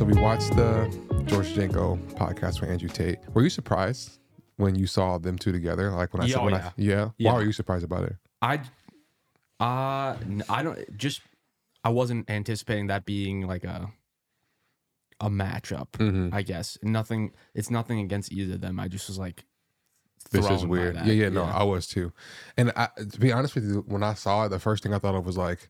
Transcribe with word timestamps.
so 0.00 0.06
we 0.06 0.14
watched 0.18 0.56
the 0.56 0.88
George 1.26 1.52
Janko 1.52 1.96
podcast 2.14 2.62
with 2.62 2.70
Andrew 2.70 2.88
Tate. 2.88 3.18
Were 3.34 3.42
you 3.42 3.50
surprised 3.50 4.18
when 4.56 4.74
you 4.74 4.86
saw 4.86 5.18
them 5.18 5.36
two 5.36 5.52
together? 5.52 5.90
Like 5.90 6.14
when 6.14 6.22
I 6.22 6.24
Yeah, 6.24 6.32
said, 6.36 6.40
oh, 6.40 6.44
when 6.44 6.54
yeah. 6.54 6.66
I, 6.68 6.72
yeah? 6.78 7.10
Yeah. 7.18 7.32
Why 7.32 7.36
were 7.36 7.44
you 7.44 7.52
surprised 7.52 7.84
about 7.84 8.04
it? 8.04 8.16
I, 8.40 8.54
uh, 9.60 10.16
I 10.48 10.62
don't 10.62 10.96
just. 10.96 11.20
I 11.84 11.90
wasn't 11.90 12.30
anticipating 12.30 12.86
that 12.86 13.04
being 13.04 13.46
like 13.46 13.64
a, 13.64 13.90
a 15.20 15.28
matchup. 15.28 15.90
Mhm. 15.98 16.32
I 16.32 16.40
guess 16.40 16.78
nothing. 16.82 17.32
It's 17.54 17.70
nothing 17.70 18.00
against 18.00 18.32
either 18.32 18.54
of 18.54 18.62
them. 18.62 18.80
I 18.80 18.88
just 18.88 19.06
was 19.06 19.18
like, 19.18 19.44
This 20.30 20.48
is 20.48 20.64
weird. 20.64 20.94
Yeah, 20.96 21.12
yeah, 21.12 21.28
no, 21.28 21.44
I 21.44 21.62
was 21.64 21.86
too. 21.86 22.10
And 22.56 22.72
I, 22.74 22.88
to 22.96 23.20
be 23.20 23.32
honest 23.32 23.54
with 23.54 23.64
you, 23.68 23.84
when 23.86 24.02
I 24.02 24.14
saw 24.14 24.46
it, 24.46 24.48
the 24.48 24.58
first 24.58 24.82
thing 24.82 24.94
I 24.94 24.98
thought 24.98 25.14
of 25.14 25.26
was 25.26 25.36
like, 25.36 25.68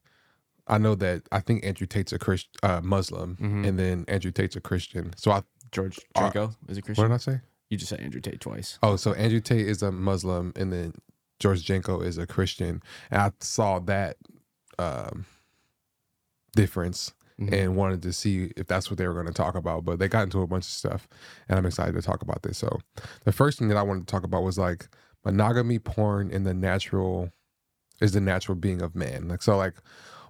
I 0.70 0.78
know 0.78 0.94
that 0.94 1.22
I 1.32 1.40
think 1.40 1.64
Andrew 1.66 1.86
Tate's 1.86 2.12
a 2.12 2.18
Christ, 2.18 2.48
uh, 2.62 2.80
Muslim, 2.82 3.36
Mhm. 3.40 3.66
and 3.68 3.78
then 3.78 4.04
Andrew 4.08 4.30
Tate's 4.30 4.56
a 4.56 4.60
Christian. 4.60 5.12
So 5.16 5.30
I, 5.32 5.42
George 5.72 5.98
Uh, 6.14 6.20
Draco 6.30 6.54
is 6.68 6.78
a 6.78 6.82
Christian. 6.82 7.02
what 7.02 7.08
did 7.08 7.14
I 7.14 7.34
say? 7.34 7.40
You 7.68 7.76
just 7.76 7.90
said 7.90 8.00
Andrew 8.00 8.20
Tate 8.20 8.40
twice. 8.40 8.78
Oh, 8.82 8.96
so 8.96 9.12
Andrew 9.14 9.40
Tate 9.40 9.66
is 9.66 9.82
a 9.82 9.92
Muslim, 9.92 10.52
and 10.56 10.72
then 10.72 10.94
George 11.38 11.62
Janko 11.64 12.00
is 12.00 12.18
a 12.18 12.26
Christian. 12.26 12.82
And 13.10 13.20
I 13.22 13.32
saw 13.40 13.78
that 13.80 14.16
um, 14.78 15.26
difference 16.56 17.12
Mhm. 17.38 17.52
and 17.52 17.76
wanted 17.76 18.02
to 18.02 18.12
see 18.12 18.52
if 18.56 18.66
that's 18.66 18.90
what 18.90 18.98
they 18.98 19.06
were 19.06 19.14
going 19.14 19.26
to 19.26 19.32
talk 19.32 19.54
about. 19.54 19.84
But 19.84 19.98
they 19.98 20.08
got 20.08 20.22
into 20.24 20.40
a 20.40 20.46
bunch 20.46 20.64
of 20.64 20.70
stuff, 20.72 21.08
and 21.48 21.58
I'm 21.58 21.66
excited 21.66 21.94
to 21.94 22.02
talk 22.02 22.22
about 22.22 22.42
this. 22.42 22.58
So, 22.58 22.80
the 23.24 23.32
first 23.32 23.58
thing 23.58 23.68
that 23.68 23.76
I 23.76 23.82
wanted 23.82 24.06
to 24.06 24.10
talk 24.10 24.24
about 24.24 24.42
was 24.42 24.58
like 24.58 24.88
monogamy, 25.24 25.78
porn, 25.78 26.30
and 26.32 26.46
the 26.46 26.54
natural 26.54 27.30
is 28.00 28.12
the 28.12 28.20
natural 28.20 28.56
being 28.56 28.80
of 28.82 28.94
man. 28.94 29.28
Like, 29.28 29.42
so, 29.42 29.56
like, 29.56 29.74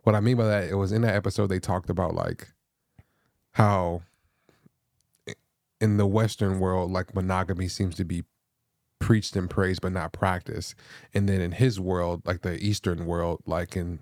what 0.03 0.15
I 0.15 0.21
mean 0.21 0.37
by 0.37 0.47
that, 0.47 0.65
it 0.65 0.75
was 0.75 0.93
in 0.93 1.03
that 1.03 1.15
episode 1.15 1.49
they 1.49 1.59
talked 1.59 1.91
about 1.91 2.15
like 2.15 2.49
how 3.53 4.03
in 5.81 5.97
the 5.97 6.07
Western 6.07 6.61
world, 6.61 6.91
like 6.91 7.15
monogamy 7.15 7.69
seems 7.69 7.95
to 7.97 8.05
be 8.05 8.25
preached 8.99 9.35
and 9.35 9.49
praised 9.49 9.81
but 9.81 9.93
not 9.93 10.13
practiced, 10.13 10.75
and 11.15 11.29
then 11.29 11.41
in 11.41 11.53
his 11.53 11.81
world, 11.81 12.23
like 12.27 12.43
the 12.43 12.63
Eastern 12.63 13.07
world, 13.07 13.41
like 13.47 13.77
in 13.77 14.01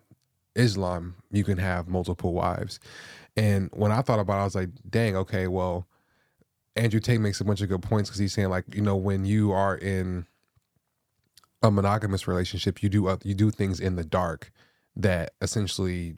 Islam, 0.54 1.14
you 1.30 1.44
can 1.44 1.58
have 1.58 1.88
multiple 1.88 2.32
wives. 2.34 2.80
And 3.36 3.70
when 3.72 3.92
I 3.92 4.02
thought 4.02 4.18
about 4.18 4.38
it, 4.38 4.40
I 4.40 4.44
was 4.44 4.54
like, 4.56 4.70
dang, 4.90 5.16
okay, 5.16 5.46
well, 5.46 5.86
Andrew 6.74 7.00
Tate 7.00 7.20
makes 7.20 7.40
a 7.40 7.44
bunch 7.44 7.60
of 7.60 7.68
good 7.68 7.82
points 7.82 8.10
because 8.10 8.18
he's 8.18 8.32
saying, 8.32 8.50
like, 8.50 8.64
you 8.74 8.82
know, 8.82 8.96
when 8.96 9.24
you 9.24 9.52
are 9.52 9.76
in 9.76 10.26
a 11.62 11.70
monogamous 11.70 12.26
relationship, 12.26 12.82
you 12.82 12.88
do 12.88 13.08
oth- 13.08 13.24
you 13.24 13.34
do 13.34 13.50
things 13.50 13.80
in 13.80 13.96
the 13.96 14.04
dark 14.04 14.50
that 14.98 15.32
essentially 15.40 16.16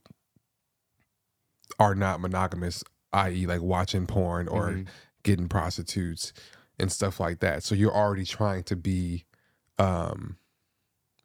are 1.78 1.94
not 1.94 2.20
monogamous, 2.20 2.82
i.e., 3.12 3.46
like 3.46 3.62
watching 3.62 4.06
porn 4.06 4.48
or 4.48 4.70
Mhm. 4.70 4.88
getting 5.22 5.48
prostitutes 5.48 6.32
and 6.78 6.90
stuff 6.90 7.20
like 7.20 7.40
that. 7.40 7.62
So 7.62 7.74
you're 7.74 7.94
already 7.94 8.24
trying 8.24 8.64
to 8.64 8.76
be, 8.76 9.24
um, 9.78 10.36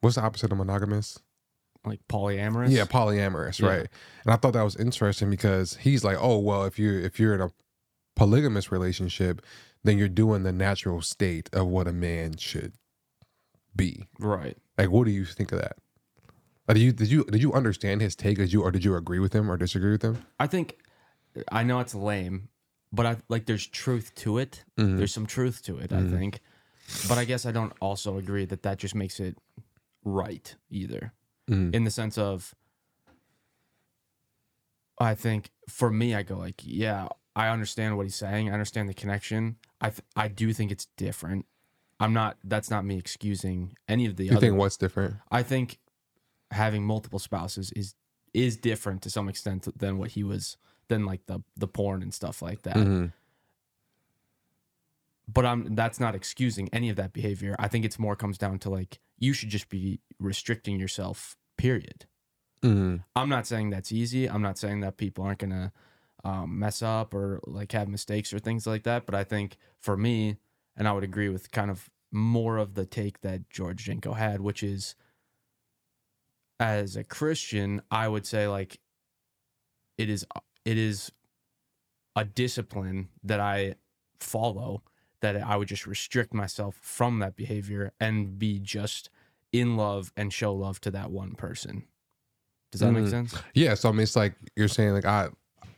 what's 0.02 0.16
the 0.16 0.22
opposite 0.22 0.52
of 0.52 0.58
monogamous? 0.58 1.20
like 1.88 2.00
polyamorous. 2.08 2.72
Yeah, 2.72 2.86
polyamorous, 2.86 3.60
Yeah. 3.60 3.68
right? 3.70 3.88
And 4.24 4.34
I 4.34 4.38
thought 4.38 4.54
that 4.54 4.64
was 4.64 4.76
interesting 4.76 5.30
because 5.30 5.76
he's 5.76 6.04
like, 6.04 6.18
oh 6.20 6.40
well, 6.40 6.64
if 6.66 6.80
you're 6.80 7.00
if 7.00 7.20
you're 7.20 7.36
in 7.36 7.42
a 7.42 7.52
polygamous 8.16 8.72
relationship, 8.72 9.40
then 9.84 10.00
you're 10.00 10.10
doing 10.10 10.42
the 10.42 10.52
natural 10.52 11.04
state 11.04 11.48
of 11.54 11.68
what 11.68 11.88
a 11.88 11.94
man 11.94 12.38
should 12.38 12.74
be. 13.76 14.08
right. 14.18 14.58
Like, 14.80 14.90
what 14.90 15.06
do 15.06 15.12
you 15.12 15.26
think 15.26 15.52
of 15.52 15.60
that? 15.62 15.78
Like, 16.68 16.76
did 16.78 16.84
you 16.84 16.92
did 16.94 17.12
you 17.12 17.24
did 17.26 17.42
you 17.42 17.54
understand 17.54 18.02
his 18.02 18.16
take? 18.16 18.38
Did 18.38 18.52
you 18.52 18.64
or 18.64 18.72
did 18.72 18.84
you 18.84 18.96
agree 18.96 19.20
with 19.20 19.34
him 19.34 19.50
or 19.52 19.58
disagree 19.58 19.92
with 19.92 20.02
him? 20.02 20.26
I 20.40 20.48
think 20.48 20.78
I 21.52 21.64
know 21.64 21.80
it's 21.80 21.94
lame, 21.94 22.50
but 22.92 23.06
I 23.06 23.18
like 23.30 23.46
there's 23.46 23.68
truth 23.68 24.14
to 24.16 24.38
it. 24.40 24.64
Mhm. 24.78 24.98
There's 24.98 25.14
some 25.14 25.26
truth 25.28 25.62
to 25.64 25.78
it, 25.78 25.92
Mhm. 25.92 26.08
I 26.08 26.18
think. 26.18 26.42
But 27.08 27.18
I 27.18 27.26
guess 27.26 27.46
I 27.46 27.52
don't 27.52 27.74
also 27.82 28.18
agree 28.18 28.46
that 28.46 28.64
that 28.64 28.78
just 28.80 28.96
makes 28.96 29.20
it 29.20 29.38
right 30.04 30.56
either. 30.70 31.14
Mhm. 31.50 31.74
In 31.76 31.84
the 31.84 31.92
sense 31.92 32.18
of 32.18 32.56
I 35.00 35.14
think 35.14 35.52
for 35.70 35.92
me 35.92 36.16
I 36.16 36.24
go 36.24 36.38
like, 36.38 36.62
yeah, 36.64 37.08
I 37.36 37.50
understand 37.50 37.98
what 37.98 38.04
he's 38.06 38.16
saying. 38.16 38.50
I 38.50 38.54
understand 38.54 38.88
the 38.90 38.94
connection. 38.94 39.58
I 39.82 39.90
th- 39.90 40.02
I 40.16 40.30
do 40.30 40.54
think 40.54 40.72
it's 40.72 40.86
different. 40.98 41.46
I'm 42.00 42.14
not 42.14 42.38
that's 42.44 42.70
not 42.70 42.86
me 42.86 42.98
excusing 42.98 43.76
any 43.88 44.06
of 44.06 44.16
the 44.16 44.24
other. 44.30 44.34
You 44.34 44.38
other 44.38 44.48
think 44.48 44.58
what's 44.58 44.78
different? 44.78 45.16
I 45.32 45.44
think 45.44 45.80
having 46.56 46.84
multiple 46.84 47.20
spouses 47.20 47.72
is 47.76 47.96
is 48.34 48.58
different 48.58 49.02
to 49.04 49.10
some 49.10 49.30
extent 49.30 49.68
than 49.78 49.98
what 49.98 50.12
he 50.12 50.24
was 50.24 50.58
than 50.88 51.06
like 51.06 51.26
the 51.28 51.40
the 51.56 51.68
porn 51.68 52.02
and 52.02 52.14
stuff 52.14 52.42
like 52.42 52.64
that. 52.64 52.76
Mhm. 52.76 53.14
But 55.28 55.46
I'm 55.46 55.76
that's 55.76 56.00
not 56.00 56.16
excusing 56.16 56.70
any 56.72 56.90
of 56.90 56.96
that 56.98 57.14
behavior. 57.14 57.56
I 57.58 57.68
think 57.68 57.84
it's 57.86 57.98
more 57.98 58.16
comes 58.16 58.38
down 58.38 58.60
to 58.60 58.70
like 58.70 59.00
you 59.18 59.34
should 59.34 59.50
just 59.50 59.70
be 59.70 60.00
restricting 60.20 60.80
yourself. 60.80 61.36
Period. 61.58 62.06
Mhm. 62.62 63.04
I'm 63.16 63.30
not 63.30 63.48
saying 63.48 63.70
that's 63.70 63.92
easy. 63.92 64.30
I'm 64.30 64.42
not 64.42 64.58
saying 64.58 64.82
that 64.82 64.98
people 64.98 65.24
aren't 65.24 65.40
gonna 65.40 65.72
um, 66.24 66.58
mess 66.60 66.82
up 66.82 67.14
or 67.14 67.40
like 67.46 67.72
have 67.72 67.88
mistakes 67.88 68.34
or 68.34 68.40
things 68.40 68.66
like 68.68 68.84
that. 68.84 69.06
But 69.06 69.16
I 69.16 69.24
think 69.24 69.58
for 69.80 69.96
me, 69.96 70.38
and 70.76 70.88
I 70.88 70.92
would 70.92 71.04
agree 71.04 71.30
with 71.30 71.52
kind 71.52 71.70
of 71.72 71.90
more 72.12 72.58
of 72.58 72.74
the 72.74 72.86
take 72.86 73.22
that 73.22 73.50
George 73.50 73.84
Janko 73.86 74.14
had, 74.14 74.42
which 74.42 74.64
is 74.64 74.96
as 76.60 76.96
a 76.96 77.04
Christian, 77.04 77.82
I 77.92 78.08
would 78.08 78.26
say 78.26 78.48
like 78.48 78.80
it 79.98 80.10
is 80.10 80.26
it 80.66 80.78
is 80.78 81.12
a 82.16 82.26
discipline 82.26 83.10
that 83.24 83.40
I 83.40 83.76
follow 84.20 84.82
that 85.22 85.36
I 85.42 85.56
would 85.58 85.68
just 85.68 85.88
restrict 85.88 86.34
myself 86.34 86.78
from 86.82 87.20
that 87.20 87.36
behavior 87.36 87.92
and 88.00 88.38
be 88.38 88.60
just 88.60 89.10
in 89.52 89.76
love 89.78 90.12
and 90.16 90.32
show 90.32 90.54
love 90.54 90.80
to 90.82 90.92
that 90.92 91.12
one 91.12 91.36
person. 91.36 91.84
Does 92.72 92.82
that 92.82 92.92
make 92.92 93.06
Mhm. 93.06 93.10
sense? 93.10 93.36
Yeah, 93.54 93.74
so 93.76 93.90
I 93.90 93.92
mean, 93.94 94.02
it's 94.02 94.16
like 94.16 94.34
you're 94.56 94.68
saying, 94.68 94.94
like 94.94 95.06
I, 95.06 95.30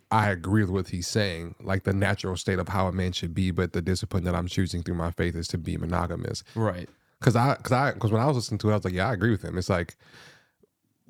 I 0.10 0.30
agree 0.30 0.62
with 0.62 0.72
what 0.72 0.88
he's 0.90 1.08
saying, 1.08 1.56
like 1.62 1.84
the 1.84 1.94
natural 1.94 2.36
state 2.38 2.60
of 2.60 2.70
how 2.70 2.88
a 2.88 2.92
man 2.92 3.12
should 3.12 3.34
be, 3.34 3.52
but 3.52 3.74
the 3.74 3.82
discipline 3.82 4.24
that 4.24 4.34
I'm 4.36 4.48
choosing 4.48 4.82
through 4.84 4.96
my 4.96 5.12
faith 5.12 5.36
is 5.36 5.48
to 5.50 5.58
be 5.58 5.78
monogamous. 5.78 6.44
Right. 6.56 6.90
Because 7.20 7.36
I, 7.36 7.56
because 7.56 7.72
I, 7.72 7.92
because 7.94 8.12
when 8.12 8.22
I 8.22 8.26
was 8.26 8.36
listening 8.36 8.58
to 8.60 8.70
it, 8.70 8.74
I 8.74 8.76
was 8.78 8.86
like, 8.86 8.94
yeah, 8.94 9.10
I 9.10 9.14
agree 9.14 9.32
with 9.32 9.44
him. 9.44 9.58
It's 9.58 9.70
like 9.70 9.96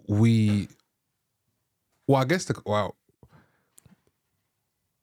we, 0.07 0.69
well, 2.07 2.21
I 2.21 2.25
guess 2.25 2.45
the 2.45 2.61
well, 2.65 2.95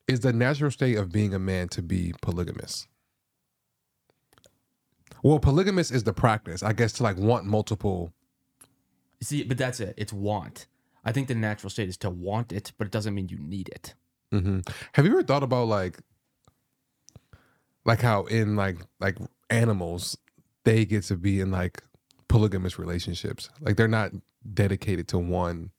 is 0.07 0.21
the 0.21 0.33
natural 0.33 0.71
state 0.71 0.97
of 0.97 1.13
being 1.13 1.35
a 1.35 1.39
man 1.39 1.69
to 1.69 1.83
be 1.83 2.15
polygamous. 2.21 2.87
Well, 5.23 5.39
polygamous 5.39 5.91
is 5.91 6.05
the 6.05 6.13
practice, 6.13 6.63
I 6.63 6.73
guess, 6.75 6.93
to 6.95 7.03
like 7.03 7.17
want 7.17 7.47
multiple. 7.47 8.13
See, 9.23 9.43
but 9.43 9.57
that's 9.57 9.81
it. 9.81 9.95
It's 9.97 10.13
want. 10.13 10.67
I 11.05 11.13
think 11.13 11.29
the 11.29 11.35
natural 11.35 11.71
state 11.71 11.89
is 11.89 11.97
to 11.99 12.11
want 12.11 12.53
it, 12.53 12.73
but 12.77 12.87
it 12.87 12.91
doesn't 12.91 13.15
mean 13.15 13.29
you 13.29 13.39
need 13.39 13.69
it. 13.71 13.95
hmm 14.31 14.61
Have 14.93 15.07
you 15.07 15.13
ever 15.13 15.23
thought 15.23 15.43
about 15.43 15.69
like, 15.69 15.99
like 17.85 18.01
how 18.01 18.25
in 18.25 18.57
like 18.57 18.79
like 19.01 19.17
animals, 19.49 20.17
they 20.65 20.85
get 20.85 21.05
to 21.05 21.17
be 21.17 21.41
in 21.41 21.51
like 21.51 21.83
polygamous 22.35 22.79
relationships. 22.79 23.49
Like 23.61 23.77
they're 23.77 23.87
not 23.89 24.11
dedicated 24.53 25.07
to 25.09 25.19
one. 25.19 25.71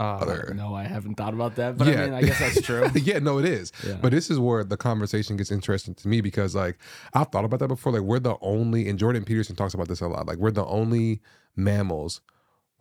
Uh, 0.00 0.16
Other- 0.16 0.52
no, 0.56 0.74
I 0.74 0.84
haven't 0.84 1.14
thought 1.16 1.34
about 1.34 1.56
that, 1.56 1.76
but 1.76 1.86
I 1.86 1.90
Yeah. 1.92 2.04
mean, 2.06 2.14
I 2.14 2.22
guess 2.22 2.38
that's 2.38 2.62
true. 2.66 2.88
yeah, 2.94 3.18
no, 3.18 3.38
it 3.38 3.44
is. 3.44 3.70
Yeah. 3.86 3.98
But 4.00 4.10
this 4.12 4.30
is 4.30 4.38
where 4.38 4.64
the 4.64 4.76
conversation 4.76 5.36
gets 5.36 5.52
interesting 5.52 5.94
to 5.96 6.08
me 6.08 6.20
because 6.20 6.54
like 6.54 6.78
I've 7.14 7.28
thought 7.28 7.44
about 7.44 7.60
that 7.60 7.68
before. 7.68 7.92
Like 7.92 8.02
we're 8.02 8.18
the 8.18 8.36
only, 8.40 8.88
and 8.88 8.98
Jordan 8.98 9.24
Peterson 9.24 9.54
talks 9.54 9.74
about 9.74 9.88
this 9.88 10.00
a 10.00 10.08
lot. 10.08 10.26
Like 10.26 10.38
we're 10.38 10.50
the 10.50 10.64
only 10.66 11.20
mammals 11.54 12.20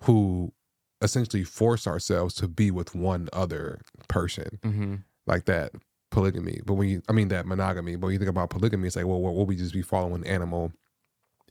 who 0.03 0.53
essentially 1.01 1.43
force 1.43 1.85
ourselves 1.85 2.33
to 2.35 2.47
be 2.47 2.71
with 2.71 2.95
one 2.95 3.27
other 3.33 3.81
person. 4.07 4.59
hmm 4.63 4.95
like 5.27 5.45
that 5.45 5.71
polygamy. 6.09 6.59
But 6.65 6.73
when 6.73 6.89
you, 6.89 7.01
I 7.07 7.11
mean 7.11 7.27
that 7.27 7.45
monogamy. 7.45 7.95
But 7.95 8.07
when 8.07 8.13
you 8.13 8.19
think 8.19 8.29
about 8.29 8.49
polygamy, 8.49 8.87
it's 8.87 8.95
like, 8.95 9.05
well, 9.05 9.21
what 9.21 9.35
will 9.35 9.45
we 9.45 9.55
just 9.55 9.73
be 9.73 9.83
following 9.83 10.25
animal 10.25 10.71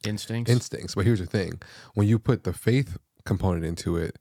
Instincts. 0.05 0.50
instincts? 0.50 0.94
But 0.94 1.05
here's 1.06 1.20
the 1.20 1.26
thing: 1.26 1.61
when 1.94 2.06
you 2.08 2.19
put 2.19 2.44
the 2.44 2.52
faith 2.52 2.97
component 3.25 3.64
into 3.64 3.97
it, 3.97 4.19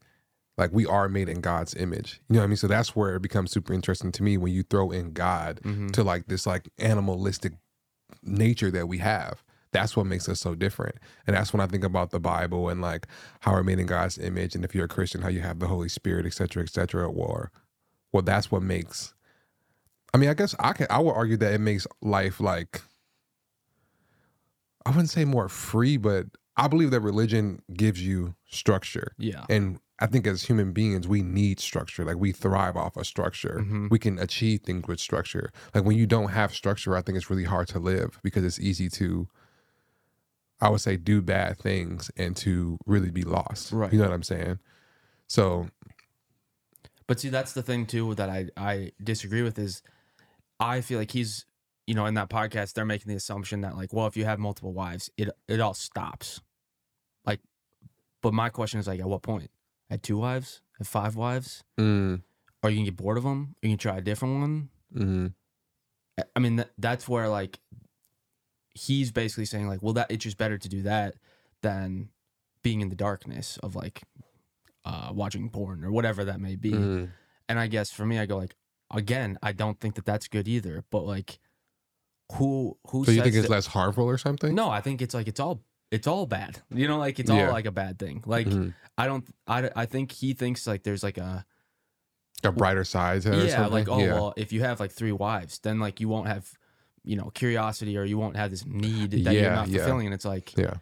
like 0.58 0.72
we 0.72 0.84
are 0.86 1.08
made 1.08 1.28
in 1.28 1.40
God's 1.40 1.74
image. 1.74 2.20
You 2.28 2.34
know 2.34 2.40
what 2.40 2.44
I 2.44 2.48
mean? 2.48 2.56
So 2.56 2.66
that's 2.68 2.94
where 2.94 3.16
it 3.16 3.22
becomes 3.22 3.50
super 3.50 3.72
interesting 3.72 4.12
to 4.12 4.22
me 4.22 4.36
when 4.36 4.52
you 4.52 4.62
throw 4.62 4.90
in 4.90 5.12
God 5.12 5.60
Mhm. 5.64 5.90
to 5.92 6.02
like 6.04 6.26
this 6.26 6.46
like 6.46 6.68
animalistic 6.78 7.54
nature 8.22 8.70
that 8.70 8.86
we 8.88 8.98
have. 8.98 9.42
That's 9.72 9.96
what 9.96 10.06
makes 10.06 10.28
us 10.28 10.40
so 10.40 10.54
different. 10.56 10.96
And 11.26 11.36
that's 11.36 11.52
when 11.52 11.60
I 11.60 11.66
think 11.66 11.84
about 11.84 12.10
the 12.10 12.18
Bible 12.20 12.68
and 12.68 12.80
like 12.82 13.06
how 13.40 13.52
we're 13.52 13.62
made 13.62 13.78
in 13.78 13.86
God's 13.86 14.18
image. 14.18 14.54
And 14.56 14.64
if 14.64 14.74
you're 14.74 14.86
a 14.86 14.88
Christian, 14.88 15.22
how 15.22 15.28
you 15.28 15.40
have 15.40 15.60
the 15.60 15.68
Holy 15.68 15.88
Spirit, 15.88 16.26
et 16.26 16.34
cetera, 16.34 16.62
et 16.64 16.70
cetera. 16.70 17.08
Or 17.08 17.52
well, 18.12 18.22
that's 18.22 18.50
what 18.50 18.62
makes 18.62 19.14
I 20.12 20.18
mean, 20.18 20.28
I 20.28 20.34
guess 20.34 20.56
I 20.58 20.72
can 20.72 20.88
I 20.90 20.98
would 20.98 21.12
argue 21.12 21.36
that 21.36 21.54
it 21.54 21.60
makes 21.60 21.86
life 22.02 22.40
like 22.40 22.82
I 24.86 24.90
wouldn't 24.90 25.10
say 25.10 25.24
more 25.24 25.48
free, 25.48 25.96
but 25.96 26.26
I 26.56 26.68
believe 26.68 26.90
that 26.90 27.00
religion 27.00 27.62
gives 27.74 28.02
you 28.04 28.34
structure 28.46 29.14
Yeah. 29.18 29.44
and 29.48 29.78
I 30.02 30.06
think 30.06 30.26
as 30.26 30.42
human 30.44 30.72
beings, 30.72 31.06
we 31.06 31.20
need 31.22 31.60
structure. 31.60 32.06
Like 32.06 32.16
we 32.16 32.32
thrive 32.32 32.74
off 32.74 32.96
of 32.96 33.06
structure. 33.06 33.58
Mhm. 33.62 33.90
We 33.90 33.98
can 33.98 34.18
achieve 34.18 34.62
things 34.62 34.88
with 34.88 34.98
structure. 34.98 35.52
Like 35.74 35.84
when 35.84 35.96
you 35.98 36.06
don't 36.06 36.30
have 36.30 36.54
structure, 36.54 36.96
I 36.96 37.02
think 37.02 37.16
it's 37.16 37.28
really 37.28 37.44
hard 37.44 37.68
to 37.68 37.78
live 37.78 38.18
because 38.22 38.42
it's 38.42 38.58
easy 38.58 38.88
to, 38.90 39.28
I 40.58 40.70
would 40.70 40.80
say, 40.80 40.96
do 40.96 41.20
bad 41.20 41.58
things 41.58 42.10
and 42.16 42.34
to 42.38 42.78
really 42.86 43.10
be 43.10 43.24
lost. 43.24 43.72
Right. 43.72 43.92
You 43.92 43.98
know 43.98 44.06
what 44.06 44.14
I'm 44.14 44.22
saying? 44.22 44.58
So 45.26 45.68
But 47.06 47.20
see, 47.20 47.28
that's 47.28 47.52
the 47.52 47.62
thing 47.62 47.84
too 47.86 48.14
that 48.14 48.30
I 48.30 48.48
I 48.56 48.92
disagree 49.04 49.42
with 49.42 49.58
is 49.58 49.82
I 50.58 50.80
feel 50.80 50.98
like 50.98 51.10
he's 51.10 51.44
you 51.90 51.94
know 51.96 52.06
in 52.06 52.14
that 52.14 52.30
podcast 52.30 52.74
they're 52.74 52.84
making 52.94 53.08
the 53.10 53.16
assumption 53.16 53.62
that 53.64 53.74
like 53.80 53.92
well 53.92 54.06
if 54.06 54.16
you 54.16 54.24
have 54.24 54.38
multiple 54.38 54.72
wives 54.72 55.10
it 55.16 55.28
it 55.48 55.58
all 55.64 55.74
stops, 55.74 56.40
like, 57.28 57.40
but 58.22 58.32
my 58.32 58.48
question 58.48 58.78
is 58.80 58.86
like 58.86 59.00
at 59.00 59.08
what 59.14 59.22
point 59.22 59.50
at 59.90 60.00
two 60.02 60.18
wives 60.26 60.62
at 60.80 60.86
five 60.86 61.16
wives 61.16 61.64
mm, 61.78 62.22
or 62.62 62.70
you 62.70 62.76
can 62.76 62.84
get 62.84 62.96
bored 62.96 63.18
of 63.18 63.24
them 63.24 63.40
or 63.60 63.66
you 63.66 63.70
can 63.74 63.78
try 63.78 63.96
a 63.98 64.00
different 64.10 64.34
one. 64.40 64.68
mhm. 64.94 65.34
I- 66.36 66.38
mean 66.44 66.56
that, 66.56 66.70
that's 66.78 67.08
where 67.08 67.28
like 67.28 67.58
he's 68.74 69.10
basically 69.10 69.46
saying 69.46 69.66
like 69.68 69.82
well 69.82 69.94
that 69.94 70.10
it's 70.10 70.22
just 70.24 70.38
better 70.38 70.58
to 70.58 70.68
do 70.68 70.82
that 70.82 71.14
than 71.62 72.08
being 72.62 72.80
in 72.82 72.88
the 72.88 72.96
darkness 73.08 73.58
of 73.62 73.74
like 73.74 74.02
uh 74.84 75.10
watching 75.12 75.48
porn 75.50 75.84
or 75.84 75.90
whatever 75.90 76.24
that 76.24 76.40
may 76.40 76.56
be. 76.56 76.72
Mhm. 76.72 77.10
and 77.48 77.58
I 77.58 77.66
guess 77.66 77.90
for 77.90 78.06
me, 78.06 78.18
I 78.18 78.26
go 78.26 78.36
like, 78.36 78.54
again, 78.94 79.38
I 79.42 79.52
don't 79.52 79.78
think 79.80 79.94
that 79.96 80.04
that's 80.04 80.28
good 80.28 80.46
either. 80.46 80.84
But 80.90 81.04
like, 81.04 81.38
who 82.34 82.76
who? 82.88 83.04
So 83.04 83.10
you 83.12 83.22
think 83.22 83.34
it's 83.34 83.46
that- 83.48 83.50
less 83.52 83.66
harmful 83.66 84.04
or 84.04 84.18
something? 84.18 84.54
No, 84.54 84.70
I 84.70 84.80
think 84.80 85.02
it's 85.02 85.14
like 85.14 85.28
it's 85.28 85.40
all 85.40 85.62
it's 85.90 86.06
all 86.06 86.26
bad. 86.26 86.58
You 86.70 86.86
know, 86.88 86.98
like 86.98 87.18
it's 87.18 87.30
Yeah. 87.30 87.46
all 87.46 87.52
like 87.52 87.66
a 87.66 87.72
bad 87.72 87.98
thing. 87.98 88.22
Like 88.26 88.46
Mhm. 88.46 88.74
I 88.96 89.06
don't, 89.06 89.26
I 89.46 89.70
I 89.74 89.86
think 89.86 90.12
he 90.12 90.34
thinks 90.34 90.66
like 90.66 90.82
there's 90.84 91.02
like 91.02 91.18
a 91.18 91.44
A 92.44 92.52
brighter 92.52 92.84
side 92.84 93.22
to 93.22 93.32
it 93.32 93.38
or 93.42 93.44
yeah, 93.46 93.56
something? 93.56 93.72
like 93.72 93.88
oh 93.88 93.98
yeah. 93.98 94.14
well, 94.14 94.32
if 94.36 94.52
you 94.52 94.62
have 94.62 94.80
like 94.80 94.92
three 94.92 95.12
wives, 95.12 95.58
then 95.60 95.78
like 95.80 96.00
you 96.00 96.08
won't 96.08 96.26
have 96.28 96.52
you 97.02 97.16
know 97.16 97.30
curiosity 97.34 97.96
or 97.98 98.04
you 98.04 98.18
won't 98.18 98.36
have 98.36 98.50
this 98.50 98.64
need 98.66 99.10
that 99.12 99.18
you're 99.20 99.32
Yeah, 99.32 99.54
not 99.54 99.68
yeah. 99.68 99.78
fulfilling. 99.78 100.06
And 100.06 100.14
it's 100.14 100.24
like 100.24 100.56
Yeah. 100.56 100.74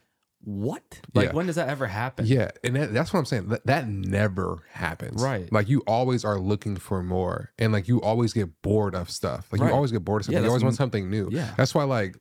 What? 0.44 1.00
Like 1.14 1.26
Yeah. 1.28 1.32
when 1.34 1.46
does 1.46 1.56
that 1.56 1.68
ever 1.68 1.86
happen? 1.86 2.24
Yeah, 2.26 2.50
and 2.64 2.76
that, 2.76 2.92
that's 2.94 3.12
what 3.12 3.18
I'm 3.18 3.24
saying. 3.26 3.48
That, 3.48 3.66
that 3.66 3.88
never 3.88 4.62
happens. 4.72 5.22
Right. 5.22 5.50
Like 5.52 5.68
you 5.68 5.82
always 5.86 6.24
are 6.24 6.38
looking 6.38 6.76
for 6.76 7.02
more, 7.02 7.52
and 7.58 7.72
like 7.72 7.88
you 7.88 8.00
always 8.00 8.32
get 8.32 8.62
bored 8.62 8.94
of 8.94 9.10
stuff. 9.10 9.48
Like 9.52 9.60
Right. 9.60 9.68
you 9.68 9.74
always 9.74 9.92
get 9.92 10.04
bored 10.04 10.22
of 10.22 10.26
something. 10.26 10.38
Yeah, 10.40 10.44
you 10.46 10.48
always 10.50 10.62
want 10.62 10.76
something 10.76 11.10
new. 11.10 11.28
Yeah. 11.30 11.52
That's 11.56 11.74
why, 11.74 11.84
like, 11.84 12.16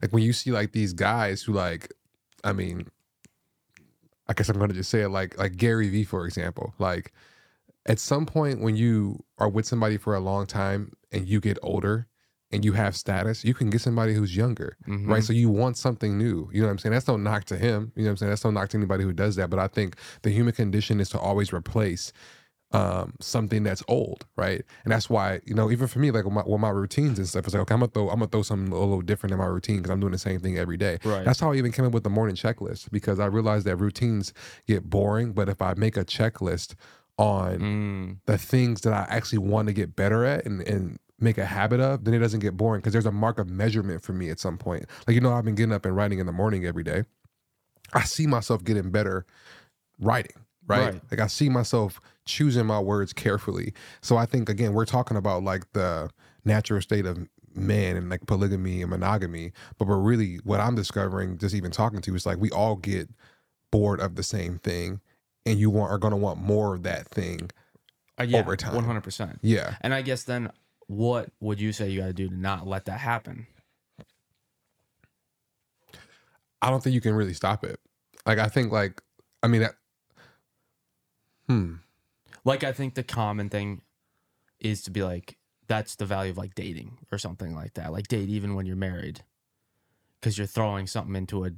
like 0.00 0.12
when 0.12 0.22
you 0.22 0.32
see 0.32 0.52
like 0.52 0.72
these 0.72 0.92
guys 0.92 1.42
who 1.42 1.52
like, 1.52 1.92
I 2.44 2.52
mean, 2.52 2.86
I 4.28 4.32
guess 4.32 4.48
I'm 4.48 4.58
gonna 4.58 4.72
just 4.74 4.90
say 4.90 5.02
it 5.02 5.08
like 5.10 5.36
like 5.38 5.56
Gary 5.56 5.88
Vee 5.88 6.04
for 6.04 6.26
example. 6.26 6.72
Like, 6.78 7.12
at 7.86 7.98
some 7.98 8.24
point 8.26 8.60
when 8.60 8.76
you 8.76 9.22
are 9.38 9.48
with 9.48 9.66
somebody 9.66 9.98
for 9.98 10.14
a 10.14 10.20
long 10.20 10.46
time 10.46 10.92
and 11.12 11.28
you 11.28 11.40
get 11.40 11.58
older 11.62 12.08
and 12.54 12.64
you 12.64 12.72
have 12.72 12.96
status, 12.96 13.44
you 13.44 13.52
can 13.54 13.68
get 13.70 13.80
somebody 13.80 14.14
who's 14.14 14.34
younger 14.36 14.76
Mhm. 14.88 15.08
right? 15.08 15.22
So 15.24 15.32
you 15.32 15.48
want 15.50 15.76
something 15.76 16.16
new. 16.16 16.48
You 16.52 16.60
know 16.60 16.68
what 16.68 16.72
I'm 16.72 16.78
saying? 16.78 16.92
That's 16.92 17.08
no 17.08 17.16
knock 17.16 17.44
to 17.46 17.56
him. 17.56 17.92
You 17.96 18.02
know 18.02 18.08
what 18.08 18.10
I'm 18.12 18.16
saying? 18.18 18.30
That's 18.30 18.44
no 18.44 18.50
knock 18.50 18.68
to 18.70 18.76
anybody 18.78 19.04
who 19.04 19.12
does 19.12 19.36
that. 19.36 19.50
But 19.50 19.58
I 19.58 19.68
think 19.68 19.96
the 20.22 20.30
human 20.30 20.54
condition 20.54 21.00
is 21.00 21.08
to 21.10 21.18
always 21.18 21.52
replace 21.52 22.12
um, 22.72 23.14
something 23.20 23.62
that's 23.62 23.84
old, 23.86 24.26
right? 24.36 24.62
And 24.84 24.90
that's 24.92 25.08
why 25.08 25.40
you 25.44 25.54
know, 25.54 25.70
even 25.70 25.86
for 25.86 26.00
me, 26.00 26.10
like 26.10 26.24
with 26.24 26.32
my, 26.34 26.42
with 26.44 26.60
my 26.60 26.70
routines 26.70 27.18
and 27.18 27.28
stuff, 27.28 27.44
it's 27.44 27.54
like 27.54 27.60
okay, 27.62 27.74
I'm 27.74 27.80
gonna 27.80 27.92
throw 27.92 28.08
I'm 28.08 28.18
gonna 28.18 28.26
throw 28.26 28.42
something 28.42 28.72
a 28.72 28.78
little 28.78 29.00
different 29.00 29.32
in 29.32 29.38
my 29.38 29.46
routine 29.46 29.76
because 29.76 29.90
I'm 29.90 30.00
doing 30.00 30.12
the 30.12 30.18
same 30.18 30.40
thing 30.40 30.58
every 30.58 30.76
day. 30.76 30.98
Right. 31.04 31.24
That's 31.24 31.38
how 31.38 31.52
I 31.52 31.56
even 31.56 31.70
came 31.70 31.84
up 31.84 31.92
with 31.92 32.02
the 32.02 32.10
morning 32.10 32.34
checklist 32.34 32.90
because 32.90 33.20
I 33.20 33.26
realized 33.26 33.64
that 33.66 33.76
routines 33.76 34.32
get 34.66 34.90
boring, 34.90 35.32
but 35.32 35.48
if 35.48 35.62
I 35.62 35.74
make 35.74 35.96
a 35.96 36.04
checklist 36.04 36.74
on 37.16 37.58
Mm, 37.60 38.16
the 38.26 38.36
things 38.38 38.80
that 38.80 38.92
I 38.92 39.06
actually 39.08 39.38
want 39.38 39.68
to 39.68 39.72
get 39.72 39.94
better 39.94 40.24
at 40.24 40.44
and, 40.44 40.60
and 40.62 40.98
make 41.20 41.38
a 41.38 41.44
habit 41.44 41.80
of, 41.80 42.04
then 42.04 42.14
it 42.14 42.18
doesn't 42.18 42.40
get 42.40 42.56
boring 42.56 42.80
because 42.80 42.92
there's 42.92 43.06
a 43.06 43.12
mark 43.12 43.38
of 43.38 43.48
measurement 43.48 44.02
for 44.02 44.12
me 44.12 44.30
at 44.30 44.40
some 44.40 44.58
point. 44.58 44.86
Like, 45.06 45.14
you 45.14 45.20
know, 45.20 45.32
I've 45.32 45.44
been 45.44 45.54
getting 45.54 45.72
up 45.72 45.86
and 45.86 45.94
writing 45.96 46.18
in 46.18 46.26
the 46.26 46.32
morning 46.32 46.64
every 46.66 46.82
day. 46.82 47.04
I 47.92 48.02
see 48.02 48.26
myself 48.26 48.64
getting 48.64 48.90
better 48.90 49.24
writing, 50.00 50.36
right? 50.66 50.92
Right. 50.94 51.02
Like, 51.10 51.20
I 51.20 51.28
see 51.28 51.48
myself 51.48 52.00
choosing 52.26 52.66
my 52.66 52.80
words 52.80 53.12
carefully. 53.12 53.72
So 54.00 54.16
I 54.16 54.26
think, 54.26 54.48
again, 54.48 54.72
we're 54.72 54.86
talking 54.86 55.16
about 55.16 55.44
like 55.44 55.72
the 55.72 56.10
natural 56.44 56.80
state 56.80 57.06
of 57.06 57.18
man 57.54 57.96
and 57.96 58.08
like 58.10 58.26
polygamy 58.26 58.82
and 58.82 58.90
monogamy. 58.90 59.52
But 59.78 59.86
we're 59.86 59.98
really, 59.98 60.36
what 60.44 60.58
I'm 60.60 60.74
discovering, 60.74 61.38
just 61.38 61.54
even 61.54 61.70
talking 61.70 62.00
to, 62.00 62.14
is 62.16 62.26
like 62.26 62.38
we 62.38 62.50
all 62.50 62.76
get 62.76 63.08
bored 63.70 64.00
of 64.00 64.16
the 64.16 64.22
same 64.24 64.58
thing 64.58 65.00
and 65.46 65.58
you 65.58 65.70
want 65.70 65.92
are 65.92 65.98
going 65.98 66.12
to 66.12 66.16
want 66.16 66.40
more 66.40 66.74
of 66.74 66.82
that 66.84 67.08
thing 67.08 67.50
uh, 68.18 68.22
yeah, 68.22 68.38
Over 68.38 68.56
time. 68.56 68.74
one 68.74 68.84
hundred 68.84 69.02
percent. 69.02 69.38
yeah 69.42 69.74
And 69.80 69.92
I 69.92 70.00
guess 70.02 70.22
then, 70.22 70.50
what 70.86 71.30
would 71.40 71.60
you 71.60 71.72
say 71.72 71.90
you 71.90 72.00
got 72.00 72.06
to 72.06 72.12
do 72.12 72.28
to 72.28 72.36
not 72.36 72.66
let 72.66 72.86
that 72.86 73.00
happen? 73.00 73.46
I 76.60 76.70
don't 76.70 76.82
think 76.82 76.94
you 76.94 77.00
can 77.00 77.14
really 77.14 77.34
stop 77.34 77.64
it. 77.64 77.78
Like 78.26 78.38
I 78.38 78.48
think 78.48 78.72
like 78.72 79.02
I 79.42 79.48
mean 79.48 79.62
that 79.62 79.74
hmm. 81.46 81.74
Like, 82.44 82.62
I 82.62 82.72
think 82.72 82.94
the 82.94 83.02
common 83.02 83.48
thing 83.48 83.80
is 84.60 84.82
to 84.82 84.90
be 84.90 85.02
like, 85.02 85.38
that's 85.66 85.96
the 85.96 86.04
value 86.04 86.30
of 86.30 86.36
like 86.36 86.54
dating 86.54 86.98
or 87.10 87.18
something 87.18 87.54
like 87.54 87.74
that. 87.74 87.90
Like, 87.90 88.08
date 88.08 88.28
even 88.28 88.54
when 88.54 88.66
you're 88.66 88.76
married, 88.76 89.22
because 90.20 90.36
you're 90.36 90.46
throwing 90.46 90.86
something 90.86 91.16
into 91.16 91.46
a, 91.46 91.50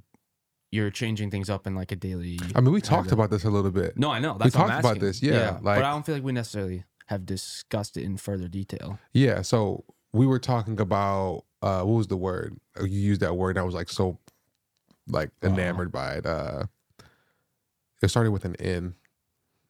you're 0.70 0.90
changing 0.90 1.30
things 1.30 1.50
up 1.50 1.66
in 1.66 1.74
like 1.74 1.90
a 1.90 1.96
daily. 1.96 2.38
I 2.54 2.60
mean 2.60 2.72
we 2.72 2.80
talked 2.80 3.06
habit. 3.06 3.12
about 3.12 3.30
this 3.30 3.44
a 3.44 3.50
little 3.50 3.70
bit. 3.72 3.98
No, 3.98 4.10
I 4.10 4.20
know. 4.20 4.36
That's 4.38 4.54
what 4.54 4.64
I'm 4.64 4.68
talked 4.68 4.80
about 4.80 5.00
this, 5.00 5.22
yeah, 5.22 5.58
like- 5.60 5.78
but 5.78 5.84
I 5.84 5.90
don't 5.90 6.06
feel 6.06 6.14
like 6.14 6.24
we 6.24 6.32
necessarily 6.32 6.84
have 7.06 7.24
discussed 7.26 7.96
it 7.96 8.02
in 8.04 8.16
further 8.16 8.48
detail. 8.48 8.98
Yeah, 9.12 9.42
so 9.42 9.84
we 10.12 10.26
were 10.26 10.38
talking 10.38 10.80
about 10.80 11.44
uh 11.62 11.82
what 11.82 11.94
was 11.96 12.06
the 12.08 12.16
word? 12.16 12.56
You 12.80 12.86
used 12.86 13.20
that 13.22 13.34
word 13.36 13.50
and 13.50 13.58
I 13.58 13.62
was 13.62 13.74
like 13.74 13.88
so 13.88 14.18
like 15.08 15.30
enamored 15.42 15.92
by 15.92 16.14
it. 16.14 16.26
Uh 16.26 16.64
it 18.02 18.08
started 18.08 18.30
with 18.30 18.44
an 18.44 18.56
N. 18.56 18.94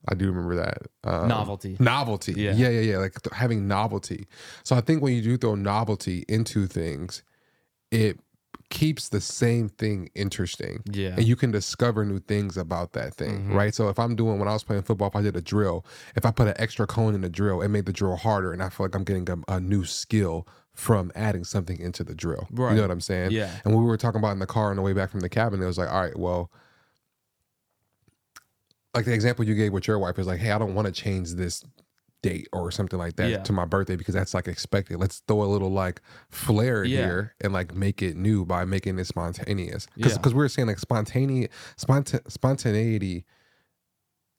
I 0.08 0.14
do 0.14 0.26
remember 0.26 0.56
that. 0.56 0.78
Um, 1.04 1.28
Novelty. 1.28 1.76
Novelty. 1.80 2.32
Yeah. 2.32 2.52
Yeah, 2.54 2.68
yeah, 2.68 2.80
yeah. 2.80 2.98
Like 2.98 3.20
th- 3.22 3.34
having 3.34 3.66
novelty. 3.66 4.26
So 4.62 4.76
I 4.76 4.80
think 4.80 5.02
when 5.02 5.14
you 5.14 5.22
do 5.22 5.36
throw 5.36 5.54
novelty 5.54 6.24
into 6.28 6.66
things, 6.66 7.22
it 7.90 8.18
keeps 8.68 9.08
the 9.10 9.20
same 9.20 9.68
thing 9.68 10.10
interesting. 10.14 10.82
Yeah. 10.90 11.10
and 11.16 11.24
you 11.24 11.36
can 11.36 11.50
discover 11.52 12.04
new 12.04 12.18
things 12.18 12.56
about 12.56 12.92
that 12.94 13.14
thing, 13.14 13.48
Mhm. 13.50 13.54
right? 13.54 13.72
So 13.74 13.88
if 13.88 13.98
I'm 13.98 14.16
doing 14.16 14.38
when 14.40 14.48
I 14.48 14.52
was 14.52 14.64
playing 14.64 14.82
football, 14.82 15.08
if 15.08 15.14
I 15.16 15.22
did 15.22 15.36
a 15.36 15.40
drill, 15.40 15.86
if 16.16 16.26
I 16.26 16.30
put 16.32 16.48
an 16.48 16.54
extra 16.56 16.86
cone 16.86 17.14
in 17.14 17.20
the 17.20 17.28
drill, 17.28 17.62
it 17.62 17.68
made 17.68 17.86
the 17.86 17.92
drill 17.92 18.16
harder, 18.16 18.52
and 18.52 18.62
I 18.62 18.68
feel 18.68 18.84
like 18.86 18.94
I'm 18.96 19.04
getting 19.04 19.28
a, 19.30 19.54
a 19.54 19.60
new 19.60 19.84
skill 19.84 20.48
from 20.74 21.10
adding 21.14 21.44
something 21.44 21.78
into 21.78 22.02
the 22.04 22.14
drill. 22.14 22.48
You 22.50 22.58
know 22.74 22.82
what 22.82 22.90
I'm 22.90 23.00
saying? 23.00 23.30
yeah. 23.30 23.50
And 23.64 23.72
when 23.72 23.82
we 23.84 23.88
were 23.88 23.96
talking 23.96 24.18
about 24.18 24.32
in 24.32 24.40
the 24.40 24.46
car 24.46 24.70
on 24.70 24.76
the 24.76 24.82
way 24.82 24.92
back 24.92 25.10
from 25.10 25.20
the 25.20 25.28
cabin, 25.28 25.62
it 25.62 25.66
was 25.66 25.78
like, 25.78 25.90
all 25.90 26.02
right, 26.02 26.18
well, 26.18 26.50
like 28.94 29.04
the 29.04 29.12
example 29.14 29.44
you 29.44 29.54
gave 29.54 29.72
with 29.72 29.86
your 29.86 29.98
wife 29.98 30.18
is 30.18 30.26
like, 30.26 30.40
hey, 30.40 30.50
I 30.50 30.58
don't 30.58 30.74
want 30.74 30.86
to 30.86 30.92
change 30.92 31.34
this 31.34 31.62
date 32.22 32.48
or 32.52 32.70
something 32.70 32.98
like 32.98 33.16
that 33.16 33.30
Yeah. 33.30 33.38
to 33.42 33.52
my 33.52 33.64
birthday 33.64 33.96
because 33.96 34.14
that's 34.14 34.34
like 34.34 34.48
expected. 34.48 34.98
Let's 34.98 35.22
throw 35.28 35.42
a 35.42 35.44
little 35.46 35.70
like 35.70 36.00
flair 36.30 36.82
Yeah. 36.84 36.98
here 37.06 37.34
and 37.40 37.52
like 37.52 37.74
make 37.74 38.02
it 38.02 38.16
new 38.16 38.44
by 38.44 38.64
making 38.64 38.98
it 38.98 39.06
spontaneous. 39.06 39.86
Because 39.94 40.12
Yeah. 40.12 40.18
because 40.18 40.34
we 40.34 40.38
were 40.38 40.48
saying 40.48 40.68
like 40.68 40.78
spontaneity, 40.78 41.48
sponta- 41.76 42.28
spontaneity. 42.30 43.24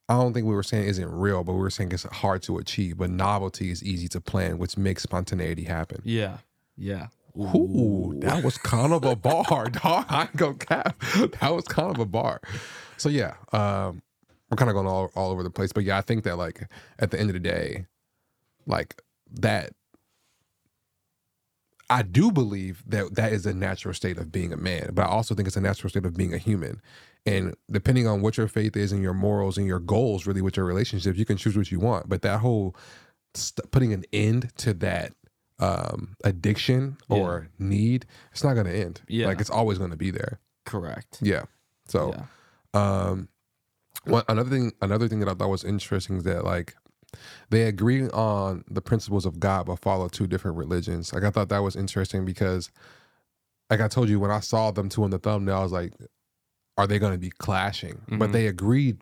I 0.10 0.13
don't 0.15 0.34
think 0.34 0.48
we 0.48 0.55
were 0.55 0.63
saying 0.63 0.86
isn't 0.88 1.10
real, 1.12 1.43
but 1.43 1.53
we 1.53 1.60
were 1.60 1.69
saying 1.69 1.91
it's 1.91 2.03
hard 2.03 2.41
to 2.43 2.57
achieve. 2.57 2.98
But 2.98 3.10
novelty 3.10 3.72
is 3.72 3.84
easy 3.84 4.07
to 4.10 4.22
plan, 4.22 4.57
which 4.57 4.77
makes 4.77 5.03
spontaneity 5.03 5.65
happen. 5.65 6.01
Yeah. 6.05 6.38
Yeah. 6.77 7.07
Ooh, 7.38 8.15
that 8.22 8.43
was 8.43 8.57
kind 8.57 8.93
of 8.93 9.03
a 9.03 9.15
bar, 9.15 9.43
dog. 9.69 10.05
I 10.10 10.27
gonna 10.36 10.55
cap. 10.55 11.00
That 11.39 11.53
was 11.53 11.65
kind 11.65 11.91
of 11.91 12.00
a 12.00 12.05
bar. 12.05 12.41
So 12.98 13.10
yeah, 13.10 13.36
um, 13.53 14.01
we're 14.50 14.58
kind 14.58 14.70
of 14.70 14.75
going 14.75 14.88
all, 14.88 15.12
all 15.16 15.32
over 15.32 15.44
the 15.44 15.50
place. 15.50 15.72
But 15.72 15.84
yeah, 15.84 15.98
I 15.98 16.01
think 16.01 16.24
that 16.24 16.38
like 16.38 16.70
at 17.00 17.12
the 17.12 17.20
end 17.20 17.30
of 17.30 17.34
the 17.34 17.39
day, 17.39 17.86
like 18.66 19.01
that 19.32 19.72
I 21.89 22.01
do 22.01 22.32
believe 22.32 22.84
that 22.88 23.16
that 23.16 23.32
is 23.32 23.46
a 23.46 23.54
natural 23.54 23.94
state 23.94 24.18
of 24.18 24.32
being 24.32 24.51
a 24.51 24.58
man, 24.58 24.92
but 24.94 25.04
I 25.04 25.10
also 25.10 25.36
think 25.36 25.48
it's 25.48 25.58
a 25.58 25.62
natural 25.62 25.89
state 25.89 26.06
of 26.06 26.18
being 26.18 26.34
a 26.34 26.38
human. 26.38 26.82
And 27.25 27.56
depending 27.70 28.08
on 28.08 28.22
what 28.22 28.38
your 28.38 28.48
faith 28.48 28.75
is 28.77 28.92
and 28.92 29.01
your 29.01 29.13
morals 29.13 29.58
and 29.58 29.68
your 29.68 29.80
goals, 29.80 30.25
really 30.25 30.42
with 30.42 30.56
your 30.56 30.66
relationships, 30.66 31.18
you 31.18 31.25
can 31.25 31.38
choose 31.38 31.58
what 31.58 31.72
you 31.72 31.80
want. 31.80 32.08
But 32.08 32.22
that 32.22 32.39
whole 32.39 32.75
st- 33.34 33.70
putting 33.72 33.94
an 33.94 34.06
end 34.13 34.51
to 34.58 34.74
that 34.75 35.13
um, 35.60 36.16
addiction 36.24 36.98
or 37.10 37.50
need, 37.60 38.06
it's 38.32 38.44
not 38.44 38.54
going 38.54 38.66
to 38.68 38.75
end. 38.75 39.01
Yeah. 39.08 39.27
like 39.27 39.42
it's 39.42 39.50
always 39.50 39.77
going 39.77 39.92
to 39.92 39.98
be 39.98 40.12
there. 40.12 40.39
Correct. 40.66 41.20
Yeah. 41.22 41.44
So, 41.88 42.13
yeah. 42.74 42.82
um, 42.82 43.30
one 44.09 44.23
another 44.27 44.49
thing, 44.49 44.71
another 44.81 45.07
thing 45.07 45.19
that 45.21 45.29
I 45.29 45.33
thought 45.33 45.49
was 45.49 45.63
interesting 45.63 46.17
is 46.17 46.23
that 46.23 46.43
like 46.43 46.75
they 47.49 47.63
agree 47.63 48.07
on 48.09 48.63
the 48.69 48.81
principles 48.81 49.25
of 49.25 49.39
God 49.39 49.65
but 49.67 49.79
follow 49.79 50.07
two 50.09 50.27
different 50.27 50.57
religions. 50.57 51.13
Like 51.13 51.23
I 51.23 51.29
thought 51.31 51.49
that 51.49 51.59
was 51.63 51.75
interesting 51.75 52.25
because, 52.25 52.69
like 53.69 53.81
I 53.81 53.87
told 53.87 54.09
you, 54.09 54.19
when 54.19 54.31
I 54.31 54.39
saw 54.41 54.71
them 54.71 54.89
two 54.89 55.03
in 55.05 55.11
the 55.11 55.19
thumbnail, 55.19 55.57
I 55.57 55.63
was 55.63 55.71
like, 55.71 55.93
are 56.77 56.87
they 56.87 56.99
going 56.99 57.13
to 57.13 57.17
be 57.17 57.31
clashing? 57.31 58.01
But 58.07 58.29
Mhm. 58.29 58.33
they 58.33 58.47
agreed 58.47 58.97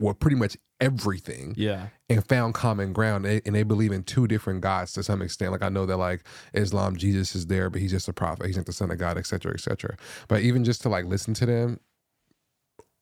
well 0.00 0.14
pretty 0.14 0.36
much 0.36 0.56
everything 0.80 1.54
Yeah. 1.56 1.86
and 2.10 2.26
found 2.26 2.54
common 2.54 2.92
ground 2.92 3.24
and 3.26 3.40
and 3.46 3.54
they 3.54 3.62
believe 3.62 3.92
in 3.92 4.02
two 4.02 4.26
different 4.26 4.60
gods 4.60 4.92
to 4.94 5.04
some 5.04 5.22
extent 5.22 5.52
like 5.52 5.62
i 5.62 5.68
know 5.68 5.86
that 5.86 5.96
like 5.98 6.26
islam 6.52 6.96
jesus 6.96 7.36
is 7.36 7.46
there 7.46 7.70
but 7.70 7.80
he's 7.80 7.92
just 7.92 8.08
a 8.08 8.12
prophet 8.12 8.46
he's 8.46 8.56
not 8.56 8.66
the 8.66 8.72
son 8.72 8.90
of 8.90 8.98
god 8.98 9.16
etc 9.16 9.52
etc 9.54 9.96
but 10.26 10.42
even 10.42 10.64
just 10.64 10.82
to 10.82 10.88
like 10.88 11.04
listen 11.04 11.32
to 11.32 11.46
them 11.46 11.78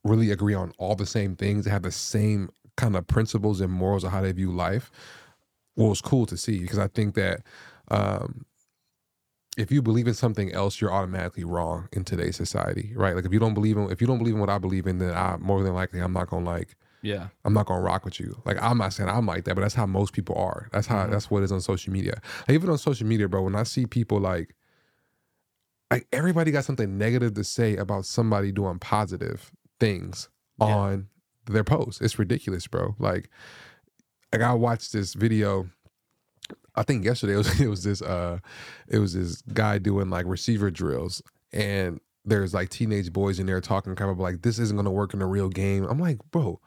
really 0.05 0.31
agree 0.31 0.55
on 0.55 0.73
all 0.79 0.95
the 0.97 1.07
same 1.07 1.37
things 1.37 1.67
have 1.67 1.83
the 1.83 1.93
same 1.93 2.49
kind 2.77 2.97
of 2.97 3.07
principles 3.07 3.61
and 3.61 3.73
morals 3.73 4.05
of 4.05 4.11
how 4.11 4.21
they 4.21 4.33
view 4.33 4.51
life 4.51 4.91
well 5.77 5.93
it's 5.93 6.01
cool 6.01 6.27
to 6.27 6.37
see 6.37 6.59
because 6.61 6.79
i 6.79 6.89
think 6.89 7.15
that 7.15 7.41
um 7.91 8.45
if 9.59 9.71
you 9.71 9.83
believe 9.83 10.07
in 10.09 10.15
something 10.15 10.51
else 10.53 10.81
you're 10.81 10.93
automatically 10.93 11.45
wrong 11.45 11.89
in 11.93 12.05
today's 12.05 12.37
society 12.37 12.93
right 12.97 13.15
like 13.15 13.25
if 13.25 13.33
you 13.33 13.39
don't 13.39 13.55
believe 13.55 13.77
in 13.77 13.91
if 13.91 14.01
you 14.01 14.07
don't 14.07 14.19
believe 14.19 14.35
in 14.35 14.41
what 14.41 14.51
i 14.51 14.59
believe 14.59 14.87
in 14.87 14.99
then 14.99 15.15
i 15.15 15.37
more 15.39 15.63
than 15.63 15.75
likely 15.75 16.01
i'm 16.01 16.13
not 16.13 16.29
gonna 16.29 16.45
like 16.45 16.75
Yeah. 17.03 17.29
I'm 17.45 17.53
not 17.53 17.67
gonna 17.67 17.83
rock 17.83 18.05
with 18.05 18.21
you. 18.21 18.41
Like 18.45 18.57
I'm 18.63 18.79
not 18.79 18.93
saying 18.93 19.09
I'm 19.11 19.27
like 19.27 19.43
that, 19.45 19.57
but 19.57 19.63
that's 19.63 19.75
how 19.75 19.87
most 19.87 20.13
people 20.13 20.37
are. 20.37 20.69
That's 20.73 20.87
how 20.87 21.05
Mhm. 21.07 21.11
that's 21.11 21.29
what 21.31 21.43
is 21.43 21.51
on 21.51 21.61
social 21.61 21.93
media. 21.93 22.21
Like, 22.47 22.55
even 22.55 22.71
on 22.71 22.79
social 22.79 23.07
media, 23.09 23.29
bro, 23.29 23.43
when 23.43 23.57
I 23.57 23.65
see 23.65 23.87
people 23.87 24.21
like 24.21 24.55
like 25.91 26.07
everybody 26.13 26.51
got 26.53 26.65
something 26.65 26.97
negative 26.97 27.35
to 27.35 27.43
say 27.45 27.77
about 27.77 28.07
somebody 28.07 28.53
doing 28.53 28.79
positive 28.79 29.51
things 29.83 30.29
Yeah. 30.61 30.67
on 30.77 31.09
their 31.47 31.65
posts. 31.65 32.01
It's 32.01 32.19
ridiculous, 32.19 32.67
bro. 32.69 32.95
Like 32.99 33.29
like 34.33 34.43
I 34.43 34.55
watched 34.55 34.93
this 34.93 35.15
video 35.15 35.69
I 36.75 36.83
think 36.85 37.05
yesterday 37.05 37.33
it 37.35 37.39
was 37.39 37.61
it 37.61 37.69
was 37.69 37.83
this 37.85 38.01
uh 38.01 38.39
it 38.89 38.99
was 38.99 39.15
this 39.15 39.43
guy 39.53 39.79
doing 39.79 40.09
like 40.09 40.27
receiver 40.27 40.71
drills 40.71 41.21
and 41.53 42.01
there's 42.25 42.55
like 42.55 42.69
teenage 42.69 43.13
boys 43.13 43.41
in 43.41 43.47
there 43.47 43.61
talking 43.61 43.95
kind 43.97 44.11
of 44.11 44.19
like 44.21 44.43
this 44.43 44.59
isn't 44.61 44.77
gonna 44.77 44.93
work 44.93 45.13
in 45.15 45.21
a 45.21 45.27
real 45.27 45.49
game. 45.49 45.85
I'm 45.85 45.99
like, 45.99 46.19
bro, 46.31 46.61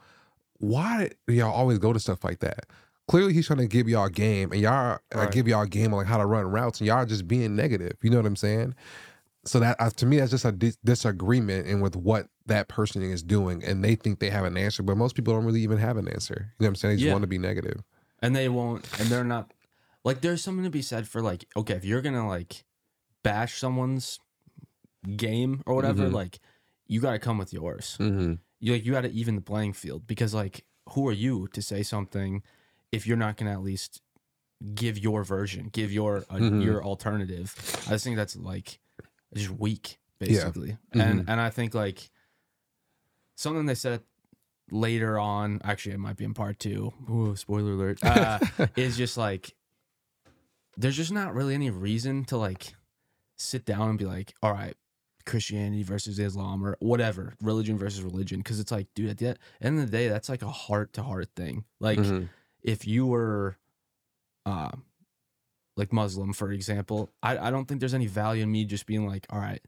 why 0.60 1.10
do 1.27 1.34
y'all 1.34 1.53
always 1.53 1.79
go 1.79 1.93
to 1.93 2.00
stuff 2.00 2.24
like 2.25 2.39
that? 2.39 2.65
Clearly 3.07 3.34
he's 3.34 3.48
trying 3.48 3.60
to 3.60 3.67
give 3.67 3.88
y'all 3.88 4.05
a 4.05 4.10
game 4.12 4.51
and 4.51 4.60
y'all 4.60 5.00
uh, 5.15 5.19
Right. 5.19 5.31
give 5.31 5.48
y'all 5.48 5.62
a 5.62 5.67
game 5.67 5.93
on 5.93 6.00
like 6.00 6.07
how 6.07 6.17
to 6.17 6.25
run 6.25 6.48
routes 6.51 6.81
and 6.81 6.88
y'all 6.88 7.05
just 7.05 7.27
being 7.27 7.55
negative. 7.55 7.93
You 8.01 8.10
know 8.10 8.17
what 8.17 8.25
I'm 8.25 8.36
saying? 8.36 8.75
So 9.45 9.59
that 9.59 9.75
uh, 9.79 9.89
to 9.91 10.05
me 10.05 10.17
that's 10.17 10.31
just 10.31 10.45
a 10.45 10.51
dis- 10.51 10.77
disagreement 10.83 11.67
in 11.67 11.79
with 11.79 11.95
what 11.95 12.27
that 12.47 12.67
person 12.67 13.01
is 13.03 13.21
doing 13.21 13.63
and 13.63 13.83
they 13.83 13.95
think 13.95 14.19
they 14.19 14.29
have 14.31 14.45
an 14.45 14.57
answer, 14.57 14.81
but 14.83 14.97
most 14.97 15.15
people 15.15 15.33
don't 15.33 15.45
really 15.45 15.61
even 15.61 15.77
have 15.77 15.97
an 15.97 16.07
answer. 16.07 16.35
You 16.59 16.63
know 16.63 16.65
what 16.65 16.67
I'm 16.69 16.75
saying? 16.75 16.91
They 16.93 16.95
just 16.97 17.05
Yeah. 17.05 17.11
want 17.13 17.21
to 17.23 17.27
be 17.27 17.37
and 18.21 18.35
they 18.35 18.49
won't 18.49 18.87
and 18.99 19.09
they're 19.09 19.23
not 19.23 19.53
like 20.03 20.21
there's 20.21 20.41
something 20.43 20.63
to 20.63 20.69
be 20.69 20.81
said 20.81 21.07
for 21.07 21.21
like 21.21 21.45
okay 21.55 21.73
if 21.75 21.85
you're 21.85 22.01
gonna 22.01 22.27
like 22.27 22.63
bash 23.23 23.59
someone's 23.59 24.19
game 25.15 25.61
or 25.65 25.75
whatever 25.75 26.05
Mhm. 26.05 26.13
like 26.13 26.39
you 26.87 26.99
gotta 27.01 27.19
come 27.19 27.37
with 27.37 27.53
yours 27.53 27.97
Mm-hmm. 27.99 28.35
you 28.59 28.73
like 28.73 28.85
you 28.85 28.93
gotta 28.93 29.09
even 29.11 29.35
the 29.35 29.41
playing 29.41 29.73
field 29.73 30.07
because 30.07 30.33
like 30.33 30.65
who 30.89 31.07
are 31.07 31.11
you 31.13 31.47
to 31.49 31.61
say 31.61 31.83
something 31.83 32.41
if 32.91 33.05
you're 33.05 33.17
not 33.17 33.37
gonna 33.37 33.51
at 33.51 33.61
least 33.61 34.01
give 34.73 34.97
your 34.97 35.23
version 35.23 35.69
give 35.71 35.91
your 35.91 36.25
uh, 36.29 36.35
Mhm. 36.37 36.63
your 36.63 36.83
alternative 36.83 37.53
i 37.87 37.91
just 37.91 38.03
think 38.03 38.15
that's 38.15 38.35
like 38.35 38.79
just 39.34 39.50
weak 39.50 39.98
Yeah. 40.20 40.27
basically 40.27 40.77
Mhm. 40.94 41.01
and 41.01 41.29
and 41.29 41.41
i 41.41 41.50
think 41.50 41.74
like 41.74 42.10
something 43.36 43.65
they 43.65 43.75
said 43.75 44.01
later 44.72 45.20
on 45.20 45.60
actually 45.63 45.94
it 45.94 46.00
might 46.00 46.17
be 46.17 46.25
in 46.25 46.34
part 46.34 46.58
two 46.60 46.94
Ooh, 47.10 47.36
spoiler 47.36 47.72
alert 47.74 48.03
uh, 48.03 48.39
is 48.75 48.98
just 48.98 49.17
like 49.17 49.53
there's 50.77 50.96
just 50.98 51.12
not 51.12 51.34
really 51.34 51.53
any 51.53 51.70
reason 51.70 52.25
to 52.25 52.38
like 52.38 52.74
sit 53.38 53.63
down 53.65 53.89
and 53.89 53.98
be 54.00 54.05
like, 54.05 54.34
all 54.44 54.51
right, 54.51 54.75
Christianity 55.25 55.84
versus 55.84 56.20
Islam 56.20 56.65
or 56.65 56.75
whatever, 56.79 57.34
religion 57.41 57.77
versus 57.77 58.01
religion. 58.01 58.41
Cause 58.44 58.60
it's 58.60 58.72
like, 58.72 58.88
dude, 58.94 59.10
at 59.10 59.17
the 59.17 59.38
end 59.62 59.79
of 59.79 59.86
the 59.89 59.91
day, 59.98 60.08
that's 60.10 60.27
like 60.29 60.41
a 60.41 60.50
heart 60.50 60.91
to 60.94 61.03
heart 61.03 61.29
thing. 61.36 61.63
Like 61.79 62.00
Mhm. 62.00 62.27
if 62.62 62.86
you 62.86 63.05
were 63.05 63.58
uh 64.46 64.72
like 65.77 65.91
Muslim, 65.91 66.34
for 66.34 66.51
example, 66.51 67.12
I, 67.22 67.38
I 67.38 67.51
don't 67.51 67.65
think 67.67 67.79
there's 67.79 67.94
any 67.94 68.08
value 68.08 68.44
in 68.44 68.51
me 68.51 68.65
just 68.65 68.86
being 68.86 69.08
like, 69.08 69.25
all 69.29 69.39
right, 69.39 69.62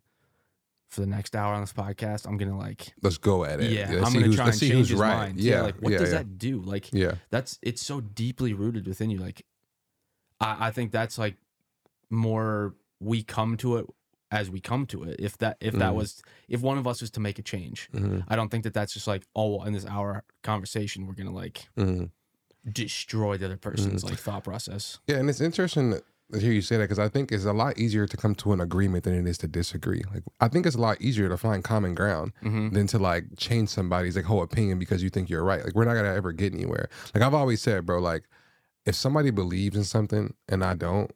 for 0.89 1.01
the 1.01 1.07
next 1.07 1.35
hour 1.35 1.53
on 1.53 1.61
this 1.61 1.73
podcast, 1.73 2.25
I'm 2.25 2.37
gonna 2.37 2.57
like 2.57 2.93
Let's 3.01 3.17
go 3.17 3.43
at 3.43 3.59
it. 3.59 3.71
yeah, 3.71 3.91
let's 3.91 4.07
I'm 4.07 4.13
gonna 4.21 4.33
try 4.35 4.45
and 4.45 4.55
see 4.55 4.69
change 4.69 4.77
who's 4.79 4.89
his 4.91 4.99
right. 4.99 5.15
mind. 5.17 5.39
Yeah, 5.39 5.61
like 5.63 5.75
what 5.81 5.91
yeah, 5.91 5.97
does 5.99 6.11
yeah. 6.11 6.17
that 6.19 6.37
do? 6.37 6.61
Like 6.61 6.93
Yeah. 6.93 7.15
that's 7.29 7.59
it's 7.61 7.81
so 7.81 7.99
deeply 8.01 8.53
rooted 8.53 8.87
within 8.87 9.09
you. 9.09 9.17
Like 9.19 9.45
I, 10.39 10.67
I 10.67 10.71
think 10.71 10.91
that's 10.91 11.17
like 11.17 11.35
more 12.09 12.75
we 12.99 13.23
come 13.23 13.57
to 13.57 13.77
it 13.77 13.85
as 14.31 14.49
we 14.49 14.59
come 14.59 14.85
to 14.87 15.03
it. 15.03 15.17
If 15.19 15.37
that 15.39 15.57
if 15.59 15.73
that 15.75 15.91
Mhm. 15.91 15.95
was 15.95 16.21
if 16.47 16.61
one 16.61 16.77
of 16.77 16.87
us 16.87 17.01
was 17.01 17.11
to 17.11 17.19
make 17.19 17.37
a 17.39 17.43
change, 17.43 17.89
hmm 17.91 18.19
I 18.27 18.35
don't 18.35 18.49
think 18.49 18.63
that 18.63 18.73
that's 18.73 18.93
just 18.93 19.07
like 19.07 19.23
oh 19.35 19.63
in 19.63 19.73
this 19.73 19.85
hour 19.85 20.23
conversation 20.43 21.05
we're 21.05 21.13
gonna 21.15 21.33
like 21.33 21.67
hmm 21.75 22.05
destroy 22.71 23.37
the 23.37 23.45
other 23.45 23.57
person's 23.57 24.03
Mm-hmm. 24.03 24.09
like 24.11 24.19
thought 24.19 24.43
process. 24.43 24.99
Yeah, 25.07 25.17
and 25.17 25.29
it's 25.29 25.41
interesting 25.41 25.91
to 26.33 26.39
hear 26.39 26.51
you 26.51 26.61
say 26.61 26.75
that 26.77 26.83
because 26.83 26.99
I 26.99 27.07
think 27.07 27.31
it's 27.31 27.45
a 27.45 27.53
lot 27.53 27.77
easier 27.77 28.05
to 28.05 28.17
come 28.17 28.35
to 28.35 28.51
an 28.51 28.59
agreement 28.59 29.05
than 29.05 29.13
it 29.13 29.25
is 29.29 29.37
to 29.39 29.47
disagree. 29.47 30.03
Like 30.13 30.23
I 30.41 30.47
think 30.49 30.65
it's 30.65 30.75
a 30.75 30.81
lot 30.81 31.01
easier 31.01 31.29
to 31.29 31.37
find 31.37 31.63
common 31.63 31.95
ground 31.95 32.33
Mm-hmm. 32.43 32.69
than 32.75 32.87
to 32.87 32.99
like 32.99 33.25
change 33.37 33.69
somebody's 33.69 34.15
like 34.15 34.25
whole 34.25 34.43
opinion 34.43 34.77
because 34.79 35.01
you 35.01 35.09
think 35.09 35.29
you're 35.29 35.43
right. 35.43 35.63
Like 35.63 35.73
we're 35.75 35.85
not 35.85 35.93
gonna 35.93 36.13
ever 36.13 36.31
get 36.33 36.53
anywhere. 36.53 36.89
Like 37.15 37.23
I've 37.23 37.33
always 37.33 37.61
said, 37.61 37.85
bro. 37.85 37.99
Like 37.99 38.23
if 38.85 38.95
somebody 38.95 39.31
believes 39.31 39.77
in 39.77 39.83
something 39.85 40.33
and 40.49 40.63
I 40.63 40.73
don't, 40.75 41.11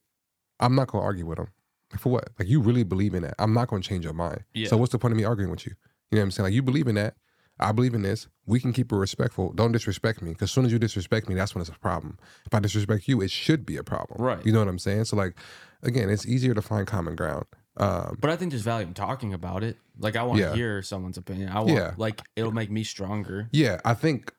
I'm 0.60 0.76
not 0.76 0.88
gonna 0.88 1.04
argue 1.04 1.26
with 1.26 1.38
them. 1.38 1.48
Like, 1.92 2.00
for 2.02 2.10
what? 2.10 2.30
Like 2.40 2.48
you 2.48 2.62
really 2.62 2.84
believe 2.84 3.14
in 3.14 3.24
that? 3.24 3.36
I'm 3.40 3.54
not 3.54 3.68
gonna 3.68 3.82
change 3.82 4.06
your 4.06 4.14
mind. 4.14 4.46
Yeah. 4.54 4.70
So 4.70 4.78
what's 4.78 4.92
the 4.94 5.00
point 5.00 5.12
of 5.12 5.18
me 5.18 5.26
arguing 5.26 5.52
with 5.52 5.66
you? 5.66 5.74
You 6.10 6.16
know 6.18 6.22
what 6.22 6.26
I'm 6.26 6.32
saying? 6.32 6.46
Like 6.46 6.54
you 6.54 6.62
believe 6.64 6.88
in 6.88 6.96
that. 6.96 7.16
I 7.62 7.72
believe 7.72 7.94
in 7.94 8.02
this. 8.02 8.28
We 8.46 8.60
can 8.60 8.74
keep 8.74 8.92
it 8.92 8.96
respectful. 8.96 9.54
Don't 9.54 9.72
disrespect 9.72 10.22
me. 10.22 10.32
Because 10.32 10.46
as 10.50 10.52
soon 10.52 10.66
as 10.66 10.72
you 10.72 10.80
disrespect 10.80 11.30
me, 11.30 11.36
that's 11.36 11.54
when 11.56 11.62
it's 11.62 11.70
a 11.70 11.80
problem. 11.80 12.18
If 12.46 12.54
I 12.54 12.60
disrespect 12.60 13.08
you, 13.08 13.22
it 13.22 13.32
should 13.32 13.66
be 13.66 13.78
a 13.78 13.84
problem. 13.84 14.22
Right. 14.22 14.46
You 14.46 14.52
know 14.52 14.60
what 14.60 14.68
I'm 14.68 14.80
saying? 14.80 15.06
So 15.06 15.16
like, 15.16 15.36
again, 15.84 16.10
it's 16.10 16.26
easier 16.26 16.54
to 16.54 16.62
find 16.62 16.88
common 16.88 17.16
ground. 17.16 17.46
Um, 17.78 18.18
But 18.20 18.30
I 18.32 18.36
think 18.36 18.52
there's 18.52 18.64
value 18.64 18.88
in 18.88 18.94
talking 18.94 19.34
about 19.34 19.64
it. 19.64 19.78
Like 19.98 20.16
I 20.16 20.24
want 20.24 20.40
to 20.40 20.46
Yeah. 20.46 20.54
hear 20.56 20.82
someone's 20.82 21.18
opinion. 21.18 21.50
I 21.50 21.60
want 21.60 21.72
Yeah. 21.72 21.94
like 21.98 22.22
it'll 22.36 22.52
make 22.52 22.70
me 22.72 22.84
stronger. 22.84 23.48
yeah, 23.52 23.80
I 23.86 23.94
think 23.94 24.34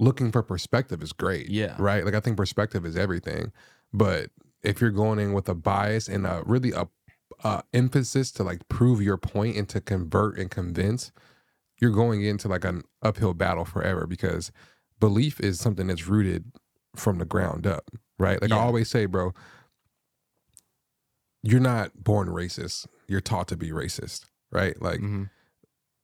looking 0.00 0.30
for 0.32 0.42
perspective 0.42 1.02
is 1.02 1.12
great. 1.12 1.48
Yeah. 1.50 1.76
Right. 1.78 2.04
Like 2.04 2.14
I 2.14 2.20
think 2.20 2.36
perspective 2.36 2.84
is 2.86 2.96
everything. 2.96 3.52
But 3.92 4.30
if 4.62 4.80
you're 4.80 4.90
going 4.90 5.18
in 5.18 5.32
with 5.32 5.48
a 5.48 5.54
bias 5.54 6.08
and 6.08 6.26
a 6.26 6.42
really 6.46 6.72
a, 6.72 6.88
a 7.44 7.62
emphasis 7.72 8.32
to 8.32 8.42
like 8.42 8.68
prove 8.68 9.00
your 9.02 9.16
point 9.16 9.56
and 9.56 9.68
to 9.68 9.80
convert 9.80 10.38
and 10.38 10.50
convince, 10.50 11.12
you're 11.80 11.90
going 11.90 12.22
into 12.22 12.48
like 12.48 12.64
an 12.64 12.82
uphill 13.02 13.34
battle 13.34 13.64
forever 13.64 14.06
because 14.06 14.50
belief 15.00 15.40
is 15.40 15.60
something 15.60 15.86
that's 15.86 16.06
rooted 16.06 16.52
from 16.96 17.18
the 17.18 17.24
ground 17.24 17.66
up. 17.66 17.90
Right. 18.18 18.40
Like 18.42 18.52
I 18.52 18.56
always 18.58 18.88
say, 18.90 19.06
bro, 19.06 19.32
you're 21.42 21.60
not 21.60 22.02
born 22.02 22.28
racist. 22.28 22.86
You're 23.06 23.20
taught 23.20 23.48
to 23.48 23.56
be 23.56 23.70
racist. 23.70 24.24
Right. 24.50 24.80
Like 24.80 25.00
hmm 25.00 25.24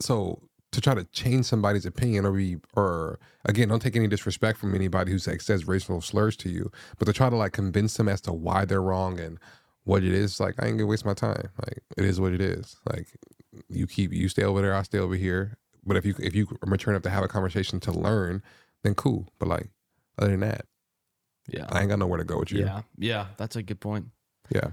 so 0.00 0.42
to 0.72 0.80
try 0.80 0.94
to 0.94 1.04
change 1.04 1.46
somebody's 1.46 1.86
opinion 1.86 2.26
or 2.26 2.32
be 2.32 2.56
or 2.74 3.18
again 3.44 3.68
don't 3.68 3.80
take 3.80 3.96
any 3.96 4.08
disrespect 4.08 4.58
from 4.58 4.74
anybody 4.74 5.12
who 5.12 5.18
like 5.30 5.40
says 5.40 5.68
racial 5.68 6.00
slurs 6.00 6.36
to 6.36 6.48
you 6.48 6.70
but 6.98 7.04
to 7.04 7.12
try 7.12 7.30
to 7.30 7.36
like 7.36 7.52
convince 7.52 7.96
them 7.96 8.08
as 8.08 8.20
to 8.20 8.32
why 8.32 8.64
they're 8.64 8.82
wrong 8.82 9.20
and 9.20 9.38
what 9.84 10.02
it 10.02 10.12
is 10.12 10.40
like 10.40 10.54
i 10.58 10.66
ain't 10.66 10.78
gonna 10.78 10.86
waste 10.86 11.04
my 11.04 11.14
time 11.14 11.48
like 11.64 11.78
it 11.96 12.04
is 12.04 12.20
what 12.20 12.32
it 12.32 12.40
is 12.40 12.76
like 12.92 13.06
you 13.68 13.86
keep 13.86 14.12
you 14.12 14.28
stay 14.28 14.42
over 14.42 14.60
there 14.60 14.74
i 14.74 14.82
stay 14.82 14.98
over 14.98 15.14
here 15.14 15.56
but 15.86 15.96
if 15.96 16.04
you 16.06 16.14
if 16.18 16.34
you 16.34 16.46
are 16.62 16.68
mature 16.68 16.92
enough 16.92 17.02
to 17.02 17.10
have 17.10 17.24
a 17.24 17.28
conversation 17.28 17.80
to 17.80 17.92
learn 17.92 18.42
then 18.82 18.94
cool 18.94 19.28
but 19.38 19.48
like 19.48 19.68
other 20.18 20.30
than 20.30 20.40
that 20.40 20.66
Yeah. 21.48 21.66
i 21.70 21.80
ain't 21.80 21.88
got 21.90 21.98
nowhere 21.98 22.18
to 22.18 22.24
go 22.24 22.38
with 22.38 22.50
you 22.52 22.60
Yeah. 22.60 22.82
Yeah. 22.98 23.26
That's 23.36 23.56
a 23.56 23.62
good 23.62 23.80
point. 23.80 24.06
yeah 24.50 24.70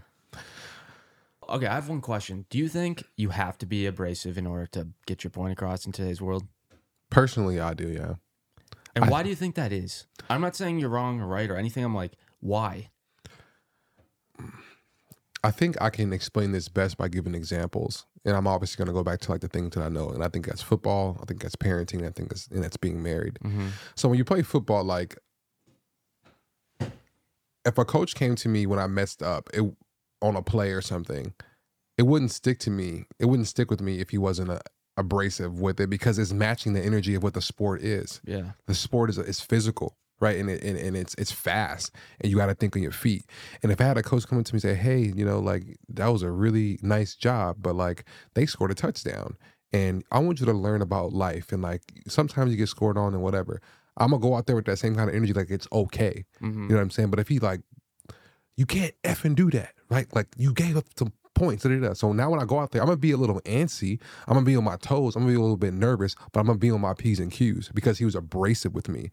Okay, 1.50 1.68
I 1.68 1.74
have 1.74 1.90
one 1.90 2.00
question. 2.00 2.46
Do 2.50 2.58
you 2.58 2.70
think 2.70 3.04
you 3.18 3.30
have 3.32 3.58
to 3.58 3.66
be 3.66 3.86
abrasive 3.86 4.38
in 4.38 4.48
order 4.48 4.68
to 4.68 4.88
get 5.06 5.24
your 5.26 5.32
point 5.32 5.52
across 5.52 5.86
in 5.86 5.92
today's 5.92 6.22
world? 6.22 6.44
personally 7.10 7.60
i 7.60 7.74
do 7.74 7.90
yeah 7.90 8.14
And 8.96 9.06
I- 9.06 9.10
why 9.10 9.22
do 9.24 9.30
you 9.30 9.36
think 9.36 9.56
that 9.56 9.72
is? 9.74 10.08
I'm 10.30 10.40
not 10.42 10.56
saying 10.56 10.80
you're 10.80 10.90
wrong 10.90 11.20
or 11.20 11.28
right 11.28 11.50
or 11.52 11.58
anything. 11.58 11.84
I'm 11.84 11.96
like, 11.96 12.14
why? 12.40 12.90
I 15.44 15.52
think 15.52 15.76
I 15.82 15.90
can 15.90 16.14
explain 16.14 16.52
this 16.52 16.70
best 16.70 16.98
by 16.98 17.08
giving 17.10 17.34
examples. 17.36 18.06
And 18.26 18.36
I'm 18.36 18.46
obviously 18.48 18.78
going 18.78 18.94
to 18.94 18.98
go 18.98 19.04
back 19.04 19.20
to 19.22 19.32
like 19.32 19.42
the 19.42 19.48
things 19.48 19.74
that 19.76 19.84
I 19.84 19.90
know. 19.90 20.10
And 20.10 20.24
I 20.24 20.28
think 20.30 20.46
that's 20.46 20.62
football. 20.62 21.18
I 21.22 21.26
think 21.26 21.42
that's 21.42 21.56
parenting. 21.56 22.06
I 22.06 22.12
think 22.12 22.30
that's, 22.30 22.48
and 22.48 22.64
that's 22.64 22.78
being 22.78 23.02
married. 23.02 23.40
Mm-hmm. 23.44 23.70
So 23.96 24.08
when 24.10 24.18
you 24.18 24.24
play 24.26 24.44
football, 24.44 24.84
like 24.84 25.18
if 27.66 27.78
a 27.78 27.86
coach 27.86 28.16
came 28.16 28.36
to 28.36 28.50
me 28.50 28.66
when 28.66 28.80
I 28.80 28.88
messed 28.88 29.22
up 29.22 29.50
it, 29.54 29.64
on 30.22 30.36
a 30.36 30.42
play 30.42 30.72
or 30.72 30.82
something, 30.82 31.34
it 31.98 32.04
wouldn't 32.04 32.32
stick 32.32 32.60
to 32.60 32.70
me. 32.70 33.06
It 33.20 33.26
wouldn't 33.26 33.48
stick 33.48 33.70
with 33.72 33.82
me 33.82 34.00
if 34.00 34.10
he 34.12 34.18
wasn't 34.18 34.50
a, 34.50 34.62
abrasive 34.98 35.60
with 35.60 35.80
it 35.80 35.90
because 35.90 36.20
it's 36.20 36.34
matching 36.34 36.74
the 36.74 36.82
energy 36.82 37.16
of 37.16 37.24
what 37.24 37.34
the 37.34 37.42
sport 37.42 37.82
is 37.82 38.22
Yeah. 38.26 38.52
the 38.68 38.76
sport 38.76 39.10
is 39.10 39.18
is 39.18 39.40
physical, 39.40 39.96
right? 40.22 40.38
And 40.40 40.50
it 40.50 40.64
and, 40.64 40.78
and 40.78 40.96
it's 40.96 41.14
it's 41.16 41.32
fast, 41.32 41.92
and 42.22 42.32
you 42.32 42.38
got 42.38 42.46
to 42.46 42.56
think 42.56 42.76
on 42.78 42.82
your 42.82 42.94
feet. 42.94 43.26
And 43.62 43.72
if 43.72 43.82
I 43.82 43.84
had 43.84 43.98
a 43.98 44.04
coach 44.04 44.26
come 44.28 44.40
up 44.40 44.46
to 44.46 44.54
me 44.54 44.58
and 44.58 44.62
say, 44.62 44.76
"Hey, 44.76 45.00
you 45.00 45.26
know, 45.26 45.40
like 45.40 45.64
that 45.90 46.08
was 46.08 46.22
a 46.22 46.32
really 46.32 46.80
nice 46.82 47.16
job, 47.16 47.58
but 47.60 47.76
like 47.76 48.06
they 48.36 48.46
scored 48.46 48.72
a 48.72 48.76
touchdown," 48.76 49.36
and 49.74 50.04
I 50.12 50.20
want 50.20 50.40
you 50.40 50.46
to 50.46 50.54
learn 50.54 50.82
about 50.82 51.12
life 51.12 51.52
and 51.52 51.62
like 51.62 51.82
sometimes 52.08 52.52
you 52.52 52.58
get 52.58 52.70
scored 52.70 52.98
on 52.98 53.14
and 53.14 53.22
whatever. 53.22 53.62
I'm 53.98 54.12
gonna 54.12 54.22
go 54.22 54.36
out 54.36 54.46
there 54.46 54.56
with 54.56 54.66
that 54.66 54.78
same 54.80 54.96
kind 54.96 55.10
of 55.10 55.16
energy, 55.16 55.34
like 55.34 55.50
it's 55.50 55.68
okay. 55.74 56.24
Mhm. 56.42 56.54
You 56.64 56.68
know 56.70 56.76
what 56.76 56.82
I'm 56.82 56.90
saying? 56.92 57.10
But 57.10 57.20
if 57.20 57.28
he 57.28 57.40
like, 57.40 57.62
you 58.56 58.66
can't 58.66 58.94
effing 59.04 59.36
do 59.36 59.50
that, 59.52 59.74
right? 59.90 60.08
Like 60.16 60.28
you 60.38 60.54
gave 60.54 60.78
up 60.78 60.86
some 60.98 61.12
points. 61.34 61.64
Da, 61.64 61.70
da, 61.70 61.80
da. 61.80 61.94
So 61.94 62.12
now 62.14 62.30
when 62.30 62.42
I 62.42 62.46
go 62.46 62.60
out 62.60 62.72
there, 62.72 62.82
I'm 62.82 62.88
gonna 62.88 62.98
be 62.98 63.12
a 63.12 63.18
little 63.18 63.40
antsy. 63.42 64.00
I'm 64.28 64.34
gonna 64.34 64.46
be 64.46 64.56
on 64.56 64.64
my 64.64 64.78
toes. 64.78 65.16
I'm 65.16 65.24
gonna 65.24 65.34
be 65.34 65.38
a 65.38 65.42
little 65.42 65.58
bit 65.58 65.74
nervous, 65.74 66.16
but 66.32 66.40
I'm 66.40 66.48
gonna 66.48 66.60
be 66.60 66.72
on 66.72 66.82
my 66.82 66.94
p's 66.94 67.20
and 67.20 67.32
q's 67.32 67.70
because 67.74 67.98
he 67.98 68.06
was 68.06 68.16
abrasive 68.16 68.74
with 68.74 68.90
me. 68.90 69.10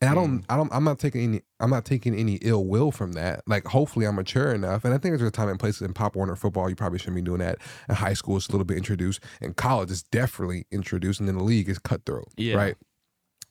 And 0.00 0.10
I 0.10 0.14
don't, 0.14 0.40
mm. 0.40 0.44
I 0.48 0.56
don't, 0.56 0.72
I'm 0.72 0.84
not 0.84 0.98
taking 0.98 1.22
any, 1.22 1.42
I'm 1.60 1.70
not 1.70 1.84
taking 1.84 2.14
any 2.14 2.34
ill 2.42 2.64
will 2.64 2.90
from 2.90 3.12
that. 3.12 3.42
Like 3.46 3.66
hopefully 3.66 4.06
I'm 4.06 4.16
mature 4.16 4.52
enough, 4.52 4.84
and 4.84 4.92
I 4.92 4.98
think 4.98 5.16
there's 5.16 5.28
a 5.28 5.30
time 5.30 5.48
and 5.48 5.60
place 5.60 5.80
in 5.80 5.92
Pop 5.92 6.16
Warner 6.16 6.36
football. 6.36 6.68
You 6.68 6.76
probably 6.76 6.98
shouldn't 6.98 7.16
be 7.16 7.22
doing 7.22 7.40
that. 7.40 7.58
In 7.88 7.94
high 7.94 8.14
school, 8.14 8.36
it's 8.36 8.48
a 8.48 8.52
little 8.52 8.64
bit 8.64 8.76
introduced. 8.76 9.20
In 9.40 9.54
college, 9.54 9.90
it's 9.90 10.02
definitely 10.02 10.66
introduced, 10.70 11.20
and 11.20 11.28
then 11.28 11.38
the 11.38 11.44
league 11.44 11.68
is 11.68 11.78
cutthroat. 11.78 12.28
Yeah. 12.36 12.56
Right. 12.56 12.76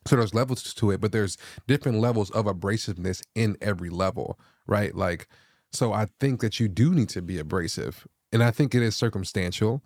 So 0.08 0.16
there's 0.16 0.34
levels 0.34 0.74
to 0.74 0.92
it, 0.92 1.00
but 1.00 1.12
there's 1.12 1.38
different 1.68 2.00
levels 2.00 2.32
of 2.32 2.46
abrasiveness 2.46 3.22
in 3.36 3.56
every 3.62 3.90
level, 3.90 4.40
right? 4.66 4.96
Like, 4.96 5.28
so 5.74 5.94
I 5.94 6.08
think 6.20 6.42
that 6.42 6.60
you 6.60 6.68
do 6.68 6.94
need 6.94 7.10
to 7.10 7.22
be 7.22 7.40
abrasive, 7.40 8.08
and 8.32 8.44
I 8.44 8.52
think 8.52 8.76
it 8.76 8.82
is 8.82 8.96
circumstantial, 8.96 9.82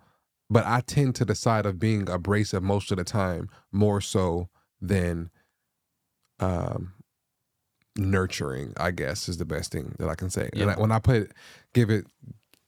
but 0.50 0.64
I 0.66 0.80
tend 0.80 1.14
to 1.16 1.24
the 1.24 1.34
side 1.34 1.66
of 1.66 1.78
being 1.78 2.08
abrasive 2.08 2.62
most 2.62 2.90
of 2.90 2.98
the 2.98 3.04
time 3.04 3.48
more 3.72 4.00
so 4.00 4.48
than 4.80 5.30
um 6.40 6.92
nurturing. 7.96 8.72
I 8.76 8.90
guess 8.90 9.28
is 9.28 9.38
the 9.38 9.44
best 9.44 9.72
thing 9.72 9.94
that 9.98 10.08
I 10.08 10.14
can 10.14 10.30
say. 10.30 10.50
And 10.52 10.70
I, 10.70 10.74
when 10.80 10.92
I 10.92 10.98
put 10.98 11.32
give 11.72 11.90
it 11.90 12.06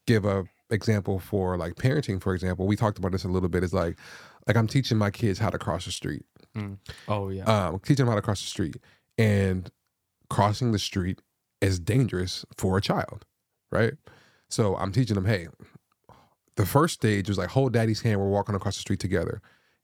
give 0.06 0.24
a 0.24 0.44
example 0.70 1.18
for 1.18 1.56
like 1.56 1.74
parenting, 1.74 2.20
for 2.20 2.34
example, 2.34 2.66
we 2.66 2.76
talked 2.76 2.98
about 2.98 3.12
this 3.12 3.24
a 3.24 3.28
little 3.28 3.48
bit. 3.48 3.62
Is 3.62 3.74
like 3.74 3.98
like 4.46 4.56
I'm 4.56 4.66
teaching 4.66 4.96
my 4.96 5.10
kids 5.10 5.38
how 5.38 5.50
to 5.50 5.58
cross 5.58 5.84
the 5.84 5.92
street 5.92 6.24
Oh 7.06 7.28
yeah. 7.28 7.44
um, 7.44 7.78
teaching 7.80 8.04
them 8.06 8.08
how 8.08 8.16
to 8.16 8.22
cross 8.22 8.40
the 8.40 8.48
street. 8.48 8.76
And 9.16 9.70
crossing 10.30 10.72
the 10.72 10.78
street 10.78 11.20
is 11.60 11.78
dangerous 11.78 12.44
for 12.56 12.78
a 12.78 12.80
child, 12.80 13.24
right? 13.70 13.94
So 14.48 14.76
I'm 14.76 14.92
teaching 14.92 15.14
them, 15.14 15.26
hey, 15.26 15.48
the 16.56 16.66
first 16.66 16.94
stage 16.94 17.28
was 17.28 17.38
like 17.38 17.50
hold 17.50 17.72
daddy's 17.72 18.02
hand, 18.02 18.20
we're 18.20 18.28
walking 18.28 18.54
across 18.54 18.76
the 18.76 18.80
street 18.80 19.00
together. 19.00 19.40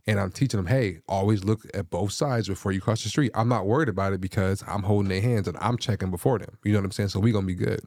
And 0.07 0.21
I'm 0.21 0.31
teaching 0.31 0.59
them, 0.59 0.67
hey, 0.67 1.01
always 1.09 1.45
look 1.45 1.63
at 1.73 1.89
both 1.89 2.13
sides 2.13 2.47
before 2.47 2.73
you 2.73 2.81
cross 2.81 3.03
the 3.03 3.09
street. 3.09 3.33
I'm 3.35 3.49
not 3.49 3.67
worried 3.67 3.89
about 3.89 4.13
it 4.13 4.21
because 4.21 4.63
I'm 4.67 4.83
holding 4.83 5.09
their 5.09 5.23
hands 5.23 5.49
and 5.49 5.57
I'm 5.61 5.79
checking 5.79 6.11
before 6.11 6.39
them. 6.39 6.59
You 6.63 6.73
know 6.73 6.81
what 6.81 6.85
I'm 6.85 6.93
saying? 6.93 7.09
So 7.09 7.21
we're 7.21 7.33
gonna 7.33 7.47
be 7.47 7.55
good. 7.55 7.81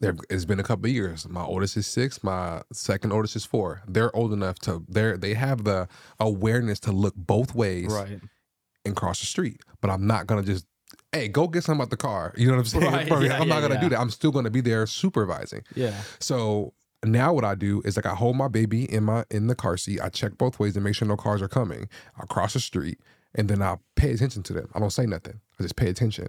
There, 0.00 0.16
it's 0.30 0.46
been 0.46 0.60
a 0.60 0.62
couple 0.62 0.86
of 0.86 0.92
years. 0.92 1.28
My 1.28 1.42
oldest 1.42 1.76
is 1.76 1.86
six. 1.86 2.24
My 2.24 2.62
second 2.72 3.12
oldest 3.12 3.36
is 3.36 3.44
four. 3.44 3.82
They're 3.86 4.14
old 4.16 4.32
enough 4.32 4.58
to 4.60 4.82
they're 4.88 5.18
they 5.18 5.34
have 5.34 5.64
the 5.64 5.88
awareness 6.18 6.80
to 6.80 6.92
look 6.92 7.14
both 7.14 7.54
ways 7.54 7.92
right. 7.92 8.20
and 8.86 8.96
cross 8.96 9.20
the 9.20 9.26
street. 9.26 9.60
But 9.82 9.90
I'm 9.90 10.06
not 10.06 10.26
gonna 10.26 10.42
just, 10.42 10.66
hey, 11.12 11.28
go 11.28 11.48
get 11.48 11.64
something 11.64 11.82
out 11.82 11.90
the 11.90 11.96
car. 11.96 12.32
You 12.36 12.46
know 12.46 12.54
what 12.54 12.60
I'm 12.60 12.64
saying? 12.66 12.92
Right, 12.92 13.08
yeah, 13.22 13.40
I'm 13.40 13.48
not 13.48 13.60
gonna 13.60 13.74
yeah. 13.74 13.80
do 13.80 13.88
that. 13.90 14.00
I'm 14.00 14.10
still 14.10 14.30
gonna 14.30 14.50
be 14.50 14.60
there 14.60 14.86
supervising. 14.86 15.62
Yeah. 15.74 16.00
So 16.18 16.72
now 17.04 17.32
what 17.32 17.44
I 17.44 17.54
do 17.54 17.82
is 17.84 17.96
like 17.96 18.06
I 18.06 18.14
hold 18.14 18.36
my 18.36 18.48
baby 18.48 18.90
in 18.92 19.04
my 19.04 19.24
in 19.30 19.46
the 19.46 19.54
car 19.54 19.76
seat. 19.76 20.00
I 20.00 20.08
check 20.08 20.38
both 20.38 20.58
ways 20.58 20.74
to 20.74 20.80
make 20.80 20.94
sure 20.94 21.08
no 21.08 21.16
cars 21.16 21.42
are 21.42 21.48
coming. 21.48 21.88
I 22.18 22.26
cross 22.26 22.52
the 22.52 22.60
street 22.60 23.00
and 23.34 23.48
then 23.48 23.62
I 23.62 23.76
pay 23.96 24.12
attention 24.12 24.42
to 24.44 24.52
them. 24.52 24.68
I 24.74 24.78
don't 24.78 24.90
say 24.90 25.06
nothing. 25.06 25.40
I 25.58 25.62
just 25.62 25.76
pay 25.76 25.88
attention. 25.88 26.28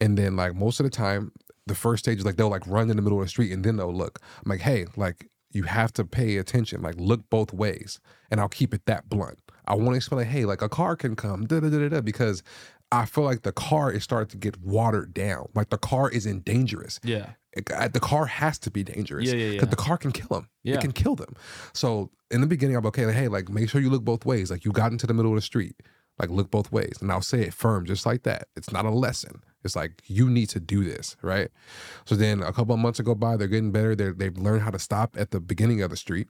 And 0.00 0.16
then 0.16 0.36
like 0.36 0.54
most 0.54 0.80
of 0.80 0.84
the 0.84 0.90
time, 0.90 1.32
the 1.66 1.74
first 1.74 2.04
stage 2.04 2.18
is 2.18 2.24
like 2.24 2.36
they'll 2.36 2.48
like 2.48 2.66
run 2.66 2.90
in 2.90 2.96
the 2.96 3.02
middle 3.02 3.18
of 3.18 3.24
the 3.24 3.30
street 3.30 3.52
and 3.52 3.64
then 3.64 3.76
they'll 3.76 3.94
look. 3.94 4.20
I'm 4.44 4.50
like, 4.50 4.60
hey, 4.60 4.86
like 4.96 5.28
you 5.52 5.64
have 5.64 5.92
to 5.94 6.04
pay 6.04 6.36
attention. 6.36 6.82
Like 6.82 6.96
look 6.98 7.28
both 7.30 7.52
ways. 7.52 8.00
And 8.30 8.40
I'll 8.40 8.48
keep 8.48 8.74
it 8.74 8.86
that 8.86 9.08
blunt. 9.08 9.38
I 9.66 9.74
want 9.74 9.90
to 9.90 9.96
explain 9.96 10.20
like, 10.20 10.28
hey, 10.28 10.44
like 10.46 10.62
a 10.62 10.68
car 10.68 10.96
can 10.96 11.14
come, 11.14 11.46
da 11.46 11.60
da 11.60 11.68
da 11.68 11.88
da, 11.88 12.00
because 12.00 12.42
I 12.90 13.04
feel 13.04 13.24
like 13.24 13.42
the 13.42 13.52
car 13.52 13.92
is 13.92 14.02
starting 14.04 14.28
to 14.30 14.36
get 14.38 14.60
watered 14.62 15.12
down. 15.14 15.48
Like 15.54 15.70
the 15.70 15.78
car 15.78 16.10
isn't 16.10 16.44
dangerous 16.44 16.98
Yeah. 17.04 17.32
it- 17.52 17.66
the 17.92 18.00
car 18.00 18.26
has 18.26 18.58
to 18.60 18.70
be 18.70 18.82
dangerous 18.84 19.26
Yeah, 19.28 19.34
yeah, 19.34 19.50
because 19.52 19.66
yeah. 19.66 19.70
the 19.70 19.76
car 19.76 19.98
can 19.98 20.12
kill 20.12 20.28
them. 20.28 20.48
Yeah. 20.62 20.76
It 20.76 20.80
can 20.80 20.92
kill 20.92 21.14
them. 21.16 21.34
So 21.74 22.10
in 22.30 22.40
the 22.40 22.46
beginning, 22.46 22.76
I'm 22.76 22.86
okay. 22.86 23.04
Like, 23.06 23.14
hey, 23.14 23.28
like 23.28 23.48
make 23.48 23.68
sure 23.68 23.80
you 23.80 23.90
look 23.90 24.04
both 24.04 24.24
ways. 24.24 24.50
Like 24.50 24.64
you 24.64 24.72
got 24.72 24.92
into 24.92 25.06
the 25.06 25.14
middle 25.14 25.32
of 25.32 25.36
the 25.36 25.42
street, 25.42 25.76
like 26.18 26.30
look 26.30 26.50
both 26.50 26.70
ways, 26.72 26.96
and 27.00 27.10
I'll 27.12 27.20
say 27.22 27.40
it 27.42 27.54
firm, 27.54 27.84
just 27.84 28.06
like 28.06 28.22
that. 28.24 28.48
It's 28.56 28.70
not 28.72 28.84
a 28.86 28.90
lesson. 28.90 29.42
It's 29.64 29.74
like 29.76 30.02
you 30.06 30.30
need 30.30 30.48
to 30.50 30.60
do 30.60 30.84
this, 30.84 31.16
right? 31.22 31.48
So 32.06 32.14
then 32.14 32.42
a 32.42 32.52
couple 32.52 32.74
of 32.74 32.80
months 32.80 33.00
go 33.00 33.14
by, 33.14 33.36
they're 33.36 33.48
getting 33.48 33.72
better. 33.72 33.94
They 33.96 34.10
they've 34.12 34.36
learned 34.38 34.62
how 34.62 34.70
to 34.70 34.78
stop 34.78 35.16
at 35.18 35.30
the 35.30 35.40
beginning 35.40 35.82
of 35.82 35.90
the 35.90 35.96
street 35.96 36.28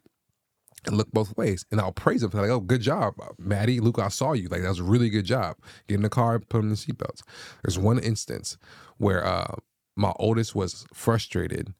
and 0.86 0.96
look 0.96 1.10
both 1.12 1.36
ways. 1.36 1.64
And 1.70 1.80
I'll 1.80 1.92
praise 1.92 2.20
them 2.22 2.30
like, 2.32 2.50
oh, 2.50 2.60
good 2.60 2.80
job, 2.80 3.14
Maddie, 3.38 3.80
Luke. 3.80 3.98
I 3.98 4.08
saw 4.08 4.32
you. 4.32 4.48
Like 4.48 4.62
that 4.62 4.68
was 4.68 4.78
a 4.80 4.84
really 4.84 5.08
good 5.10 5.24
job. 5.24 5.56
Get 5.88 5.96
in 5.96 6.02
the 6.02 6.08
car, 6.08 6.38
put 6.38 6.58
them 6.58 6.66
in 6.66 6.70
the 6.70 6.76
seatbelts. 6.76 7.22
There's 7.62 7.78
one 7.78 7.98
instance 7.98 8.56
where 8.98 9.24
uh, 9.24 9.54
my 9.96 10.12
oldest 10.18 10.54
was 10.54 10.86
frustrated 10.94 11.74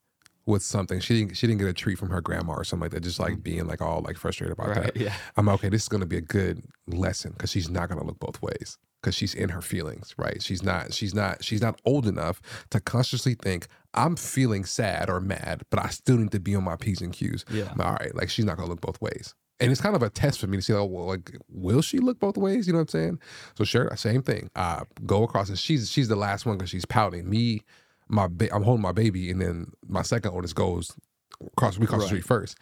with 0.47 0.63
something. 0.63 0.99
She 1.01 1.19
didn't 1.21 1.37
she 1.37 1.47
didn't 1.47 1.61
get 1.61 1.69
a 1.69 1.73
treat 1.75 1.99
from 1.99 2.11
her 2.11 2.21
grandma 2.21 2.55
or 2.55 2.65
something 2.65 2.85
like 2.85 2.93
that. 2.93 3.03
Just 3.03 3.21
like 3.21 3.43
being 3.43 3.67
like 3.67 3.83
all 3.83 4.01
like 4.01 4.17
frustrated 4.17 4.53
about 4.53 4.69
Right. 4.69 4.83
that. 4.95 4.97
Yeah. 4.97 5.15
I'm 5.37 5.47
like, 5.47 5.57
okay. 5.57 5.69
This 5.69 5.83
is 5.83 5.89
gonna 5.89 6.07
be 6.07 6.17
a 6.17 6.23
good 6.23 6.63
lesson 6.87 7.33
because 7.33 7.51
she's 7.51 7.69
not 7.69 7.89
gonna 7.89 8.05
look 8.05 8.19
both 8.19 8.41
ways 8.41 8.79
because 9.03 9.15
she's 9.15 9.35
in 9.35 9.51
her 9.51 9.61
feelings, 9.61 10.15
right? 10.17 10.43
She's 10.43 10.63
not 10.63 10.95
she's 10.95 11.15
not 11.15 11.45
she's 11.45 11.61
not 11.61 11.79
old 11.85 12.07
enough 12.07 12.41
to 12.71 12.81
consciously 12.81 13.35
think 13.35 13.67
I'm 13.99 14.17
feeling 14.17 14.65
sad 14.65 15.11
or 15.11 15.21
mad, 15.21 15.63
but 15.71 15.85
I 15.85 15.89
still 15.89 16.17
need 16.17 16.33
to 16.33 16.41
be 16.41 16.55
on 16.55 16.65
my 16.65 16.77
p's 16.77 17.01
and 17.01 17.13
q's. 17.13 17.45
Yeah. 17.51 17.73
Like, 17.77 17.87
all 17.87 17.93
right, 17.95 18.15
like 18.15 18.31
she's 18.31 18.45
not 18.45 18.57
gonna 18.57 18.69
look 18.69 18.81
both 18.81 19.01
ways. 19.01 19.35
And 19.61 19.73
it's 19.73 19.81
kind 19.81 19.97
of 19.97 20.03
a 20.03 20.11
test 20.11 20.39
for 20.39 20.47
me 20.47 20.57
to 20.57 20.63
see, 20.63 20.73
oh, 20.73 20.85
well, 20.85 21.07
like, 21.07 21.37
will 21.49 21.83
she 21.83 21.99
look 21.99 22.21
both 22.21 22.37
ways? 22.37 22.69
You 22.69 22.75
know 22.75 22.79
what 22.79 22.95
I'm 22.95 23.01
saying? 23.01 23.19
So 23.57 23.65
sure, 23.65 23.91
same 23.97 24.23
thing. 24.23 24.51
I 24.55 24.83
go 25.05 25.25
across, 25.25 25.49
and 25.49 25.59
she's 25.59 25.91
she's 25.91 26.09
the 26.09 26.17
last 26.17 26.47
one 26.47 26.57
because 26.57 26.71
she's 26.71 26.85
pouting. 26.85 27.29
Me, 27.29 27.63
my 28.09 28.29
ba- 28.29 28.55
I'm 28.55 28.63
holding 28.63 28.83
my 28.83 28.93
baby, 28.93 29.31
and 29.31 29.41
then 29.41 29.73
my 29.87 30.03
second 30.03 30.31
oldest 30.33 30.55
goes 30.55 30.93
across. 31.53 31.77
We 31.79 31.87
cross 31.87 32.03
the 32.03 32.07
street 32.07 32.25
first. 32.25 32.57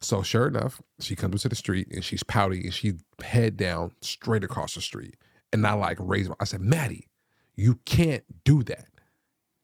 So 0.00 0.22
sure 0.22 0.48
enough, 0.48 0.82
she 0.98 1.14
comes 1.14 1.34
into 1.34 1.50
the 1.50 1.56
street 1.56 1.88
and 1.92 2.04
she's 2.04 2.22
pouting, 2.22 2.64
and 2.64 2.74
she 2.74 2.94
head 3.22 3.56
down 3.56 3.92
straight 4.00 4.42
across 4.42 4.74
the 4.74 4.80
street. 4.80 5.14
And 5.52 5.66
I 5.66 5.74
like 5.74 5.98
raise 6.00 6.28
my, 6.28 6.34
I 6.40 6.44
said, 6.44 6.60
Maddie, 6.60 7.08
you 7.54 7.78
can't 7.84 8.24
do 8.44 8.62
that. 8.64 8.86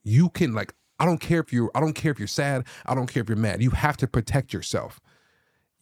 You 0.05 0.29
can 0.29 0.53
like, 0.53 0.75
I 0.99 1.05
don't 1.05 1.19
care 1.21 1.41
if 1.41 1.53
you're, 1.53 1.71
I 1.75 1.81
don't 1.81 1.93
care 1.95 2.11
if 2.13 2.19
you're 2.19 2.29
sad. 2.29 2.65
I 2.87 2.95
don't 2.95 3.07
care 3.13 3.23
if 3.23 3.29
you're 3.29 3.37
mad. 3.37 3.63
You 3.63 3.71
have 3.71 3.97
to 3.99 4.07
protect 4.07 4.53
yourself. 4.53 5.01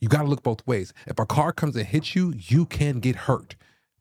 You 0.01 0.09
got 0.09 0.23
to 0.23 0.29
look 0.29 0.43
both 0.43 0.67
ways. 0.67 0.93
If 1.07 1.19
a 1.19 1.27
car 1.27 1.53
comes 1.53 1.77
and 1.77 1.87
hits 1.87 2.15
you, 2.15 2.35
you 2.37 2.67
can 2.67 3.01
get 3.01 3.15
hurt. 3.17 3.57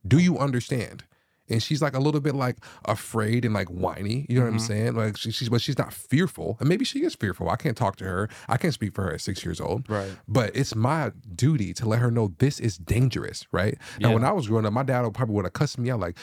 Do 0.06 0.18
you 0.18 0.38
understand? 0.38 1.04
And 1.50 1.62
she's 1.62 1.82
like 1.82 1.94
a 1.94 2.00
little 2.00 2.20
bit 2.22 2.36
like 2.36 2.58
afraid 2.86 3.46
and 3.46 3.54
like 3.54 3.68
whiny. 3.68 4.26
You 4.28 4.40
know 4.40 4.46
what 4.46 4.54
I'm 4.54 4.58
Mhm. 4.60 4.68
saying? 4.68 4.96
Like 4.96 5.18
she, 5.18 5.30
she's, 5.32 5.50
but 5.50 5.62
she's 5.62 5.78
not 5.78 5.94
fearful. 5.94 6.58
And 6.60 6.68
maybe 6.68 6.84
she 6.86 7.04
is 7.04 7.16
fearful. 7.16 7.50
I 7.50 7.58
can't 7.58 7.78
talk 7.78 7.98
to 7.98 8.06
her. 8.06 8.30
I 8.48 8.58
can't 8.58 8.74
speak 8.74 8.96
for 8.96 9.04
her 9.04 9.14
at 9.14 9.22
six 9.22 9.44
years 9.46 9.62
old. 9.62 9.88
Right. 9.90 10.10
But 10.28 10.56
it's 10.56 10.74
my 10.74 11.12
duty 11.36 11.74
to 11.76 11.86
let 11.88 12.00
her 12.00 12.10
know 12.10 12.34
this 12.40 12.60
is 12.60 12.78
dangerous, 12.78 13.46
right? 13.52 13.78
Now, 14.00 14.10
Yeah. 14.10 14.14
when 14.16 14.24
I 14.24 14.32
was 14.32 14.48
growing 14.48 14.66
up, 14.66 14.74
my 14.74 14.84
dad 14.84 15.02
would 15.02 15.14
probably 15.14 15.36
would 15.36 15.46
have 15.46 15.54
cussed 15.54 15.78
me 15.78 15.92
out 15.92 16.00
like, 16.00 16.18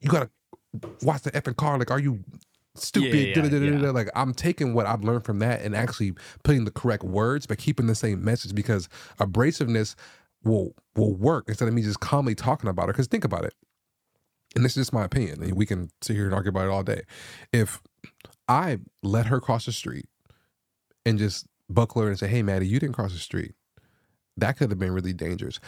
"You 0.00 0.10
gotta 0.10 0.30
watch 1.02 1.22
the 1.22 1.30
effing 1.30 1.56
car. 1.56 1.78
Like, 1.78 1.90
are 1.92 2.00
you 2.00 2.22
stupid?" 2.78 3.36
Yeah, 3.36 3.44
yeah, 3.44 3.80
yeah. 3.80 3.90
Like, 3.90 4.08
I'm 4.14 4.34
taking 4.34 4.74
what 4.74 4.86
I've 4.86 5.04
learned 5.04 5.24
from 5.24 5.38
that 5.40 5.62
and 5.62 5.74
actually 5.74 6.14
putting 6.42 6.64
the 6.64 6.70
correct 6.70 7.04
words, 7.04 7.46
but 7.46 7.58
keeping 7.58 7.86
the 7.86 7.94
same 7.94 8.24
message 8.24 8.54
because 8.54 8.88
abrasiveness 9.18 9.94
will 10.44 10.74
will 10.94 11.14
work 11.14 11.44
instead 11.48 11.68
of 11.68 11.74
me 11.74 11.82
just 11.82 12.00
calmly 12.00 12.34
talking 12.34 12.70
about 12.70 12.84
it. 12.84 12.92
Because 12.92 13.06
think 13.06 13.24
about 13.24 13.44
it, 13.44 13.54
and 14.54 14.64
this 14.64 14.72
is 14.72 14.82
just 14.82 14.92
my 14.92 15.04
opinion, 15.04 15.42
and 15.42 15.54
we 15.54 15.66
can 15.66 15.90
sit 16.02 16.16
here 16.16 16.26
and 16.26 16.34
argue 16.34 16.50
about 16.50 16.66
it 16.66 16.70
all 16.70 16.82
day. 16.82 17.02
If 17.52 17.82
I 18.48 18.78
let 19.02 19.26
her 19.26 19.40
cross 19.40 19.66
the 19.66 19.72
street 19.72 20.08
and 21.04 21.18
just 21.18 21.46
buckle 21.68 22.02
her 22.02 22.08
and 22.08 22.18
say, 22.18 22.28
"Hey, 22.28 22.42
Maddie, 22.42 22.68
you 22.68 22.78
didn't 22.78 22.94
cross 22.94 23.12
the 23.12 23.18
street," 23.18 23.54
that 24.36 24.56
could 24.56 24.70
have 24.70 24.78
been 24.78 24.92
really 24.92 25.12
dangerous. 25.12 25.58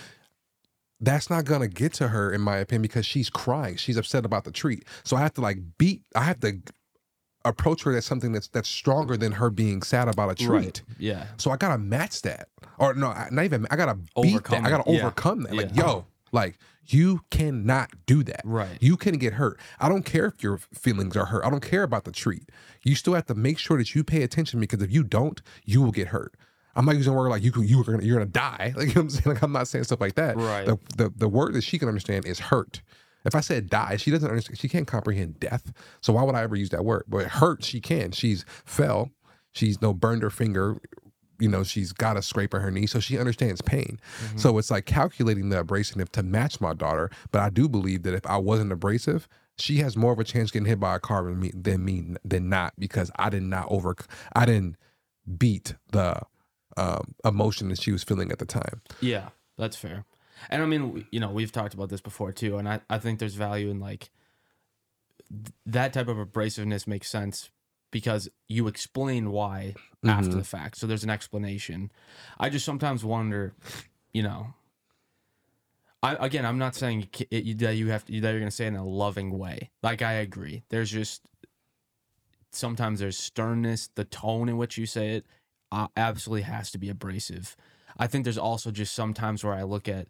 That's 1.01 1.31
not 1.31 1.44
gonna 1.44 1.68
get 1.68 1.92
to 1.94 2.09
her, 2.09 2.33
in 2.33 2.40
my 2.40 2.57
opinion, 2.57 2.83
because 2.83 3.07
she's 3.07 3.31
crying. 3.31 3.77
She's 3.77 3.97
upset 3.97 4.25
about 4.25 4.42
the 4.44 4.51
treat. 4.51 4.85
So 5.05 5.16
I 5.16 5.21
have 5.21 5.35
to 5.35 5.40
like 5.40 5.59
beat. 5.79 6.03
I 6.14 6.25
have 6.25 6.40
to 6.40 6.61
approach 7.48 7.82
her 7.82 7.96
as 7.96 8.04
something 8.04 8.32
that's 8.32 8.48
that's 8.48 8.68
stronger 8.68 9.16
than 9.16 9.32
her 9.32 9.50
being 9.50 9.82
sad 9.82 10.08
about 10.08 10.30
a 10.30 10.34
treat. 10.34 10.48
Right. 10.48 10.82
Yeah. 10.98 11.26
So 11.37 11.50
I 11.50 11.56
gotta 11.56 11.78
match 11.78 12.22
that, 12.22 12.48
or 12.78 12.94
no, 12.94 13.14
not 13.30 13.44
even. 13.44 13.66
I 13.70 13.76
gotta 13.76 13.94
beat 13.94 14.34
Overcome 14.34 14.62
that. 14.62 14.66
I 14.66 14.70
gotta. 14.70 14.90
Yeah. 14.90 15.00
overcome 15.00 15.42
that. 15.42 15.54
Like, 15.54 15.76
yo, 15.76 16.06
like 16.32 16.58
you 16.87 17.20
cannot 17.30 17.90
do 18.06 18.22
that. 18.24 18.40
Right. 18.44 18.78
You 18.80 18.96
can 18.96 19.18
get 19.18 19.34
hurt. 19.34 19.61
I 19.78 19.88
don't 19.88 20.04
care 20.04 20.26
if 20.26 20.42
your 20.42 20.58
feelings 20.58 21.16
are 21.16 21.26
hurt. 21.26 21.44
I 21.44 21.50
don't 21.50 21.62
care 21.62 21.82
about 21.82 22.04
the 22.04 22.12
treat. 22.12 22.48
You 22.82 22.94
still 22.94 23.14
have 23.14 23.26
to 23.26 23.34
make 23.34 23.58
sure 23.58 23.76
that 23.78 23.94
you 23.94 24.02
pay 24.04 24.22
attention 24.22 24.58
because 24.61 24.80
if 24.82 24.90
you 24.90 25.02
don't, 25.02 25.40
you 25.64 25.82
will 25.82 25.92
get 25.92 26.08
hurt. 26.08 26.34
I'm 26.74 26.84
not 26.84 26.96
using 26.96 27.12
a 27.12 27.16
word 27.16 27.30
like 27.30 27.42
you 27.42 27.50
can 27.50 27.66
you 27.66 27.80
are 27.80 27.84
gonna 27.84 28.04
you're 28.04 28.18
gonna 28.18 28.30
die. 28.30 28.72
Like 28.76 28.88
you 28.88 28.94
know 28.94 29.00
what 29.00 29.04
I'm 29.04 29.11
saying. 29.11 29.34
Like 29.34 29.42
I'm 29.42 29.52
not 29.52 29.68
saying 29.68 29.84
stuff 29.84 30.00
like 30.00 30.14
that. 30.14 30.37
Right. 30.37 30.64
The 30.64 30.78
the, 30.96 31.12
the 31.14 31.28
word 31.28 31.54
that 31.54 31.64
she 31.64 31.78
can 31.78 31.88
understand 31.88 32.26
is 32.26 32.38
hurt. 32.38 32.82
If 33.28 33.34
I 33.34 33.40
said 33.40 33.70
die, 33.70 33.96
she 33.96 34.10
doesn't 34.10 34.28
understand. 34.28 34.58
She 34.58 34.68
can't 34.68 34.86
comprehend 34.86 35.38
death. 35.38 35.72
So 36.00 36.14
why 36.14 36.22
would 36.22 36.34
I 36.34 36.42
ever 36.42 36.56
use 36.56 36.70
that 36.70 36.84
word? 36.84 37.04
But 37.06 37.26
hurt, 37.26 37.62
she 37.62 37.80
can. 37.80 38.10
She's 38.10 38.44
fell. 38.64 39.10
She's 39.52 39.80
no 39.80 39.92
burned 39.94 40.22
her 40.22 40.30
finger 40.30 40.80
you 41.40 41.48
know, 41.48 41.62
she's 41.62 41.92
got 41.92 42.16
a 42.16 42.22
scrape 42.22 42.52
on 42.54 42.60
her 42.60 42.70
knee, 42.70 42.86
so 42.86 42.98
she 43.00 43.18
understands 43.18 43.62
pain. 43.62 44.00
Mhm. 44.20 44.40
So 44.40 44.58
it's 44.58 44.70
like 44.70 44.86
calculating 44.86 45.50
the 45.50 45.60
abrasive 45.60 46.10
to 46.12 46.22
match 46.22 46.60
my 46.60 46.74
daughter. 46.74 47.10
But 47.30 47.42
I 47.42 47.50
do 47.50 47.68
believe 47.68 48.02
that 48.02 48.14
if 48.14 48.26
I 48.26 48.38
wasn't 48.38 48.72
abrasive, 48.72 49.28
she 49.56 49.76
has 49.78 49.96
more 49.96 50.12
of 50.12 50.18
a 50.18 50.24
chance 50.24 50.50
getting 50.50 50.66
hit 50.66 50.80
by 50.80 50.96
a 50.96 50.98
car 50.98 51.24
than 51.24 51.40
me 51.40 51.52
than 51.54 51.84
me 51.84 52.16
than 52.24 52.48
not 52.48 52.74
because 52.78 53.10
I 53.16 53.28
did 53.30 53.42
not 53.42 53.66
over 53.70 53.94
I 54.34 54.46
didn't 54.46 54.76
beat 55.36 55.74
the 55.92 56.22
um, 56.76 57.14
emotion 57.24 57.68
that 57.68 57.80
she 57.80 57.92
was 57.92 58.04
feeling 58.04 58.30
at 58.30 58.38
the 58.38 58.46
time. 58.46 58.82
Yeah, 59.00 59.30
that's 59.56 59.76
fair. 59.76 60.04
And 60.51 60.62
I 60.62 60.66
mean, 60.66 61.07
you 61.11 61.20
know, 61.20 61.31
we've 61.31 61.53
talked 61.53 61.74
about 61.74 61.88
this 61.88 62.01
before 62.01 62.33
too, 62.33 62.59
and 62.59 62.68
I, 62.68 62.81
I 62.88 62.98
think 62.98 63.18
there's 63.18 63.35
value 63.35 63.70
in 63.70 63.81
like 63.81 64.11
th- 65.31 65.53
that 65.66 65.92
type 65.92 66.09
of 66.09 66.16
abrasiveness 66.16 66.87
makes 66.87 67.09
sense 67.11 67.51
because 67.90 68.29
you 68.48 68.66
explain 68.68 69.31
why 69.31 69.74
after 70.05 70.31
Mhm. 70.31 70.38
the 70.38 70.44
fact. 70.44 70.77
So 70.77 70.87
there's 70.87 71.05
an 71.05 71.11
explanation. 71.11 71.90
I 72.38 72.51
just 72.51 72.64
sometimes 72.64 73.05
wonder, 73.05 73.55
you 74.12 74.22
know, 74.22 74.55
I 76.03 76.14
again, 76.24 76.46
I'm 76.46 76.59
not 76.59 76.74
saying 76.77 77.09
it, 77.31 77.59
that 77.59 77.74
you 77.77 77.88
have 77.88 78.05
to, 78.05 78.12
that 78.20 78.31
you're 78.31 78.38
going 78.40 78.51
to 78.51 78.55
say 78.55 78.66
it 78.66 78.68
in 78.68 78.77
a 78.77 78.85
loving 78.87 79.37
way. 79.38 79.70
Like 79.83 80.01
I 80.03 80.12
agree. 80.14 80.62
There's 80.68 80.90
just 80.90 81.22
sometimes 82.51 83.01
there's 83.01 83.18
sternness, 83.18 83.88
the 83.94 84.05
tone 84.05 84.48
in 84.48 84.57
which 84.57 84.79
you 84.79 84.87
say 84.87 85.16
it 85.16 85.27
uh, 85.72 85.88
absolutely 85.96 86.42
has 86.42 86.70
to 86.70 86.79
be 86.79 86.88
abrasive. 86.88 87.57
I 87.96 88.07
think 88.07 88.24
there's 88.24 88.38
also 88.38 88.70
just 88.70 88.94
sometimes 88.94 89.42
where 89.44 89.55
I 89.55 89.64
look 89.64 89.88
at 89.88 90.07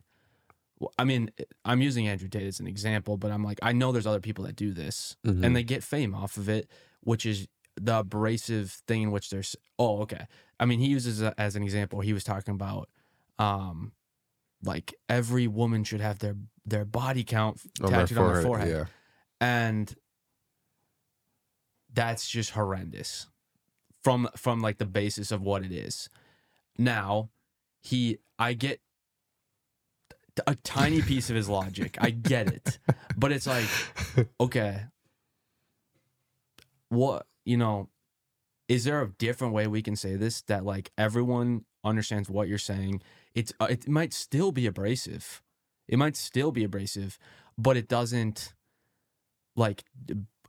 I 0.98 1.04
mean, 1.04 1.30
I'm 1.64 1.80
using 1.82 2.06
Andrew 2.06 2.28
Tate 2.28 2.42
as 2.46 2.60
an 2.60 2.66
example, 2.66 3.16
but 3.16 3.30
I'm 3.32 3.42
like, 3.42 3.58
I 3.62 3.72
know 3.72 3.90
there's 3.92 4.06
other 4.06 4.20
people 4.20 4.44
that 4.44 4.54
do 4.56 4.72
this 4.72 5.16
Mhm. 5.26 5.44
and 5.44 5.56
they 5.56 5.62
get 5.64 5.82
fame 5.82 6.14
off 6.14 6.36
of 6.36 6.48
it, 6.48 6.70
which 7.00 7.26
is 7.26 7.48
the 7.80 7.98
abrasive 8.00 8.70
thing 8.86 9.02
in 9.02 9.10
which 9.10 9.30
there's, 9.30 9.56
oh, 9.78 10.02
okay. 10.02 10.26
I 10.60 10.66
mean, 10.66 10.78
he 10.80 10.86
uses 10.88 11.20
a, 11.22 11.34
as 11.40 11.56
an 11.56 11.62
example, 11.62 12.00
he 12.00 12.12
was 12.12 12.24
talking 12.24 12.54
about, 12.54 12.88
um, 13.38 13.92
like 14.62 14.94
every 15.08 15.46
woman 15.46 15.84
should 15.84 16.00
have 16.00 16.18
their 16.18 16.36
their 16.66 16.84
body 16.84 17.24
count 17.24 17.60
On 17.82 17.90
their 17.90 18.00
tattooed 18.00 18.18
on 18.18 18.32
their 18.34 18.42
forehead, 18.42 18.68
Yeah. 18.68 18.84
and 19.40 19.94
that's 21.92 22.28
just 22.28 22.50
horrendous 22.50 23.26
from 24.02 24.28
from 24.36 24.60
like 24.60 24.78
the 24.78 24.86
basis 24.86 25.30
of 25.32 25.40
what 25.42 25.64
it 25.64 25.72
is. 25.72 26.08
Now, 26.76 27.30
he, 27.80 28.18
I 28.38 28.52
get 28.52 28.80
a 30.46 30.54
tiny 30.56 31.02
piece 31.02 31.30
of 31.30 31.36
his 31.36 31.48
logic. 31.48 31.96
I 32.00 32.10
get 32.10 32.48
it, 32.48 32.78
but 33.16 33.32
it's 33.32 33.46
like, 33.46 33.68
okay, 34.40 34.84
what 36.88 37.26
you 37.44 37.56
know? 37.56 37.88
Is 38.68 38.84
there 38.84 39.00
a 39.00 39.08
different 39.08 39.54
way 39.54 39.66
we 39.66 39.80
can 39.80 39.96
say 39.96 40.16
this 40.16 40.42
that 40.42 40.64
like 40.64 40.90
everyone 40.98 41.64
understands 41.84 42.28
what 42.28 42.48
you're 42.48 42.58
saying? 42.58 43.02
It's 43.34 43.52
uh, 43.60 43.68
it 43.70 43.88
might 43.88 44.12
still 44.12 44.52
be 44.52 44.66
abrasive. 44.66 45.42
It 45.86 45.98
might 45.98 46.16
still 46.16 46.52
be 46.52 46.64
abrasive, 46.64 47.18
but 47.56 47.76
it 47.76 47.88
doesn't 47.88 48.54
like 49.56 49.84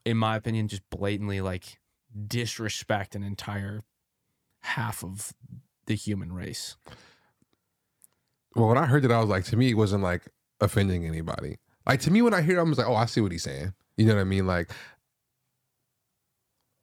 in 0.06 0.18
my 0.18 0.36
opinion 0.36 0.68
just 0.68 0.88
blatantly 0.90 1.42
like 1.42 1.80
disrespect 2.28 3.16
an 3.16 3.24
entire 3.24 3.84
half 4.62 5.04
of 5.04 5.34
the 5.86 5.96
human 5.96 6.32
race. 6.34 6.78
Well, 8.56 8.68
when 8.68 8.78
I 8.78 8.86
heard 8.86 9.06
it, 9.06 9.12
I 9.12 9.20
was 9.20 9.30
like, 9.30 9.46
to 9.46 9.58
me, 9.58 9.70
it 9.70 9.76
wasn't 9.76 10.04
like 10.04 10.24
offending 10.60 11.06
anybody. 11.06 11.58
Like 11.86 12.02
to 12.02 12.12
me, 12.12 12.22
when 12.22 12.34
I 12.34 12.42
hear 12.42 12.58
it, 12.58 12.62
I'm 12.62 12.68
just 12.68 12.80
like, 12.80 12.88
oh, 12.88 12.96
I 12.96 13.06
see 13.06 13.22
what 13.22 13.32
he's 13.32 13.44
saying. 13.44 13.74
You 13.98 14.06
know 14.06 14.16
what 14.16 14.22
I 14.22 14.26
mean? 14.26 14.48
Like, 14.48 14.72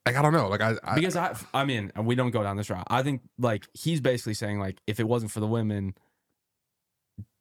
like 0.05 0.17
I 0.17 0.23
don't 0.23 0.33
know. 0.33 0.49
Like 0.49 0.61
I, 0.61 0.75
I 0.85 0.95
because 0.95 1.17
I, 1.17 1.37
I 1.53 1.65
mean, 1.65 1.91
we 1.97 2.15
don't 2.15 2.31
go 2.31 2.43
down 2.43 2.57
this 2.57 2.71
route. 2.71 2.87
I 2.89 3.03
think 3.03 3.23
like 3.39 3.67
he's 3.75 4.01
basically 4.01 4.35
saying 4.35 4.61
like 4.61 4.79
if 4.87 5.01
it 5.01 5.09
wasn't 5.09 5.33
for 5.33 5.41
the 5.41 5.47
women, 5.47 5.95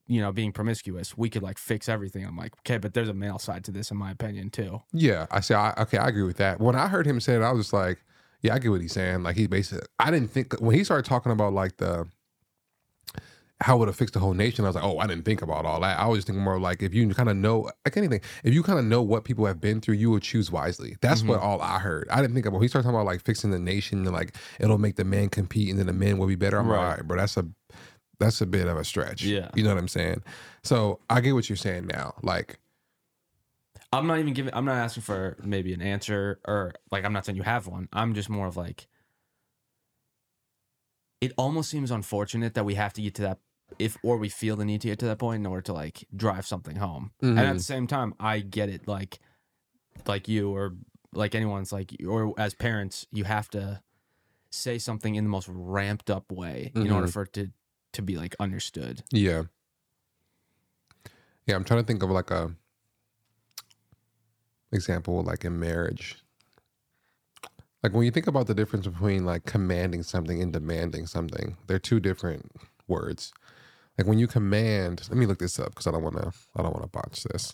you 0.08 0.22
know, 0.22 0.32
being 0.32 0.52
promiscuous, 0.52 1.18
we 1.18 1.30
could 1.30 1.44
like 1.44 1.58
fix 1.58 1.90
everything. 1.90 2.26
I'm 2.26 2.38
like, 2.38 2.54
okay, 2.60 2.78
but 2.78 2.94
there's 2.94 3.10
a 3.10 3.14
male 3.14 3.40
side 3.40 3.64
to 3.66 3.72
this, 3.72 3.92
in 3.92 3.98
my 3.98 4.12
opinion, 4.12 4.50
too. 4.50 4.82
yeah, 4.94 5.26
I 5.32 5.40
say, 5.40 5.56
I, 5.56 5.74
okay, 5.80 5.98
I 5.98 6.08
agree 6.08 6.24
with 6.24 6.38
that. 6.38 6.60
When 6.60 6.76
I 6.76 6.88
heard 6.88 7.08
him 7.08 7.20
say 7.20 7.36
it, 7.36 7.42
I 7.42 7.52
was 7.52 7.66
just 7.66 7.74
like, 7.74 8.04
yeah, 8.42 8.54
I 8.54 8.60
get 8.60 8.70
what 8.70 8.82
he's 8.82 8.94
saying. 8.94 9.24
Like 9.24 9.36
he 9.36 9.48
basically, 9.48 9.88
I 10.00 10.12
didn't 10.12 10.30
think 10.30 10.54
when 10.60 10.76
he 10.76 10.84
started 10.84 11.06
talking 11.06 11.32
about 11.32 11.54
like 11.54 11.78
the 11.78 12.08
how 13.62 13.78
would 13.78 13.88
it 13.88 13.94
fix 13.96 14.12
the 14.12 14.20
whole 14.20 14.34
nation. 14.34 14.66
I 14.66 14.68
was 14.68 14.76
like, 14.76 14.84
oh, 14.84 15.00
I 15.00 15.08
didn't 15.08 15.24
think 15.24 15.42
about 15.42 15.66
all 15.66 15.80
that. 15.80 15.98
I 15.98 16.08
was 16.08 16.26
thinking 16.26 16.44
more 16.44 16.60
like 16.60 16.84
if 16.84 16.94
you 16.94 17.14
kind 17.14 17.30
of 17.30 17.38
know, 17.38 17.72
like 17.86 17.96
anything, 17.96 18.20
if 18.44 18.54
you 18.54 18.62
kind 18.64 18.78
of 18.78 18.86
know 18.86 19.02
what 19.02 19.24
people 19.24 19.46
have 19.46 19.62
been 19.62 19.80
through, 19.80 19.96
you 19.96 20.10
will 20.10 20.20
choose 20.20 20.52
wisely. 20.52 20.98
That's 21.02 21.24
what 21.24 21.40
mm-hmm. 21.40 21.48
all 21.48 21.62
I 21.62 21.80
heard. 21.80 22.08
I 22.12 22.20
didn't 22.22 22.34
think 22.34 22.46
about. 22.46 22.60
He 22.60 22.68
started 22.68 22.84
talking 22.84 22.96
about 22.96 23.06
like 23.06 23.24
fixing 23.24 23.52
the 23.52 23.60
nation 23.60 24.00
and 24.06 24.14
like 24.14 24.36
it'll 24.60 24.78
make 24.78 24.98
the 24.98 25.06
men 25.06 25.30
compete 25.30 25.70
and 25.70 25.80
then 25.80 25.88
the 25.88 25.94
men 25.94 26.18
will 26.18 26.28
be 26.28 26.36
better. 26.36 26.58
I'm 26.58 26.68
Right. 26.68 26.78
like, 26.78 26.86
all 26.86 26.92
right, 26.96 27.08
bro, 27.08 27.18
that's 27.18 27.38
a 27.38 27.46
that's 28.20 28.42
a 28.42 28.46
bit 28.46 28.68
of 28.68 28.78
a 28.78 28.84
stretch. 28.84 29.24
Yeah. 29.24 29.50
you 29.56 29.64
know 29.64 29.70
what 29.70 29.78
I'm 29.78 29.88
saying. 29.88 30.24
So 30.64 31.00
I 31.10 31.22
get 31.22 31.34
what 31.34 31.50
you're 31.50 31.56
saying 31.56 31.88
now. 31.88 32.14
Like, 32.22 32.60
I'm 33.94 34.08
not 34.08 34.20
even 34.20 34.34
giving. 34.34 34.54
I'm 34.54 34.66
not 34.66 34.76
asking 34.76 35.04
for 35.04 35.38
maybe 35.42 35.74
an 35.74 35.82
answer 35.82 36.40
or 36.46 36.74
like 36.92 37.06
I'm 37.06 37.14
not 37.14 37.26
saying 37.26 37.38
you 37.38 37.44
have 37.44 37.68
one. 37.68 37.88
I'm 37.94 38.14
just 38.14 38.30
more 38.30 38.48
of 38.48 38.58
like. 38.58 38.88
It 41.22 41.32
almost 41.38 41.70
seems 41.70 41.92
unfortunate 41.92 42.54
that 42.56 42.66
we 42.66 42.76
have 42.76 42.92
to 42.94 43.02
get 43.02 43.16
to 43.16 43.22
that 43.24 43.40
if 43.80 43.98
or 44.04 44.18
we 44.18 44.30
feel 44.30 44.56
the 44.56 44.66
need 44.66 44.82
to 44.82 44.88
get 44.88 45.00
to 45.00 45.06
that 45.08 45.20
point 45.20 45.42
in 45.42 45.46
order 45.46 45.62
to 45.64 45.74
like 45.74 46.06
drive 46.16 46.46
something 46.48 46.76
home. 46.78 47.12
And 47.22 47.40
at 47.40 47.54
the 47.58 47.64
same 47.64 47.88
time, 47.88 48.14
I 48.20 48.40
get 48.40 48.70
it. 48.70 48.88
Like, 48.88 49.20
like 50.06 50.28
you 50.28 50.50
or 50.52 50.76
like 51.14 51.36
anyone's 51.36 51.72
like 51.72 51.96
or 52.08 52.34
as 52.38 52.54
parents, 52.54 53.08
you 53.12 53.24
have 53.24 53.50
to 53.50 53.82
say 54.52 54.78
something 54.78 55.16
in 55.16 55.24
the 55.26 55.30
most 55.30 55.50
ramped 55.50 56.10
up 56.10 56.32
way 56.32 56.72
in 56.76 56.90
order 56.92 57.08
Mhm. 57.08 57.14
for 57.14 57.24
it 57.24 57.34
to 57.34 57.52
to 57.94 58.02
be 58.02 58.18
like 58.18 58.36
understood. 58.40 59.04
Yeah. 59.12 59.44
Yeah, 61.46 61.56
I'm 61.56 61.64
trying 61.64 61.82
to 61.82 61.86
think 61.88 62.04
of 62.04 62.10
like 62.10 62.32
a 62.32 62.56
example 64.72 65.22
like 65.24 65.46
in 65.46 65.60
marriage. 65.60 66.18
Like 67.84 67.94
when 67.94 68.04
you 68.04 68.12
think 68.12 68.28
about 68.28 68.48
the 68.48 68.56
difference 68.56 68.88
between 68.88 69.26
like 69.26 69.46
commanding 69.46 70.04
something 70.04 70.42
and 70.42 70.52
demanding 70.52 71.06
something, 71.06 71.58
they're 71.68 71.80
two 71.80 72.00
different 72.00 72.52
words. 72.88 73.32
Like 73.98 74.08
when 74.08 74.20
you 74.20 74.28
command, 74.28 75.04
let 75.10 75.18
me 75.18 75.26
look 75.28 75.40
this 75.40 75.60
up 75.60 75.70
because 75.70 75.88
I 75.88 75.92
don't 75.92 76.04
want 76.04 76.18
to 76.18 76.32
I 76.56 76.64
don't 76.64 76.74
want 76.74 76.84
to 76.84 76.90
botch 76.90 77.24
this. 77.24 77.54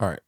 All 0.00 0.08
right. 0.08 0.20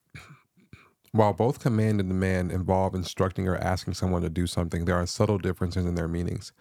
While 1.13 1.33
both 1.35 1.61
command 1.61 2.01
and 2.01 2.09
demand 2.11 2.53
involve 2.53 2.95
instructing 2.95 3.49
or 3.49 3.57
asking 3.57 3.95
someone 3.95 4.23
to 4.23 4.31
do 4.31 4.47
something, 4.47 4.85
there 4.85 4.97
are 4.97 5.07
subtle 5.07 5.39
differences 5.39 5.87
in 5.87 5.97
their 5.97 6.09
meanings. 6.09 6.53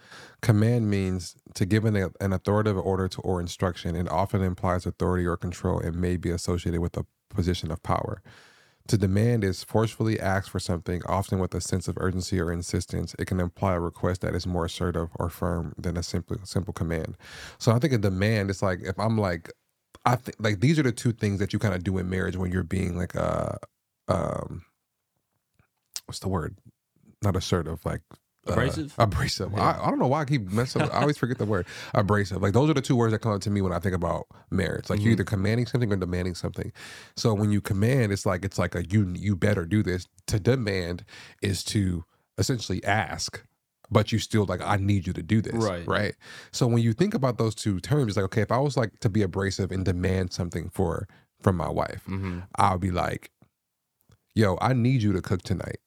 Command 0.41 0.89
means 0.89 1.35
to 1.55 1.65
give 1.67 1.85
an, 1.85 1.95
an 2.19 2.33
authoritative 2.33 2.79
order 2.79 3.07
to, 3.09 3.21
or 3.21 3.41
instruction. 3.41 3.95
It 3.95 4.09
often 4.11 4.41
implies 4.41 4.87
authority 4.87 5.27
or 5.27 5.37
control 5.37 5.79
and 5.79 5.97
may 5.97 6.17
be 6.17 6.31
associated 6.31 6.81
with 6.81 6.97
a 6.97 7.05
position 7.29 7.71
of 7.71 7.83
power. 7.83 8.23
To 8.89 8.97
demand 8.99 9.43
is 9.43 9.63
forcefully 9.63 10.19
ask 10.19 10.51
for 10.51 10.59
something, 10.59 11.01
often 11.07 11.39
with 11.39 11.55
a 11.55 11.61
sense 11.61 11.87
of 11.87 11.97
urgency 11.99 12.39
or 12.39 12.51
insistence. 12.51 13.15
It 13.17 13.25
can 13.25 13.39
imply 13.39 13.73
a 13.73 13.79
request 13.79 14.21
that 14.21 14.35
is 14.35 14.45
more 14.45 14.65
assertive 14.65 15.09
or 15.15 15.29
firm 15.29 15.73
than 15.77 15.97
a 15.97 16.03
simple 16.03 16.37
simple 16.43 16.73
command. 16.73 17.17
So 17.57 17.71
I 17.71 17.79
think 17.79 17.93
a 17.93 17.97
demand 17.97 18.51
is 18.51 18.61
like 18.61 18.81
if 18.83 18.99
I'm 18.99 19.17
like 19.17 19.51
I 20.05 20.15
think 20.17 20.37
like 20.39 20.59
these 20.59 20.77
are 20.77 20.83
the 20.83 20.91
two 20.91 21.13
things 21.13 21.39
that 21.39 21.51
you 21.51 21.59
kind 21.59 21.73
of 21.73 21.83
do 21.83 21.97
in 21.97 22.09
marriage 22.09 22.37
when 22.37 22.51
you're 22.51 22.63
being 22.63 22.95
like 22.95 23.15
a 23.15 23.57
um 24.07 24.65
what's 26.05 26.19
the 26.19 26.29
word? 26.29 26.57
Not 27.23 27.35
assertive, 27.35 27.83
like 27.85 28.01
uh, 28.47 28.51
Abrasive? 28.53 28.93
abrasive. 28.97 29.51
Yeah. 29.53 29.61
I, 29.79 29.87
I 29.87 29.89
don't 29.89 29.99
know 29.99 30.07
why 30.07 30.21
I 30.21 30.25
keep 30.25 30.51
messing. 30.51 30.81
up. 30.83 30.93
I 30.93 31.01
always 31.01 31.17
forget 31.17 31.37
the 31.37 31.45
word 31.45 31.65
abrasive. 31.93 32.41
Like 32.41 32.53
those 32.53 32.69
are 32.69 32.73
the 32.73 32.81
two 32.81 32.95
words 32.95 33.11
that 33.11 33.19
come 33.19 33.31
up 33.31 33.41
to 33.41 33.49
me 33.49 33.61
when 33.61 33.73
I 33.73 33.79
think 33.79 33.95
about 33.95 34.27
marriage. 34.51 34.89
Like 34.89 34.99
you're 34.99 35.09
Mhm. 35.09 35.13
either 35.13 35.23
commanding 35.23 35.65
something 35.65 35.91
or 35.91 35.95
demanding 35.95 36.35
something. 36.35 36.71
So 37.15 37.33
when 37.33 37.51
you 37.51 37.61
command, 37.61 38.11
it's 38.11 38.25
like 38.25 38.45
it's 38.45 38.59
like 38.59 38.75
a 38.75 38.85
you 38.85 39.11
you 39.15 39.35
better 39.35 39.65
do 39.65 39.81
this. 39.83 40.07
To 40.27 40.39
demand 40.39 41.03
is 41.41 41.63
to 41.65 42.05
essentially 42.37 42.83
ask, 42.83 43.43
but 43.89 44.11
you 44.11 44.19
still 44.19 44.45
like 44.45 44.61
I 44.61 44.77
need 44.77 45.07
you 45.07 45.13
to 45.13 45.23
do 45.23 45.41
this. 45.41 45.55
Right. 45.55 45.87
Right. 45.87 46.15
So 46.51 46.67
when 46.67 46.83
you 46.83 46.93
think 46.93 47.13
about 47.13 47.37
those 47.37 47.55
two 47.55 47.79
terms, 47.79 48.09
it's 48.09 48.17
like 48.17 48.25
okay, 48.25 48.41
if 48.41 48.51
I 48.51 48.59
was 48.59 48.77
like 48.77 48.99
to 48.99 49.09
be 49.09 49.21
abrasive 49.23 49.71
and 49.71 49.83
demand 49.85 50.33
something 50.33 50.69
for 50.69 51.07
from 51.41 51.57
my 51.57 51.69
wife, 51.69 52.03
Mm-hmm. 52.07 52.39
I'll 52.57 52.77
be 52.79 52.91
like, 52.91 53.31
yo, 54.33 54.57
I 54.61 54.73
need 54.73 55.01
you 55.01 55.13
to 55.13 55.21
cook 55.21 55.41
tonight 55.41 55.77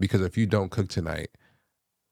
because 0.00 0.20
if 0.20 0.36
you 0.36 0.46
don't 0.46 0.70
cook 0.70 0.88
tonight, 0.88 1.28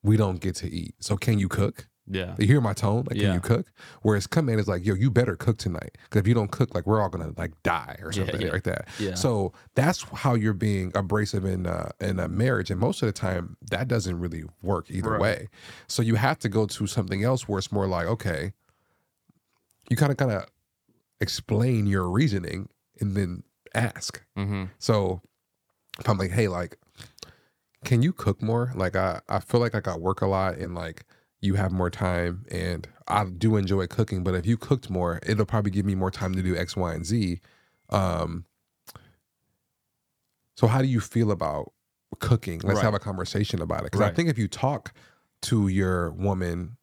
we 0.07 0.16
don't 0.16 0.40
get 0.40 0.55
to 0.57 0.69
eat. 0.71 0.95
So 1.01 1.16
can 1.16 1.38
you 1.38 1.49
cook? 1.49 1.88
Yeah. 2.09 2.37
You 2.38 2.47
hear 2.47 2.61
my 2.61 2.73
tone? 2.73 3.05
Like, 3.11 3.19
can 3.19 3.35
you 3.35 3.40
cook? 3.40 3.66
Whereas 4.03 4.29
command 4.29 4.61
is 4.61 4.69
like, 4.69 4.87
yo, 4.87 4.95
you 4.95 5.11
better 5.11 5.35
cook 5.35 5.59
tonight. 5.59 5.99
Because 6.05 6.21
if 6.21 6.29
you 6.29 6.35
don't 6.35 6.53
cook, 6.53 6.73
like, 6.73 6.87
we're 6.87 7.03
all 7.03 7.09
gonna 7.09 7.33
like 7.37 7.51
die 7.64 7.97
or 8.01 8.12
Yeah, 8.12 8.19
something 8.27 8.42
yeah. 8.47 8.53
like 8.53 8.62
that. 8.62 8.87
Yeah. 9.01 9.14
So 9.14 9.53
that's 9.75 10.03
how 10.23 10.35
you're 10.35 10.53
being 10.69 10.92
abrasive 10.95 11.45
in 11.45 11.66
uh, 11.66 11.90
in 12.01 12.21
a 12.21 12.29
marriage, 12.29 12.71
and 12.71 12.79
most 12.81 13.03
of 13.03 13.07
the 13.09 13.12
time 13.12 13.57
that 13.73 13.88
doesn't 13.88 14.21
really 14.21 14.45
work 14.62 14.87
either 14.88 15.11
Right. 15.11 15.21
way. 15.21 15.49
So 15.88 16.01
you 16.01 16.14
have 16.14 16.38
to 16.40 16.49
go 16.49 16.66
to 16.66 16.87
something 16.87 17.25
else 17.25 17.49
where 17.49 17.59
it's 17.59 17.73
more 17.73 17.88
like, 17.88 18.07
okay, 18.07 18.53
you 19.90 19.97
kind 19.97 20.12
of 20.12 20.16
kind 20.19 20.31
of 20.31 20.47
explain 21.21 21.87
your 21.87 22.09
reasoning 22.09 22.69
and 23.01 23.16
then 23.16 23.42
ask. 23.75 24.23
Mm-hmm. 24.38 24.64
So 24.79 25.23
if 25.99 26.09
I'm 26.09 26.19
like, 26.19 26.31
hey, 26.31 26.47
like, 26.47 26.79
can 27.87 28.03
you 28.03 28.12
cook 28.12 28.42
more? 28.42 28.72
Like, 28.75 28.96
I, 28.96 29.20
I 29.29 29.40
feel 29.40 29.61
like 29.61 29.72
like 29.72 29.88
I 29.88 29.96
work 29.96 30.20
a 30.20 30.27
lot 30.27 30.57
and 30.59 30.75
like 30.75 31.05
you 31.40 31.55
have 31.55 31.72
more 31.72 31.88
time 31.90 32.44
and 32.51 32.87
I 33.09 33.25
do 33.25 33.57
enjoy 33.57 33.87
cooking, 33.87 34.22
but 34.25 34.35
if 34.35 34.44
you 34.44 34.57
cooked 34.57 34.90
more, 34.90 35.20
it'll 35.25 35.46
probably 35.46 35.70
give 35.70 35.87
me 35.87 35.94
more 35.94 36.11
time 36.11 36.35
to 36.35 36.42
do 36.42 36.57
X, 36.57 36.77
Y, 36.77 36.92
and 36.92 37.07
Z. 37.07 37.40
Um, 37.90 38.44
so 40.57 40.66
how 40.66 40.83
do 40.83 40.88
you 40.88 41.01
feel 41.01 41.31
about 41.31 41.72
cooking? 42.18 42.61
Let's 42.61 42.77
Right. 42.77 42.85
have 42.85 42.94
a 42.94 42.99
conversation 42.99 43.61
about 43.62 43.81
it. 43.81 43.85
Because 43.85 44.01
I 44.01 44.11
think 44.12 44.29
if 44.29 44.38
you 44.38 44.49
talk 44.49 44.92
to 45.42 45.68
your 45.68 46.11
woman 46.12 46.77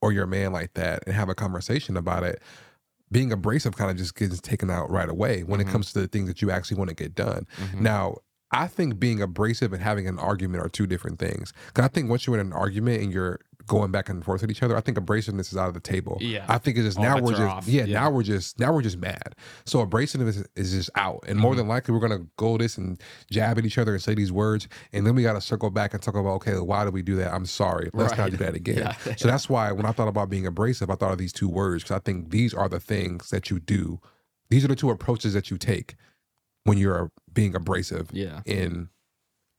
or 0.00 0.12
your 0.12 0.26
man 0.26 0.52
like 0.52 0.74
that 0.74 1.04
and 1.06 1.14
have 1.14 1.28
a 1.28 1.34
conversation 1.34 1.96
about 1.96 2.22
it, 2.24 2.42
being 3.10 3.30
abrasive 3.30 3.76
kind 3.76 3.90
of 3.90 3.96
just 3.98 4.14
gets 4.14 4.40
taken 4.40 4.70
out 4.70 4.90
right 4.90 5.10
away 5.10 5.42
when 5.44 5.60
Mhm. 5.60 5.68
it 5.68 5.70
comes 5.70 5.92
to 5.92 6.00
the 6.00 6.08
things 6.08 6.26
that 6.28 6.40
you 6.40 6.50
actually 6.50 6.78
want 6.78 6.88
to 6.88 6.96
get 6.96 7.14
done. 7.14 7.46
Mhm. 7.58 7.80
Now, 7.80 8.16
I 8.52 8.66
think 8.66 8.98
being 9.00 9.22
abrasive 9.22 9.72
and 9.72 9.82
having 9.82 10.06
an 10.06 10.18
argument 10.18 10.64
are 10.64 10.68
two 10.68 10.86
different 10.86 11.18
things. 11.18 11.52
Because 11.68 11.84
I 11.84 11.88
think 11.88 12.10
once 12.10 12.26
you're 12.26 12.38
in 12.38 12.46
an 12.46 12.52
argument 12.52 13.02
and 13.02 13.12
you're 13.12 13.40
going 13.68 13.92
back 13.92 14.08
and 14.08 14.24
forth 14.24 14.42
with 14.42 14.50
each 14.50 14.62
other, 14.62 14.76
I 14.76 14.80
think 14.80 14.98
abrasiveness 14.98 15.52
is 15.52 15.56
out 15.56 15.68
of 15.68 15.74
the 15.74 15.80
table. 15.80 16.18
Yeah. 16.20 16.44
I 16.48 16.58
think 16.58 16.76
it's 16.76 16.84
just 16.84 16.98
All 16.98 17.04
now 17.04 17.18
we're 17.20 17.30
just 17.36 17.68
yeah, 17.68 17.84
Yeah. 17.84 18.00
now 18.00 18.10
we're 18.10 18.24
just 18.24 18.58
now 18.58 18.72
we're 18.72 18.82
just 18.82 18.98
mad. 18.98 19.36
So 19.64 19.86
abrasiveness 19.86 20.44
is, 20.56 20.72
just 20.72 20.90
out, 20.96 21.24
and 21.28 21.38
more 21.38 21.54
Mhm. 21.54 21.58
than 21.58 21.68
likely 21.68 21.94
we're 21.94 22.00
gonna 22.00 22.26
go 22.36 22.58
this 22.58 22.76
and 22.76 23.00
jab 23.30 23.58
at 23.58 23.64
each 23.64 23.78
other 23.78 23.92
and 23.94 24.02
say 24.02 24.14
these 24.14 24.32
words, 24.32 24.66
and 24.92 25.06
then 25.06 25.14
we 25.14 25.22
got 25.22 25.34
to 25.34 25.40
circle 25.40 25.70
back 25.70 25.94
and 25.94 26.02
talk 26.02 26.16
about 26.16 26.34
okay, 26.34 26.58
why 26.58 26.84
did 26.84 26.92
we 26.92 27.02
do 27.02 27.14
that? 27.16 27.32
I'm 27.32 27.46
sorry. 27.46 27.88
Let's 27.94 28.16
not 28.18 28.32
do 28.32 28.36
that 28.38 28.54
again. 28.54 28.94
Yeah. 29.06 29.14
So 29.16 29.28
that's 29.28 29.48
why 29.48 29.70
when 29.70 29.86
I 29.86 29.92
thought 29.92 30.08
about 30.08 30.28
being 30.28 30.44
abrasive, 30.46 30.90
I 30.90 30.96
thought 30.96 31.12
of 31.12 31.18
these 31.18 31.32
two 31.32 31.48
words 31.48 31.84
because 31.84 31.96
I 31.96 32.00
think 32.00 32.30
these 32.30 32.52
are 32.52 32.68
the 32.68 32.80
things 32.80 33.30
that 33.30 33.48
you 33.48 33.60
do. 33.60 34.00
These 34.50 34.64
are 34.64 34.68
the 34.68 34.76
two 34.76 34.90
approaches 34.90 35.34
that 35.34 35.50
you 35.52 35.56
take 35.56 35.94
when 36.64 36.78
you're 36.78 37.12
being 37.32 37.54
abrasive 37.54 38.10
yeah. 38.12 38.40
in 38.46 38.88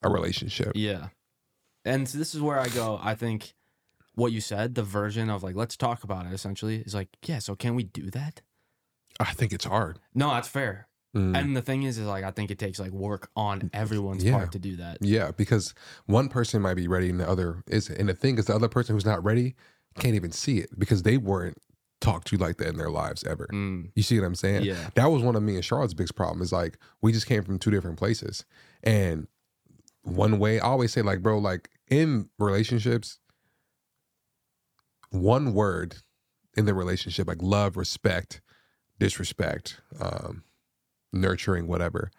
a 0.02 0.10
relationship. 0.10 0.74
Yeah. 0.76 1.08
And 1.86 2.08
so 2.08 2.18
this 2.18 2.34
is 2.34 2.42
where 2.42 2.60
I 2.60 2.68
go. 2.68 3.00
I 3.02 3.16
think 3.16 3.54
what 4.16 4.32
you 4.32 4.42
said, 4.42 4.76
the 4.76 4.84
version 4.84 5.30
of 5.30 5.44
like, 5.44 5.56
let's 5.56 5.76
talk 5.76 6.04
about 6.04 6.26
it 6.26 6.34
essentially, 6.34 6.78
is 6.78 6.94
like, 6.94 7.10
yeah, 7.26 7.40
so 7.40 7.56
can 7.56 7.76
we 7.76 7.84
do 7.84 8.10
that? 8.12 8.42
I 9.20 9.34
think 9.34 9.54
it's 9.54 9.66
hard. 9.66 10.00
No, 10.14 10.30
that's 10.30 10.48
fair. 10.48 10.88
Mm. 11.16 11.38
And 11.38 11.56
the 11.56 11.62
thing 11.62 11.84
is, 11.84 11.98
is 11.98 12.08
like, 12.08 12.24
I 12.24 12.32
think 12.32 12.50
it 12.50 12.58
takes 12.58 12.80
like 12.80 12.92
work 12.92 13.30
on 13.36 13.70
everyone's 13.74 14.24
Yeah. 14.24 14.38
part 14.38 14.52
to 14.54 14.60
do 14.60 14.78
that. 14.78 14.98
Yeah, 15.02 15.32
because 15.32 15.74
one 16.06 16.28
person 16.28 16.62
might 16.62 16.74
be 16.76 16.88
ready 16.88 17.10
and 17.10 17.20
the 17.20 17.30
other 17.30 17.64
is 17.68 17.90
and 17.90 18.10
the 18.10 18.16
thing 18.16 18.38
is 18.38 18.46
the 18.46 18.56
other 18.56 18.70
person 18.70 18.96
who's 18.96 19.06
not 19.06 19.24
ready 19.24 19.56
can't 20.00 20.16
even 20.16 20.32
see 20.32 20.58
it 20.58 20.70
because 20.78 21.04
they 21.04 21.18
weren't 21.18 21.58
talked 22.04 22.28
to 22.28 22.36
you 22.36 22.40
like 22.42 22.58
that 22.58 22.68
in 22.68 22.78
their 22.78 22.90
lives 22.92 23.24
ever. 23.24 23.48
Mm, 23.52 23.90
You 23.96 24.04
see 24.04 24.20
what 24.20 24.26
I'm 24.28 24.36
saying? 24.36 24.64
yeah. 24.64 24.90
That 24.96 25.08
was 25.08 25.24
one 25.24 25.36
of 25.36 25.42
me 25.42 25.56
and 25.56 25.66
Charlotte's 25.66 25.94
biggest 25.96 26.16
problem 26.16 26.42
is 26.42 26.52
like 26.52 26.78
we 27.02 27.12
just 27.12 27.26
came 27.26 27.44
from 27.44 27.58
two 27.58 27.72
different 27.72 27.98
places. 27.98 28.46
And 28.84 29.28
one 30.04 30.38
way 30.38 30.60
I 30.60 30.66
always 30.68 30.92
say, 30.92 31.02
like, 31.02 31.22
bro, 31.24 31.38
like 31.40 31.70
in 31.90 32.30
relationships, 32.38 33.20
one 35.12 35.54
word 35.54 35.98
in 36.56 36.66
the 36.66 36.74
relationship, 36.74 37.28
like 37.28 37.42
love, 37.42 37.78
respect, 37.78 38.42
disrespect, 39.00 39.80
um, 40.00 40.44
nurturing, 41.12 41.68
whatever, 41.68 42.12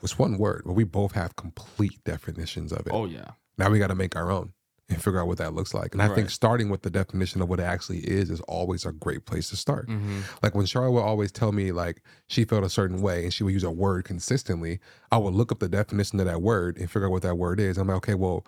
was 0.00 0.18
one 0.18 0.38
word, 0.38 0.62
but 0.66 0.72
we 0.72 0.84
both 0.84 1.12
have 1.12 1.36
complete 1.36 2.02
definitions 2.04 2.72
of 2.72 2.80
it. 2.86 2.92
Oh, 2.92 3.04
yeah. 3.06 3.30
Now 3.56 3.70
we 3.70 3.78
got 3.78 3.88
to 3.88 3.94
make 3.94 4.14
our 4.16 4.30
own 4.30 4.52
and 4.88 5.02
figure 5.02 5.20
out 5.20 5.26
what 5.26 5.38
that 5.38 5.52
looks 5.54 5.74
like. 5.74 5.92
And 5.92 6.02
I 6.02 6.08
think 6.14 6.30
starting 6.30 6.70
with 6.70 6.82
the 6.82 6.90
definition 6.90 7.42
of 7.42 7.48
what 7.48 7.60
it 7.60 7.64
actually 7.64 7.98
is 7.98 8.30
is 8.30 8.40
always 8.42 8.86
a 8.86 8.92
great 8.92 9.26
place 9.26 9.50
to 9.50 9.56
start. 9.56 9.86
hmm 9.86 10.20
Like 10.42 10.54
when 10.54 10.66
Charlotte 10.66 10.92
would 10.92 11.02
always 11.02 11.30
tell 11.30 11.52
me 11.52 11.72
like 11.72 12.02
she 12.26 12.44
felt 12.44 12.64
a 12.64 12.70
certain 12.70 13.02
way 13.02 13.24
and 13.24 13.32
she 13.34 13.44
would 13.44 13.52
use 13.52 13.64
a 13.64 13.70
word 13.70 14.04
consistently, 14.04 14.80
I 15.12 15.18
would 15.18 15.34
look 15.34 15.52
up 15.52 15.58
the 15.58 15.68
definition 15.68 16.18
of 16.20 16.26
that 16.26 16.40
word 16.42 16.78
and 16.78 16.90
figure 16.90 17.06
out 17.06 17.12
what 17.12 17.22
that 17.22 17.36
word 17.36 17.60
is. 17.60 17.76
I'm 17.76 17.88
like, 17.88 17.98
okay, 17.98 18.14
well, 18.14 18.46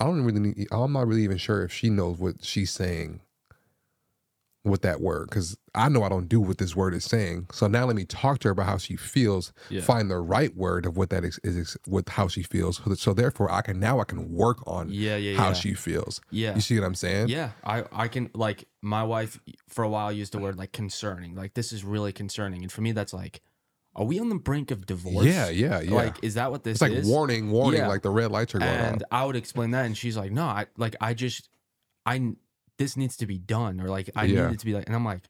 I 0.00 0.04
don't 0.04 0.24
really 0.24 0.40
need, 0.40 0.66
I'm 0.72 0.92
not 0.92 1.06
really 1.06 1.24
even 1.24 1.38
sure 1.38 1.62
if 1.64 1.72
she 1.72 1.90
knows 1.90 2.18
what 2.18 2.44
she's 2.44 2.70
saying 2.70 3.20
with 4.68 4.82
that 4.82 5.00
word 5.00 5.28
because 5.30 5.56
I 5.74 5.88
know 5.88 6.02
I 6.02 6.08
don't 6.08 6.28
do 6.28 6.40
what 6.40 6.58
this 6.58 6.74
word 6.76 6.94
is 6.94 7.04
saying. 7.04 7.46
So 7.52 7.66
now 7.66 7.84
let 7.86 7.96
me 7.96 8.04
talk 8.04 8.38
to 8.40 8.48
her 8.48 8.52
about 8.52 8.66
how 8.66 8.78
she 8.78 8.96
feels, 8.96 9.52
Yeah. 9.70 9.80
find 9.82 10.10
the 10.10 10.18
right 10.18 10.54
word 10.56 10.86
of 10.86 10.96
what 10.96 11.10
that 11.10 11.24
is, 11.24 11.38
is 11.44 11.76
with 11.86 12.08
how 12.08 12.28
she 12.28 12.42
feels. 12.42 12.80
So, 13.00 13.12
therefore, 13.12 13.50
I 13.50 13.62
can 13.62 13.78
now 13.80 14.00
I 14.00 14.04
can 14.04 14.32
work 14.32 14.58
on 14.66 14.88
Yeah. 14.90 15.16
Yeah. 15.16 15.36
how 15.38 15.48
yeah. 15.48 15.52
she 15.54 15.74
feels. 15.74 16.20
yeah. 16.30 16.54
You 16.54 16.60
see 16.60 16.78
what 16.78 16.86
I'm 16.86 16.94
saying? 16.94 17.28
Yeah, 17.28 17.50
I 17.64 17.84
I 17.92 18.08
can 18.08 18.30
like 18.34 18.66
my 18.82 19.02
wife 19.04 19.40
for 19.68 19.82
a 19.84 19.88
while 19.88 20.12
used 20.12 20.32
the 20.32 20.38
word 20.38 20.56
like 20.56 20.72
concerning. 20.72 21.34
Like 21.34 21.54
this 21.54 21.72
is 21.72 21.84
really 21.84 22.12
concerning, 22.12 22.62
and 22.62 22.70
for 22.72 22.80
me 22.82 22.92
that's 22.92 23.12
like, 23.12 23.40
are 23.96 24.04
we 24.04 24.18
on 24.20 24.28
the 24.28 24.36
brink 24.36 24.70
of 24.70 24.86
divorce? 24.86 25.26
Yeah, 25.26 25.48
yeah, 25.48 25.80
yeah. 25.80 25.94
Like, 25.94 26.16
is 26.22 26.34
that 26.34 26.50
what 26.52 26.62
this 26.62 26.74
it's 26.74 26.82
like 26.82 26.92
is? 26.92 27.06
warning, 27.08 27.50
warning, 27.50 27.80
Yeah. 27.80 27.88
like 27.88 28.02
the 28.02 28.10
red 28.10 28.30
lights 28.30 28.54
are 28.54 28.58
going 28.60 28.70
and 28.70 28.86
on. 28.86 28.92
And 28.94 29.04
I 29.10 29.24
would 29.24 29.34
explain 29.36 29.72
that, 29.72 29.86
and 29.86 29.96
she's 29.96 30.16
like, 30.16 30.30
no, 30.32 30.44
I 30.44 30.66
like 30.76 30.94
I 31.00 31.14
just 31.14 31.48
I 32.06 32.34
this 32.78 32.96
needs 32.96 33.16
to 33.18 33.26
be 33.26 33.38
done, 33.38 33.80
or 33.80 33.88
like 33.88 34.10
I 34.16 34.24
Yeah. 34.24 34.46
need 34.46 34.54
it 34.54 34.58
to 34.60 34.66
be 34.66 34.72
like, 34.74 34.86
and 34.86 34.94
I'm 34.96 35.04
like, 35.04 35.22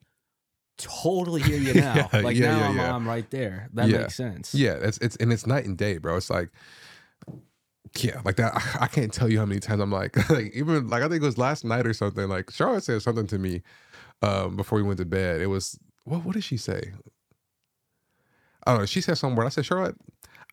totally 0.77 1.43
hear 1.43 1.59
you 1.59 1.75
now. 1.81 2.09
Yeah, 2.13 2.21
like 2.21 2.37
yeah, 2.37 2.47
now 2.59 2.73
yeah, 2.73 2.89
I'm. 2.89 2.95
I'm 3.03 3.09
right 3.09 3.29
there. 3.31 3.69
That 3.75 3.89
makes 3.89 4.15
sense. 4.15 4.55
Yeah, 4.55 4.75
it's 4.81 4.99
it's 4.99 5.17
and 5.17 5.33
it's 5.33 5.47
night 5.47 5.65
and 5.65 5.77
day, 5.77 5.99
bro. 5.99 6.17
It's 6.17 6.31
like, 6.31 6.51
yeah, 7.99 8.21
like 8.25 8.37
that. 8.37 8.53
I, 8.55 8.85
I 8.85 8.87
can't 8.87 9.13
tell 9.13 9.29
you 9.31 9.39
how 9.39 9.47
many 9.47 9.61
times 9.61 9.81
I'm 9.81 9.91
like, 9.91 10.29
like 10.31 10.53
even 10.55 10.89
like 10.89 11.03
I 11.03 11.09
think 11.09 11.23
it 11.23 11.27
was 11.27 11.39
last 11.39 11.65
night 11.65 11.87
or 11.87 11.95
something. 11.95 12.29
Like 12.29 12.51
Charlotte 12.51 12.85
said 12.85 13.03
something 13.03 13.27
to 13.29 13.39
me 13.39 13.63
um 14.23 14.57
before 14.57 14.77
we 14.77 14.83
went 14.83 14.99
to 14.99 15.05
bed. 15.07 15.41
It 15.41 15.47
was 15.47 15.79
what? 16.05 16.25
What 16.25 16.35
did 16.35 16.45
she 16.45 16.57
say? 16.57 16.93
I 18.67 18.73
don't 18.73 18.81
know. 18.81 18.87
She 18.87 19.01
said 19.01 19.17
some 19.17 19.35
word. 19.37 19.47
I 19.47 19.51
said, 19.51 19.65
Charlotte. 19.65 19.97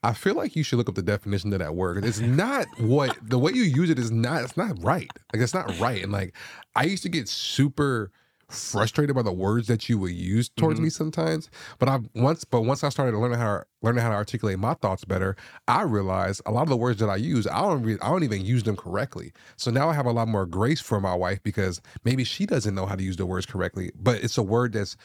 I 0.05 0.13
feel 0.13 0.35
like 0.35 0.55
you 0.55 0.63
should 0.63 0.77
look 0.77 0.87
up 0.89 0.95
the 0.95 1.01
definition 1.01 1.51
of 1.53 1.59
that 1.59 1.75
word. 1.75 2.05
It's 2.05 2.19
not 2.19 2.67
what 2.79 3.17
the 3.21 3.39
way 3.39 3.51
you 3.53 3.63
use 3.63 3.89
it 3.89 3.97
is 3.99 4.11
not. 4.11 4.43
It's 4.43 4.55
not 4.57 4.81
right. 4.83 5.09
Like 5.33 5.41
it's 5.41 5.53
not 5.53 5.79
right. 5.79 6.03
And 6.03 6.11
like 6.11 6.35
I 6.75 6.83
used 6.83 7.03
to 7.03 7.09
get 7.09 7.27
super 7.27 8.11
frustrated 8.47 9.15
by 9.15 9.23
the 9.23 9.31
words 9.31 9.67
that 9.67 9.89
you 9.89 9.97
would 9.97 10.11
use 10.11 10.49
towards 10.49 10.79
Mhm. 10.79 10.83
me 10.83 10.89
sometimes. 10.91 11.49
But 11.79 11.89
I 11.89 11.99
once, 12.13 12.43
but 12.43 12.61
once 12.61 12.83
I 12.83 12.89
started 12.89 13.17
learning 13.17 13.39
how 13.39 13.63
learning 13.81 14.03
how 14.03 14.09
to 14.09 14.15
articulate 14.15 14.59
my 14.59 14.75
thoughts 14.75 15.03
better, 15.03 15.35
I 15.67 15.81
realized 15.81 16.41
a 16.45 16.51
lot 16.51 16.61
of 16.61 16.69
the 16.69 16.77
words 16.77 16.99
that 16.99 17.09
I 17.09 17.15
use, 17.15 17.47
I 17.47 17.61
don't 17.61 17.81
re- 17.81 17.97
I 18.03 18.09
don't 18.09 18.23
even 18.23 18.45
use 18.45 18.61
them 18.61 18.75
correctly. 18.75 19.33
So 19.57 19.71
now 19.71 19.89
I 19.89 19.93
have 19.93 20.05
a 20.05 20.11
lot 20.11 20.27
more 20.27 20.45
grace 20.45 20.79
for 20.79 21.01
my 21.01 21.15
wife 21.15 21.41
because 21.41 21.81
maybe 22.03 22.23
she 22.23 22.45
doesn't 22.45 22.75
know 22.75 22.85
how 22.85 22.95
to 22.95 23.03
use 23.03 23.17
the 23.17 23.25
words 23.25 23.47
correctly, 23.47 23.89
but 23.99 24.23
it's 24.23 24.37
a 24.37 24.43
word 24.43 24.73
that's 24.73 24.95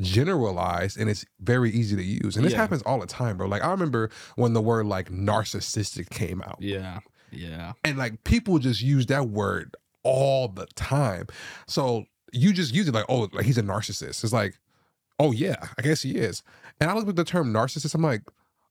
generalized 0.00 0.98
and 0.98 1.08
it's 1.08 1.24
very 1.40 1.70
easy 1.70 1.96
to 1.96 2.02
use. 2.02 2.36
And 2.36 2.44
this 2.44 2.52
Yeah. 2.52 2.58
happens 2.58 2.82
all 2.82 3.00
the 3.00 3.06
time, 3.06 3.36
bro. 3.36 3.46
Like 3.48 3.62
I 3.64 3.70
remember 3.70 4.10
when 4.36 4.52
the 4.52 4.60
word 4.60 4.86
like 4.86 5.10
narcissistic 5.10 6.10
came 6.10 6.42
out. 6.42 6.56
Yeah. 6.60 7.00
Yeah. 7.30 7.72
And 7.84 7.98
like 7.98 8.22
people 8.24 8.58
just 8.58 8.82
use 8.82 9.06
that 9.06 9.28
word 9.28 9.74
all 10.02 10.48
the 10.48 10.66
time. 10.74 11.26
So 11.66 12.06
you 12.32 12.52
just 12.52 12.74
use 12.74 12.88
it 12.88 12.94
like, 12.94 13.06
oh, 13.08 13.28
like 13.32 13.44
he's 13.44 13.58
a 13.58 13.62
narcissist. 13.62 14.22
It's 14.22 14.32
like, 14.32 14.58
oh 15.18 15.32
yeah, 15.32 15.56
I 15.78 15.82
guess 15.82 16.02
he 16.02 16.12
is. 16.16 16.42
And 16.80 16.90
I 16.90 16.94
look 16.94 17.08
at 17.08 17.16
the 17.16 17.24
term 17.24 17.52
narcissist, 17.52 17.94
I'm 17.94 18.02
like, 18.02 18.22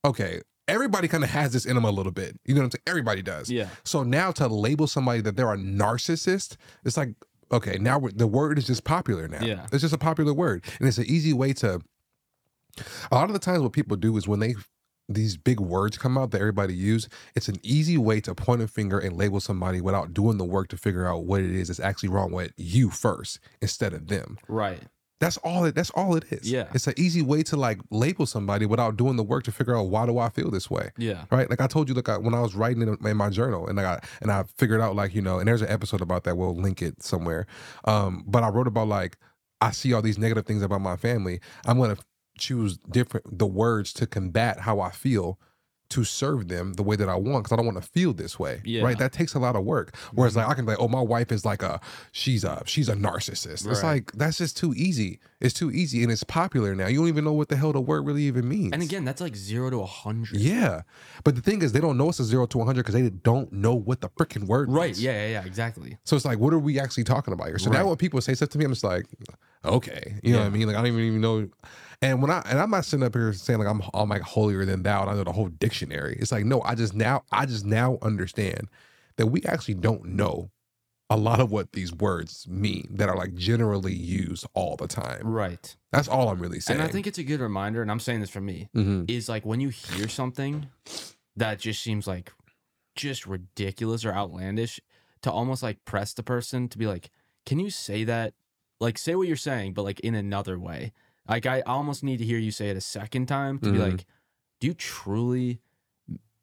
okay, 0.06 0.42
everybody 0.68 1.08
kind 1.08 1.24
of 1.24 1.30
has 1.32 1.54
this 1.54 1.66
in 1.66 1.76
them 1.76 1.86
a 1.86 1.92
little 1.92 2.12
bit. 2.12 2.40
You 2.46 2.54
know 2.56 2.62
what 2.62 2.66
I'm 2.66 2.72
saying? 2.72 2.84
Everybody 2.88 3.22
does. 3.22 3.50
Yeah. 3.50 3.70
So 3.84 4.04
now 4.04 4.32
to 4.34 4.48
label 4.48 4.88
somebody 4.88 5.22
that 5.22 5.36
they're 5.36 5.52
a 5.54 5.58
narcissist, 5.58 6.58
it's 6.84 6.98
like, 6.98 7.10
okay, 7.52 7.78
now 7.80 8.00
we're, 8.00 8.12
the 8.12 8.28
word 8.28 8.58
is 8.58 8.68
just 8.68 8.84
popular 8.84 9.28
now. 9.28 9.44
Yeah. 9.44 9.68
It's 9.72 9.82
just 9.82 9.94
a 9.94 9.98
popular 9.98 10.34
word. 10.34 10.64
And 10.80 10.88
it's 10.88 10.98
an 10.98 11.06
easy 11.06 11.34
way 11.34 11.54
to, 11.54 11.82
a 13.12 13.16
lot 13.16 13.30
of 13.30 13.34
the 13.34 13.40
times 13.40 13.62
what 13.62 13.74
people 13.74 13.98
do 13.98 14.16
is 14.18 14.28
when 14.28 14.40
they, 14.40 14.56
these 15.08 15.38
big 15.38 15.60
words 15.60 15.98
come 15.98 16.18
out 16.18 16.32
that 16.32 16.42
everybody 16.42 16.74
use, 16.74 17.08
it's 17.36 17.48
an 17.48 17.58
easy 17.62 17.98
way 17.98 18.20
to 18.22 18.34
point 18.34 18.62
a 18.62 18.68
finger 18.68 18.98
and 19.00 19.16
label 19.16 19.40
somebody 19.40 19.80
without 19.80 20.14
doing 20.14 20.38
the 20.38 20.46
work 20.46 20.68
to 20.70 20.78
figure 20.78 21.08
out 21.08 21.26
what 21.26 21.42
it 21.42 21.52
is 21.52 21.68
that's 21.68 21.80
actually 21.80 22.10
wrong 22.10 22.32
with 22.32 22.52
you 22.58 22.90
first 22.90 23.40
instead 23.62 23.94
of 23.94 24.08
them. 24.08 24.38
Right. 24.48 24.82
That's 25.21 25.38
all 25.38 25.63
it 25.65 25.75
that's 25.75 25.89
all 25.91 26.15
it 26.15 26.25
is. 26.32 26.51
Yeah. 26.51 26.67
It's 26.73 26.88
an 26.88 26.93
easy 26.97 27.21
way 27.21 27.41
to 27.43 27.56
like 27.56 27.80
label 27.89 28.25
somebody 28.25 28.65
without 28.65 28.97
doing 28.97 29.15
the 29.15 29.23
work 29.23 29.43
to 29.45 29.51
figure 29.51 29.78
out 29.78 29.84
why 29.84 30.06
do 30.06 30.17
I 30.19 30.30
feel 30.30 30.51
this 30.51 30.69
way 30.69 30.91
Yeah. 30.97 31.23
right? 31.32 31.49
Like 31.49 31.62
I 31.62 31.67
told 31.67 31.88
you, 31.88 31.95
like 31.95 32.10
I, 32.10 32.17
when 32.17 32.34
I 32.34 32.41
was 32.41 32.54
writing 32.54 32.82
in, 32.82 32.97
in 33.08 33.17
my 33.17 33.30
journal, 33.30 33.67
and 33.67 33.80
I 33.80 33.84
got 33.84 34.04
and 34.21 34.30
I 34.32 34.43
figured 34.58 34.82
out 34.82 34.95
like 34.95 35.15
you 35.15 35.21
know, 35.21 35.39
and 35.39 35.47
there's 35.47 35.62
an 35.62 35.69
episode 35.69 36.01
about 36.01 36.25
that. 36.25 36.36
We'll 36.36 36.56
link 36.56 36.82
it 36.82 37.01
somewhere. 37.01 37.47
Um, 37.86 38.23
but 38.28 38.43
I 38.43 38.49
wrote 38.49 38.67
about 38.67 38.88
like 38.89 39.17
I 39.62 39.71
see 39.71 39.93
all 39.93 40.01
these 40.01 40.17
negative 40.17 40.45
things 40.45 40.62
about 40.62 40.82
my 40.82 40.97
family. 40.97 41.39
I'm 41.65 41.80
gonna 41.80 41.97
choose 42.38 42.78
different 42.78 43.38
the 43.39 43.47
words 43.47 43.93
to 43.93 44.06
combat 44.06 44.60
how 44.62 44.82
I 44.82 44.91
feel 44.91 45.39
to 45.89 46.04
serve 46.04 46.48
them 46.48 46.74
the 46.74 46.84
way 46.84 46.95
that 46.95 47.08
I 47.08 47.15
want 47.15 47.43
because 47.43 47.52
I 47.52 47.56
don't 47.58 47.65
want 47.65 47.82
to 47.82 47.88
feel 47.88 48.13
this 48.13 48.39
way. 48.39 48.62
Yeah. 48.65 48.84
Right. 48.84 48.98
That 48.98 49.12
takes 49.12 49.36
a 49.36 49.39
lot 49.39 49.56
of 49.56 49.63
work. 49.63 49.95
Whereas 50.13 50.34
mm-hmm. 50.34 50.39
like 50.41 50.50
I 50.50 50.54
can 50.56 50.65
be 50.65 50.71
like, 50.71 50.82
oh, 50.82 50.88
my 50.88 51.02
wife 51.02 51.32
is 51.32 51.45
like 51.45 51.62
a 51.62 51.80
she's 52.12 52.43
a 52.43 52.63
she's 52.65 52.89
a 52.89 52.95
narcissist. 52.95 53.69
It's 53.69 53.84
like 53.84 54.12
that's 54.13 54.38
just 54.38 54.58
too 54.58 54.74
easy. 54.76 55.19
It's 55.39 55.54
too 55.54 55.69
easy 55.69 56.02
and 56.02 56.12
it's 56.12 56.24
popular 56.24 56.74
now. 56.74 56.88
You 56.88 57.00
don't 57.00 57.08
even 57.08 57.24
know 57.24 57.34
what 57.34 57.50
the 57.50 57.56
hell 57.56 57.71
the 57.71 57.82
word 57.82 58.06
really 58.06 58.24
even 58.24 58.48
means. 58.48 58.74
And 58.74 58.82
again, 58.82 59.06
that's 59.06 59.21
like 59.21 59.36
zero 59.36 59.69
to 59.69 59.82
a 59.82 59.86
hundred. 59.86 60.39
Yeah. 60.39 60.82
But 61.24 61.36
the 61.36 61.41
thing 61.41 61.62
is, 61.62 61.71
they 61.71 61.82
don't 61.82 61.98
know 61.98 62.10
it's 62.10 62.19
a 62.19 62.24
zero 62.24 62.45
to 62.48 62.58
a 62.58 62.60
100 62.60 62.82
because 62.82 62.95
they 62.95 63.10
don't 63.10 63.52
know 63.52 63.76
what 63.76 64.02
the 64.02 64.10
freaking 64.10 64.48
word 64.48 64.71
Right. 64.71 64.88
means. 64.88 65.04
Yeah. 65.04 65.12
Yeah. 65.12 65.28
Yeah. 65.28 65.45
Exactly. 65.45 65.98
So 66.04 66.15
it's 66.15 66.26
like, 66.26 66.39
what 66.39 66.54
are 66.54 66.60
we 66.60 66.80
actually 66.80 67.04
talking 67.04 67.34
about 67.34 67.48
here? 67.48 67.60
So 67.60 67.69
now 67.69 67.80
Right. 67.80 67.88
when 67.88 67.98
people 67.98 68.21
say 68.21 68.34
stuff 68.34 68.50
to 68.50 68.58
me, 68.58 68.65
I'm 68.65 68.71
just 68.71 68.84
like, 68.84 69.06
okay, 69.65 70.15
you 70.23 70.34
know 70.34 70.39
what 70.39 70.45
I 70.47 70.49
mean? 70.49 70.67
Like 70.67 70.75
I 70.75 70.80
don't 70.80 70.88
even, 70.88 70.99
even 71.01 71.21
know. 71.21 71.49
And 72.01 72.21
when 72.21 72.32
I 72.32 72.41
and 72.45 72.60
I'm 72.60 72.69
not 72.69 72.86
sitting 72.86 73.06
up 73.06 73.13
here 73.13 73.34
saying 73.34 73.60
like 73.60 73.67
I'm 73.67 73.82
I'm 73.93 74.10
like 74.10 74.21
holier 74.21 74.65
than 74.65 74.84
thou 74.84 75.01
and 75.01 75.10
I 75.10 75.13
know 75.15 75.23
the 75.23 75.32
whole 75.32 75.49
dictionary. 75.49 76.17
It's 76.19 76.32
like 76.32 76.45
no, 76.45 76.62
I 76.62 76.75
just 76.75 76.93
now 76.93 77.23
I 77.32 77.45
just 77.45 77.65
now 77.65 77.97
understand 78.01 78.67
that 79.17 79.28
we 79.28 79.43
actually 79.43 79.75
don't 79.75 80.06
know 80.06 80.51
a 81.10 81.15
lot 81.17 81.39
of 81.39 81.51
what 81.51 81.71
these 81.73 81.93
words 81.93 82.47
mean 82.49 82.88
that 82.91 83.08
are 83.10 83.15
like 83.15 83.36
generally 83.36 83.93
used 83.93 84.45
all 84.56 84.75
the 84.75 84.88
time. 84.88 85.21
Right. 85.23 85.75
That's 85.91 86.08
all 86.08 86.30
I'm 86.30 86.39
really 86.39 86.60
saying. 86.60 86.80
And 86.80 86.88
I 86.88 86.91
think 86.91 87.06
it's 87.06 87.19
a 87.19 87.23
good 87.23 87.39
reminder, 87.39 87.82
and 87.84 87.91
I'm 87.91 87.99
saying 87.99 88.21
this 88.21 88.32
for 88.32 88.41
me, 88.41 88.69
Mhm. 88.75 89.10
is 89.10 89.30
like 89.30 89.45
when 89.45 89.60
you 89.60 89.69
hear 89.69 90.08
something 90.10 90.67
that 91.36 91.60
just 91.60 91.84
seems 91.84 92.08
like 92.08 92.34
just 92.95 93.28
ridiculous 93.28 94.04
or 94.04 94.13
outlandish, 94.13 94.80
to 95.21 95.32
almost 95.32 95.62
like 95.63 95.84
press 95.86 96.13
the 96.13 96.23
person 96.23 96.67
to 96.69 96.78
be 96.78 96.88
like, 96.88 97.12
can 97.45 97.60
you 97.60 97.69
say 97.69 98.04
that? 98.04 98.34
Like, 98.80 98.98
say 98.98 99.16
what 99.16 99.28
you're 99.28 99.38
saying, 99.38 99.74
but 99.74 99.84
like 99.84 100.00
in 100.02 100.16
another 100.16 100.60
way. 100.60 100.92
Like, 101.28 101.46
I 101.46 101.62
almost 101.62 102.04
need 102.04 102.18
to 102.18 102.26
hear 102.26 102.38
you 102.38 102.52
say 102.52 102.70
it 102.70 102.78
a 102.78 102.82
second 102.82 103.26
time 103.28 103.58
to 103.60 103.72
be 103.72 103.78
Mhm. 103.80 103.92
like, 103.92 104.06
do 104.60 104.68
you 104.68 104.74
truly. 104.74 105.60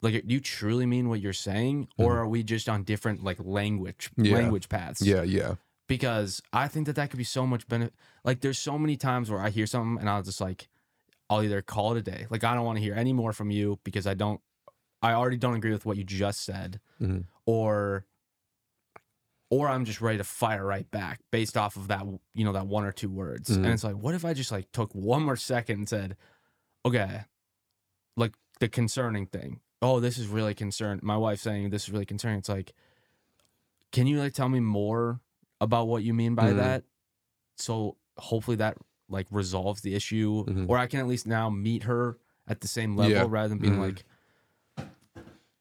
Like, 0.00 0.26
do 0.26 0.34
you 0.34 0.40
truly 0.40 0.84
mean 0.86 1.08
what 1.08 1.20
you're 1.20 1.32
saying, 1.32 1.86
or 1.96 2.18
are 2.18 2.26
we 2.26 2.42
just 2.42 2.68
on 2.68 2.82
different 2.82 3.22
like 3.22 3.38
language 3.38 4.10
Mm-hmm. 4.12 4.24
Yeah. 4.24 4.34
language 4.36 4.68
paths? 4.68 5.00
yeah, 5.02 5.22
yeah. 5.22 5.54
because 5.88 6.40
I 6.52 6.68
think 6.68 6.86
that 6.86 6.96
that 6.96 7.10
could 7.10 7.18
be 7.18 7.24
so 7.24 7.46
much 7.46 7.68
benefit. 7.68 7.94
Like, 8.24 8.40
there's 8.40 8.58
so 8.58 8.78
many 8.78 8.96
times 8.96 9.30
where 9.30 9.40
I 9.40 9.50
hear 9.50 9.66
something 9.66 10.00
and 10.00 10.08
I'll 10.10 10.22
just 10.22 10.40
like, 10.40 10.68
I'll 11.30 11.42
either 11.42 11.60
call 11.62 11.94
it 11.94 11.98
a 11.98 12.02
day. 12.02 12.26
Like, 12.30 12.42
I 12.44 12.54
don't 12.54 12.64
want 12.64 12.78
to 12.78 12.82
hear 12.82 12.94
any 12.94 13.12
more 13.12 13.32
from 13.32 13.50
you 13.50 13.78
because 13.84 14.06
I 14.06 14.14
don't, 14.14 14.40
I 15.02 15.12
already 15.12 15.36
don't 15.36 15.54
agree 15.54 15.72
with 15.72 15.84
what 15.86 15.96
you 15.98 16.04
just 16.04 16.44
said, 16.44 16.80
Mhm. 17.00 17.24
or, 17.46 18.06
or 19.52 19.68
I'm 19.68 19.84
just 19.84 20.00
ready 20.00 20.16
to 20.16 20.24
fire 20.24 20.64
right 20.64 20.90
back 20.90 21.20
based 21.30 21.58
off 21.58 21.76
of 21.76 21.88
that, 21.88 22.06
you 22.32 22.42
know, 22.42 22.52
that 22.52 22.66
one 22.66 22.86
or 22.86 22.90
two 22.90 23.10
words. 23.10 23.50
Mhm. 23.50 23.56
And 23.56 23.66
it's 23.66 23.84
like, 23.84 23.96
what 23.96 24.14
if 24.14 24.24
I 24.24 24.32
just 24.32 24.50
like 24.50 24.72
took 24.72 24.94
one 24.94 25.22
more 25.22 25.36
second 25.36 25.76
and 25.80 25.86
said, 25.88 26.16
okay, 26.86 27.24
like 28.16 28.32
the 28.60 28.68
concerning 28.70 29.26
thing. 29.26 29.60
Oh, 29.82 30.00
this 30.00 30.16
is 30.16 30.26
really 30.26 30.54
concerned. 30.54 31.02
My 31.02 31.18
wife 31.18 31.38
saying 31.38 31.68
this 31.68 31.82
is 31.84 31.90
really 31.90 32.06
concerning. 32.06 32.38
It's 32.38 32.48
like, 32.48 32.72
can 33.92 34.06
you 34.06 34.18
like 34.20 34.32
tell 34.32 34.48
me 34.48 34.58
more 34.60 35.20
about 35.60 35.86
what 35.86 36.02
you 36.02 36.14
mean 36.14 36.34
by 36.34 36.52
Mhm. 36.52 36.56
that? 36.56 36.84
So 37.58 37.98
hopefully 38.16 38.56
that 38.56 38.78
like 39.10 39.26
resolves 39.30 39.82
the 39.82 39.94
issue, 39.94 40.46
Mhm. 40.46 40.66
or 40.66 40.78
I 40.78 40.86
can 40.86 40.98
at 40.98 41.06
least 41.06 41.26
now 41.26 41.50
meet 41.50 41.82
her 41.82 42.16
at 42.46 42.62
the 42.62 42.68
same 42.68 42.96
level 42.96 43.12
Yeah. 43.12 43.26
rather 43.28 43.48
than 43.50 43.58
being 43.58 43.74
Mhm. 43.76 43.80
like 43.80 44.04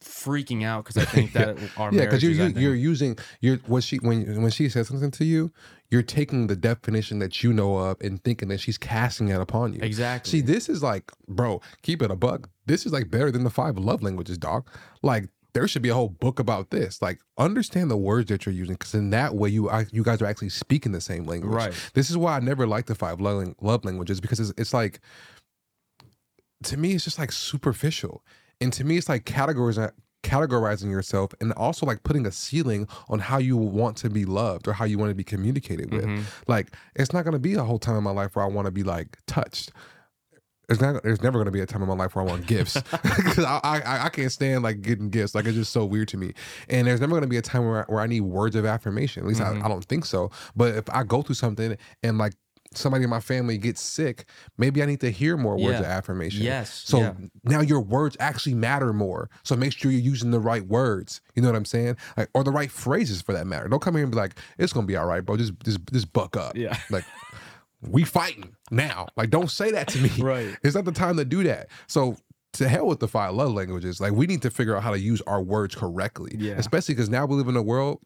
freaking 0.01 0.63
out 0.63 0.83
because 0.83 0.97
I 0.97 1.05
think 1.13 1.33
that 1.33 1.57
our 1.77 1.93
Yeah, 1.93 2.01
because 2.05 2.23
you're 2.23 2.31
you, 2.31 2.47
you're 2.59 2.75
using 2.75 3.17
you're 3.39 3.57
what 3.67 3.83
she 3.83 3.97
when 3.97 4.41
when 4.41 4.51
she 4.51 4.67
says 4.69 4.87
something 4.87 5.11
to 5.11 5.25
you, 5.25 5.51
you're 5.89 6.03
taking 6.03 6.47
the 6.47 6.55
definition 6.55 7.19
that 7.19 7.43
you 7.43 7.53
know 7.53 7.77
of 7.77 8.01
and 8.01 8.23
thinking 8.23 8.49
that 8.49 8.59
she's 8.59 8.77
casting 8.77 9.29
it 9.29 9.39
upon 9.39 9.73
you. 9.73 9.79
exactly. 9.81 10.29
See, 10.31 10.41
this 10.41 10.67
is 10.69 10.81
like, 10.83 11.11
bro, 11.27 11.61
keep 11.83 12.01
it 12.01 12.11
a 12.11 12.15
buck. 12.15 12.49
This 12.65 12.85
is 12.85 12.91
like 12.91 13.09
better 13.09 13.31
than 13.31 13.43
the 13.43 13.49
five 13.49 13.77
love 13.77 14.01
languages, 14.03 14.37
dog. 14.37 14.67
Like 15.01 15.29
there 15.53 15.67
should 15.67 15.81
be 15.81 15.89
a 15.89 15.93
whole 15.93 16.07
book 16.09 16.39
about 16.39 16.69
this. 16.69 17.01
Like 17.01 17.19
understand 17.37 17.91
the 17.91 17.97
words 17.97 18.29
that 18.29 18.45
you're 18.45 18.55
using, 18.55 18.75
because 18.75 18.93
in 18.93 19.09
that 19.09 19.35
way 19.35 19.49
you 19.49 19.69
I- 19.69 19.85
you 19.91 20.03
guys 20.03 20.21
are 20.21 20.25
actually 20.25 20.49
speaking 20.49 20.93
the 20.93 21.01
same 21.01 21.25
language. 21.25 21.51
right. 21.53 21.73
This 21.93 22.09
is 22.09 22.17
why 22.17 22.37
I 22.37 22.39
never 22.39 22.65
liked 22.65 22.87
the 22.87 22.95
five 22.95 23.19
love, 23.21 23.53
love 23.61 23.83
languages 23.85 24.21
because 24.21 24.39
it's, 24.39 24.53
it's 24.57 24.73
like, 24.73 24.99
to 26.63 26.77
me, 26.77 26.93
it's 26.93 27.03
just 27.03 27.19
like 27.19 27.31
superficial. 27.31 28.23
And 28.61 28.71
to 28.73 28.83
me, 28.83 28.97
it's 28.97 29.09
like 29.09 29.25
categorizing, 29.25 29.91
categorizing 30.23 30.91
yourself 30.91 31.33
and 31.41 31.51
also 31.53 31.85
like 31.85 32.03
putting 32.03 32.25
a 32.27 32.31
ceiling 32.31 32.87
on 33.09 33.19
how 33.19 33.39
you 33.39 33.57
want 33.57 33.97
to 33.97 34.09
be 34.09 34.23
loved 34.23 34.67
or 34.67 34.73
how 34.73 34.85
you 34.85 34.97
want 34.99 35.09
to 35.09 35.15
be 35.15 35.23
communicated 35.23 35.91
with. 35.91 36.05
Mhm. 36.05 36.23
Like, 36.47 36.75
it's 36.95 37.11
not 37.11 37.23
going 37.23 37.33
to 37.33 37.39
be 37.39 37.55
a 37.55 37.63
whole 37.63 37.79
time 37.79 37.97
in 37.97 38.03
my 38.03 38.11
life 38.11 38.35
where 38.35 38.45
I 38.45 38.47
want 38.47 38.67
to 38.67 38.71
be 38.71 38.83
like 38.83 39.17
touched. 39.25 39.71
There's 40.67 40.79
not. 40.79 41.03
There's 41.03 41.21
never 41.21 41.37
going 41.37 41.47
to 41.47 41.51
be 41.51 41.59
a 41.59 41.65
time 41.65 41.81
in 41.81 41.87
my 41.89 41.95
life 41.95 42.15
where 42.15 42.23
I 42.23 42.27
want 42.27 42.47
gifts 42.47 42.75
because 43.01 43.43
I, 43.43 43.59
I 43.63 44.05
I 44.05 44.09
can't 44.09 44.31
stand 44.31 44.63
like 44.63 44.81
getting 44.81 45.09
gifts. 45.09 45.35
Like 45.35 45.43
it's 45.45 45.55
just 45.57 45.73
so 45.73 45.83
weird 45.83 46.07
to 46.09 46.17
me. 46.17 46.33
And 46.69 46.87
there's 46.87 47.01
never 47.01 47.09
going 47.11 47.23
to 47.23 47.27
be 47.27 47.35
a 47.35 47.41
time 47.41 47.65
where 47.67 47.81
I, 47.81 47.91
where 47.91 47.99
I 47.99 48.07
need 48.07 48.21
words 48.21 48.55
of 48.55 48.63
affirmation. 48.65 49.23
At 49.23 49.27
least 49.27 49.41
Mhm. 49.41 49.61
I, 49.61 49.65
I 49.65 49.67
don't 49.67 49.83
think 49.83 50.05
so. 50.05 50.31
But 50.55 50.75
if 50.75 50.89
I 50.91 51.03
go 51.03 51.23
through 51.23 51.35
something 51.35 51.75
and 52.03 52.17
like 52.17 52.35
somebody 52.73 53.03
in 53.03 53.09
my 53.09 53.19
family 53.19 53.57
gets 53.57 53.81
sick, 53.81 54.25
maybe 54.57 54.81
I 54.81 54.85
need 54.85 55.01
to 55.01 55.11
hear 55.11 55.35
more 55.37 55.55
words 55.55 55.73
Yeah. 55.73 55.79
of 55.79 55.85
affirmation. 55.85 56.41
Yes. 56.43 56.71
So 56.85 56.99
yeah. 56.99 57.13
now 57.43 57.61
your 57.61 57.81
words 57.81 58.15
actually 58.19 58.55
matter 58.55 58.93
more. 58.93 59.29
So 59.43 59.55
make 59.55 59.73
sure 59.73 59.91
you're 59.91 59.99
using 60.01 60.31
the 60.31 60.39
right 60.39 60.65
words. 60.65 61.21
You 61.35 61.41
know 61.41 61.49
what 61.49 61.57
I'm 61.57 61.65
saying? 61.65 61.97
Like 62.17 62.29
or 62.33 62.43
the 62.43 62.51
right 62.51 62.71
phrases 62.71 63.21
for 63.21 63.33
that 63.33 63.45
matter. 63.47 63.67
Don't 63.67 63.81
come 63.81 63.95
here 63.95 64.03
and 64.03 64.11
be 64.11 64.17
like, 64.17 64.35
it's 64.57 64.71
gonna 64.73 64.87
be 64.87 64.95
all 64.95 65.05
right, 65.05 65.25
bro. 65.25 65.37
Just 65.37 65.53
just 65.63 65.79
just 65.91 66.13
buck 66.13 66.37
up. 66.37 66.55
Yeah. 66.55 66.77
Like 66.89 67.05
we 67.81 68.03
fighting 68.03 68.55
now. 68.69 69.07
Like 69.17 69.29
don't 69.31 69.49
say 69.49 69.71
that 69.71 69.87
to 69.89 69.99
me. 69.99 70.09
Right. 70.19 70.55
It's 70.63 70.75
not 70.75 70.85
the 70.85 70.91
time 70.91 71.17
to 71.17 71.25
do 71.25 71.43
that. 71.43 71.67
So 71.87 72.15
to 72.53 72.67
hell 72.67 72.85
with 72.85 72.99
the 72.99 73.07
five 73.07 73.33
love 73.33 73.53
languages. 73.53 73.99
Like 74.01 74.11
we 74.13 74.27
need 74.27 74.41
to 74.43 74.49
figure 74.51 74.75
out 74.75 74.83
how 74.83 74.91
to 74.91 74.99
use 74.99 75.21
our 75.21 75.41
words 75.41 75.73
correctly. 75.75 76.35
Yeah. 76.37 76.53
Especially 76.53 76.95
because 76.95 77.09
now 77.09 77.25
we 77.25 77.35
live 77.35 77.47
in 77.47 77.55
a 77.55 77.61
world 77.61 77.99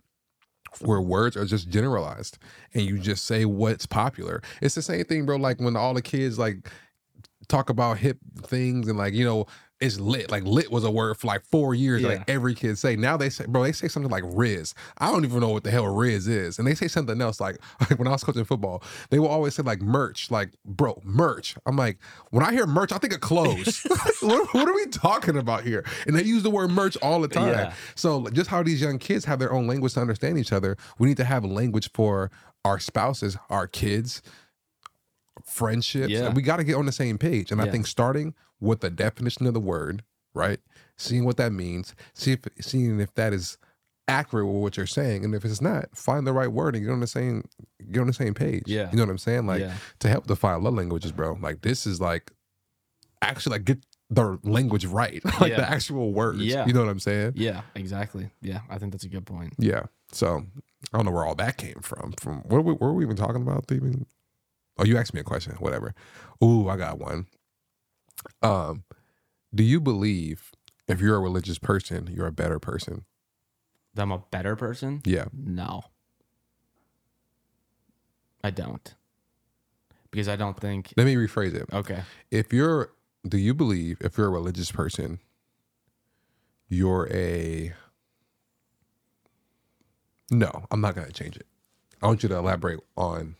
where 0.81 1.01
words 1.01 1.37
are 1.37 1.45
just 1.45 1.69
generalized 1.69 2.37
and 2.73 2.83
you 2.83 2.99
just 2.99 3.25
say 3.25 3.45
what's 3.45 3.85
popular. 3.85 4.41
It's 4.61 4.75
the 4.75 4.81
same 4.81 5.03
thing, 5.05 5.25
bro. 5.25 5.37
Like 5.37 5.59
when 5.59 5.75
all 5.75 5.93
the 5.93 6.01
kids 6.01 6.37
like 6.39 6.69
talk 7.47 7.69
about 7.69 7.97
hip 7.97 8.17
things 8.43 8.87
and 8.87 8.97
like, 8.97 9.13
you 9.13 9.25
know, 9.25 9.45
it's 9.81 9.99
lit. 9.99 10.31
Like 10.31 10.43
lit 10.43 10.71
was 10.71 10.85
a 10.85 10.91
word 10.91 11.17
for 11.17 11.27
like 11.27 11.43
four 11.43 11.75
years. 11.75 12.01
Yeah. 12.01 12.09
Like 12.09 12.29
every 12.29 12.55
kid 12.55 12.77
say. 12.77 12.95
Now 12.95 13.17
they 13.17 13.29
say, 13.29 13.45
bro, 13.45 13.63
they 13.63 13.73
say 13.73 13.89
something 13.89 14.11
like 14.11 14.23
Riz. 14.25 14.73
I 14.97 15.11
don't 15.11 15.25
even 15.25 15.41
know 15.41 15.49
what 15.49 15.63
the 15.63 15.71
hell 15.71 15.87
Riz 15.87 16.27
is. 16.27 16.57
And 16.57 16.67
they 16.67 16.75
say 16.75 16.87
something 16.87 17.19
else. 17.21 17.41
Like, 17.41 17.57
like 17.81 17.99
when 17.99 18.07
I 18.07 18.11
was 18.11 18.23
coaching 18.23 18.45
football, 18.45 18.81
they 19.09 19.19
will 19.19 19.27
always 19.27 19.55
say 19.55 19.63
like 19.63 19.81
merch. 19.81 20.31
Like, 20.31 20.51
bro, 20.63 21.01
merch. 21.03 21.55
I'm 21.65 21.75
like, 21.75 21.97
when 22.31 22.43
I 22.43 22.53
hear 22.53 22.65
merch, 22.65 22.93
I 22.93 22.97
think 22.97 23.13
of 23.13 23.19
clothes. 23.19 23.85
what, 24.21 24.53
what 24.53 24.67
are 24.67 24.73
we 24.73 24.85
talking 24.87 25.37
about 25.37 25.63
here? 25.63 25.83
And 26.07 26.15
they 26.15 26.23
use 26.23 26.43
the 26.43 26.51
word 26.51 26.71
merch 26.71 26.95
all 27.01 27.19
the 27.19 27.27
time. 27.27 27.49
Yeah. 27.49 27.73
So 27.95 28.27
just 28.29 28.49
how 28.49 28.63
these 28.63 28.81
young 28.81 28.97
kids 28.97 29.25
have 29.25 29.39
their 29.39 29.51
own 29.51 29.67
language 29.67 29.93
to 29.95 29.99
understand 29.99 30.37
each 30.37 30.53
other, 30.53 30.77
we 30.99 31.07
need 31.09 31.17
to 31.17 31.25
have 31.25 31.43
a 31.43 31.47
language 31.47 31.91
for 31.93 32.31
our 32.63 32.79
spouses, 32.79 33.37
our 33.49 33.67
kids, 33.67 34.21
friendships. 35.43 36.09
Yeah. 36.09 36.29
We 36.29 36.41
got 36.41 36.57
to 36.57 36.63
get 36.63 36.75
on 36.75 36.85
the 36.85 36.93
same 36.93 37.17
page. 37.17 37.51
And 37.51 37.61
I 37.61 37.69
think 37.69 37.87
starting 37.87 38.33
with 38.59 38.81
the 38.81 38.89
definition 38.89 39.45
of 39.47 39.53
the 39.53 39.59
word, 39.59 40.03
right? 40.33 40.59
Seeing 40.97 41.25
what 41.25 41.37
that 41.37 41.51
means, 41.51 41.93
see 42.13 42.33
if 42.33 42.39
seeing 42.59 42.99
if 42.99 43.13
that 43.15 43.33
is 43.33 43.57
accurate 44.07 44.45
with 44.45 44.55
what 44.57 44.77
you're 44.77 44.85
saying, 44.85 45.25
and 45.25 45.33
if 45.33 45.43
it's 45.43 45.61
not, 45.61 45.95
find 45.95 46.25
the 46.27 46.33
right 46.33 46.51
word 46.51 46.75
and 46.75 46.85
get 46.85 46.91
on 46.91 46.99
the 46.99 47.07
same 47.07 47.43
get 47.91 48.01
on 48.01 48.07
the 48.07 48.13
same 48.13 48.33
page. 48.33 48.63
Yeah. 48.65 48.89
you 48.91 48.97
know 48.97 49.03
what 49.03 49.09
I'm 49.11 49.17
saying? 49.17 49.47
Like 49.47 49.61
yeah. 49.61 49.73
to 49.99 50.09
help 50.09 50.27
define 50.27 50.63
love 50.63 50.73
languages, 50.75 51.11
bro. 51.11 51.37
Like 51.41 51.61
this 51.61 51.85
is 51.85 51.99
like 51.99 52.31
actually 53.21 53.53
like 53.57 53.65
get 53.65 53.85
the 54.09 54.37
language 54.43 54.85
right, 54.85 55.23
like 55.41 55.51
Yeah. 55.51 55.57
the 55.57 55.69
actual 55.69 56.13
words. 56.13 56.39
Yeah. 56.39 56.65
you 56.65 56.73
know 56.73 56.81
what 56.81 56.89
I'm 56.89 56.99
saying? 56.99 57.33
Yeah. 57.35 57.61
Exactly. 57.73 58.29
Yeah. 58.41 58.61
I 58.69 58.77
think 58.77 58.91
that's 58.91 59.03
a 59.03 59.09
good 59.09 59.25
point. 59.25 59.53
Yeah. 59.57 59.83
So 60.11 60.45
I 60.93 60.97
don't 60.97 61.05
know 61.05 61.11
where 61.11 61.25
all 61.25 61.35
that 61.35 61.57
came 61.57 61.79
from. 61.81 62.13
From 62.19 62.37
what 62.43 62.51
were 62.51 62.61
we, 62.61 62.71
what 62.73 62.81
were 62.81 62.93
we 62.93 63.03
even 63.03 63.15
talking 63.15 63.41
about? 63.41 63.71
Even 63.71 64.05
oh, 64.77 64.85
you 64.85 64.97
asked 64.97 65.13
me 65.13 65.19
a 65.21 65.23
question. 65.23 65.53
Whatever. 65.53 65.95
Ooh, 66.43 66.69
I 66.69 66.77
got 66.77 66.99
one. 66.99 67.25
Um, 68.41 68.83
do 69.53 69.63
you 69.63 69.79
believe 69.79 70.51
if 70.87 71.01
you're 71.01 71.15
a 71.15 71.19
religious 71.19 71.57
person, 71.57 72.09
you're 72.11 72.27
a 72.27 72.31
better 72.31 72.59
person? 72.59 73.05
That 73.93 74.03
I'm 74.03 74.11
a 74.11 74.23
better 74.31 74.55
person? 74.55 75.01
Yeah. 75.05 75.25
No. 75.33 75.85
I 78.43 78.51
don't. 78.51 78.93
Because 80.11 80.27
I 80.27 80.35
don't 80.35 80.59
think. 80.59 80.93
Let 80.97 81.05
me 81.05 81.15
rephrase 81.15 81.53
it. 81.55 81.67
Okay. 81.73 82.03
If 82.31 82.53
you're, 82.53 82.91
do 83.27 83.37
you 83.37 83.53
believe 83.53 83.97
if 84.01 84.17
you're 84.17 84.27
a 84.27 84.31
religious 84.31 84.71
person, 84.71 85.19
you're 86.67 87.07
a 87.11 87.73
no, 90.31 90.65
I'm 90.71 90.81
not 90.81 90.95
going 90.95 91.07
to 91.07 91.13
change 91.13 91.35
it. 91.35 91.45
I 92.01 92.07
want 92.07 92.23
you 92.23 92.29
to 92.29 92.35
elaborate 92.35 92.79
on 92.97 93.35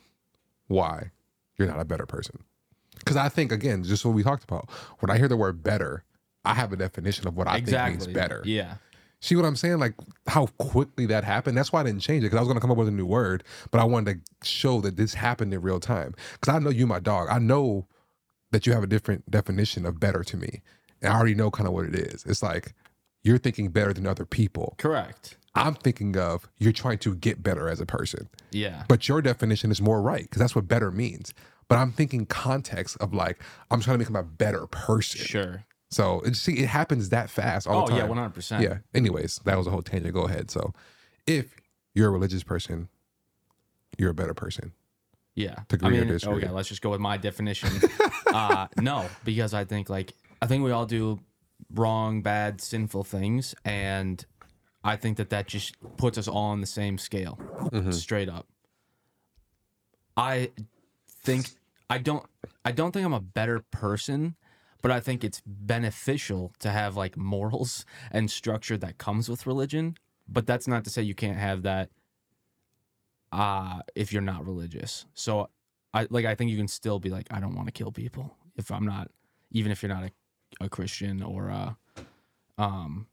why 0.67 1.11
you're 1.57 1.67
not 1.67 1.79
a 1.79 1.85
better 1.85 2.05
person. 2.05 2.43
Because 3.05 3.17
I 3.17 3.29
think, 3.29 3.51
again, 3.51 3.83
just 3.83 4.03
what 4.03 4.15
we 4.15 4.23
talked 4.23 4.43
about, 4.43 4.69
when 4.99 5.11
I 5.11 5.17
hear 5.17 5.27
the 5.27 5.37
word 5.37 5.61
better, 5.61 6.03
I 6.43 6.55
have 6.55 6.73
a 6.73 6.75
definition 6.75 7.27
of 7.27 7.37
what 7.37 7.47
I 7.47 7.57
exactly. 7.57 7.97
think 7.97 8.07
means 8.07 8.15
better. 8.15 8.41
Yeah. 8.43 8.75
See 9.21 9.35
what 9.35 9.45
I'm 9.45 9.55
saying? 9.55 9.79
Like 9.79 9.93
how 10.27 10.47
quickly 10.59 11.05
that 11.07 11.23
happened. 11.23 11.57
That's 11.57 11.71
why 11.71 11.81
I 11.81 11.83
didn't 11.83 12.01
change 12.01 12.23
it 12.23 12.27
because 12.27 12.37
I 12.37 12.41
was 12.41 12.47
going 12.47 12.57
to 12.57 12.61
come 12.61 12.71
up 12.71 12.77
with 12.77 12.87
a 12.87 12.91
new 12.91 13.05
word, 13.05 13.43
but 13.71 13.79
I 13.79 13.83
wanted 13.83 14.25
to 14.25 14.47
show 14.47 14.81
that 14.81 14.97
this 14.97 15.13
happened 15.13 15.53
in 15.53 15.61
real 15.61 15.79
time. 15.79 16.13
Because 16.33 16.53
I 16.53 16.59
know 16.59 16.69
you, 16.69 16.85
my 16.85 16.99
dog. 16.99 17.29
I 17.31 17.39
know 17.39 17.87
that 18.51 18.65
you 18.65 18.73
have 18.73 18.83
a 18.83 18.87
different 18.87 19.29
definition 19.29 19.85
of 19.85 19.99
better 19.99 20.23
to 20.23 20.37
me. 20.37 20.61
And 21.01 21.11
I 21.11 21.15
already 21.15 21.35
know 21.35 21.49
kind 21.49 21.67
of 21.67 21.73
what 21.73 21.85
it 21.85 21.95
is. 21.95 22.23
It's 22.25 22.43
like 22.43 22.73
you're 23.23 23.37
thinking 23.37 23.69
better 23.69 23.93
than 23.93 24.05
other 24.05 24.25
people. 24.25 24.75
Correct. 24.77 25.37
I'm 25.55 25.73
thinking 25.73 26.17
of 26.17 26.47
you're 26.57 26.73
trying 26.73 26.99
to 26.99 27.15
get 27.15 27.41
better 27.41 27.69
as 27.69 27.79
a 27.79 27.85
person. 27.85 28.29
Yeah. 28.51 28.83
But 28.87 29.07
your 29.07 29.21
definition 29.21 29.71
is 29.71 29.81
more 29.81 30.01
right 30.01 30.23
because 30.23 30.39
that's 30.39 30.55
what 30.55 30.67
better 30.67 30.91
means. 30.91 31.33
But 31.67 31.77
I'm 31.79 31.91
thinking 31.91 32.25
context 32.25 32.95
of 32.99 33.13
like, 33.13 33.41
I'm 33.71 33.81
trying 33.81 33.95
to 33.95 33.99
become 33.99 34.15
a 34.15 34.23
better 34.23 34.67
person. 34.67 35.21
Sure. 35.21 35.65
So 35.89 36.19
it, 36.21 36.35
see, 36.35 36.59
it 36.59 36.67
happens 36.67 37.09
that 37.09 37.29
fast 37.29 37.67
all 37.67 37.83
Oh, 37.83 37.87
the 37.87 37.95
yeah. 37.95 38.07
time. 38.07 38.31
100%. 38.31 38.61
Yeah. 38.61 38.77
Anyways, 38.93 39.39
that 39.45 39.57
was 39.57 39.65
a 39.67 39.71
whole 39.71 39.81
tangent. 39.81 40.13
Go 40.13 40.27
ahead. 40.27 40.51
So, 40.51 40.73
if 41.25 41.55
you're 41.95 42.09
a 42.09 42.11
religious 42.11 42.43
person, 42.43 42.89
you're 43.97 44.11
a 44.11 44.13
better 44.13 44.33
person. 44.33 44.73
Yeah. 45.35 45.55
Agree 45.71 45.97
I 45.97 46.01
or 46.01 46.05
disagree. 46.05 46.43
okay, 46.43 46.49
let's 46.51 46.69
just 46.69 46.81
go 46.81 46.89
with 46.91 46.99
my 47.01 47.17
definition. 47.17 47.69
uh, 48.33 48.67
no, 48.79 49.07
because 49.23 49.53
I 49.53 49.63
think 49.65 49.89
like 49.89 50.13
I 50.41 50.45
think 50.47 50.63
we 50.63 50.71
all 50.71 50.85
do 50.85 51.19
wrong, 51.73 52.21
bad, 52.21 52.61
sinful 52.61 53.03
things, 53.05 53.55
and 53.65 54.23
I 54.83 54.95
think 54.97 55.17
that 55.17 55.29
that 55.31 55.47
just 55.47 55.75
puts 55.97 56.17
us 56.17 56.27
all 56.27 56.51
on 56.51 56.61
the 56.61 56.67
same 56.67 56.97
scale, 56.97 57.37
Mm-hmm. 57.71 57.91
straight 57.91 58.29
up. 58.29 58.47
I 60.17 60.51
think 61.25 61.49
I 61.89 61.97
don't 61.97 62.25
I 62.63 62.71
don't 62.71 62.91
think 62.91 63.05
I'm 63.05 63.13
a 63.13 63.19
better 63.19 63.63
person, 63.71 64.35
but 64.81 64.91
I 64.91 64.99
think 64.99 65.23
it's 65.23 65.41
beneficial 65.45 66.53
to 66.59 66.69
have 66.69 66.95
like 66.95 67.17
morals 67.17 67.85
and 68.11 68.29
structure 68.29 68.77
that 68.77 68.97
comes 68.97 69.29
with 69.29 69.47
religion. 69.47 69.97
But 70.27 70.47
that's 70.47 70.67
not 70.67 70.83
to 70.85 70.89
say 70.89 71.01
you 71.03 71.15
can't 71.15 71.37
have 71.37 71.63
that 71.63 71.89
uh 73.31 73.81
if 73.95 74.13
you're 74.13 74.21
not 74.21 74.45
religious. 74.45 75.05
So 75.13 75.49
I 75.93 76.07
like 76.09 76.25
I 76.25 76.35
think 76.35 76.51
you 76.51 76.57
can 76.57 76.67
still 76.67 76.99
be 76.99 77.09
like 77.09 77.27
I 77.31 77.39
don't 77.39 77.55
want 77.55 77.67
to 77.67 77.71
kill 77.71 77.91
people 77.91 78.35
if 78.55 78.71
I'm 78.71 78.85
not 78.85 79.11
even 79.51 79.71
if 79.71 79.81
you're 79.81 79.93
not 79.93 80.03
a, 80.03 80.65
a 80.65 80.69
Christian 80.69 81.21
or 81.21 81.49
a 81.49 81.77
um 82.57 83.07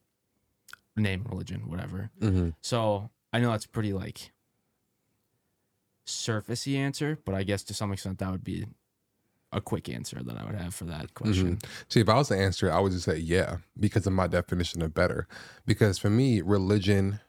name 0.97 1.27
religion 1.29 1.69
whatever. 1.69 2.11
Mm-hmm. 2.21 2.51
So 2.61 3.11
I 3.33 3.41
know 3.41 3.51
that's 3.51 3.67
pretty 3.67 3.93
like 3.93 4.32
surfacey 6.07 6.77
answer, 6.77 7.19
but 7.25 7.35
I 7.35 7.43
guess 7.43 7.63
to 7.65 7.75
some 7.75 7.93
extent 7.93 8.19
that 8.19 8.31
would 8.31 8.45
be 8.45 8.67
a 9.53 9.61
quick 9.61 9.89
answer 9.89 10.23
that 10.23 10.37
I 10.39 10.45
would 10.45 10.55
have 10.55 10.75
for 10.75 10.85
that 10.85 11.15
question. 11.15 11.59
See, 11.89 12.01
if 12.01 12.09
I 12.09 12.15
was 12.15 12.29
to 12.29 12.37
answer 12.39 12.73
I 12.73 12.81
would 12.81 12.93
just 12.93 13.05
say 13.05 13.19
yeah, 13.19 13.59
because 13.79 14.07
of 14.07 14.13
my 14.15 14.27
definition 14.27 14.81
of 14.83 14.95
better. 14.95 15.27
Because 15.67 15.99
for 15.99 16.09
me, 16.11 16.41
religion, 16.41 17.21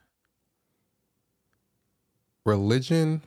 religion 2.44 3.22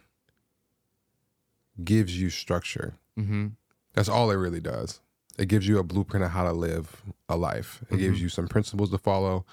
gives 1.84 2.20
you 2.20 2.30
structure. 2.30 2.96
Mm-hmm. 3.18 3.48
That's 3.94 4.10
all 4.10 4.32
it 4.32 4.36
really 4.36 4.60
does. 4.62 5.00
It 5.38 5.48
gives 5.48 5.68
you 5.68 5.78
a 5.78 5.84
blueprint 5.84 6.24
of 6.26 6.32
how 6.32 6.44
to 6.44 6.52
live 6.52 7.04
a 7.30 7.38
life. 7.38 7.84
It 7.92 7.98
gives 7.98 8.18
Mhm. 8.18 8.22
you 8.24 8.30
some 8.30 8.48
principles 8.48 8.90
to 8.92 8.98
follow. 8.98 9.46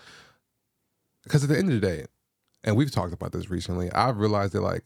Because 1.23 1.43
at 1.43 1.51
the 1.51 1.59
end 1.59 1.71
of 1.73 1.81
the 1.81 1.87
day, 1.87 2.07
and 2.63 2.77
we've 2.77 2.91
talked 2.91 3.13
about 3.13 3.33
this 3.33 3.51
recently, 3.51 3.93
I've 3.93 4.19
realized 4.19 4.55
that 4.55 4.63
like 4.63 4.85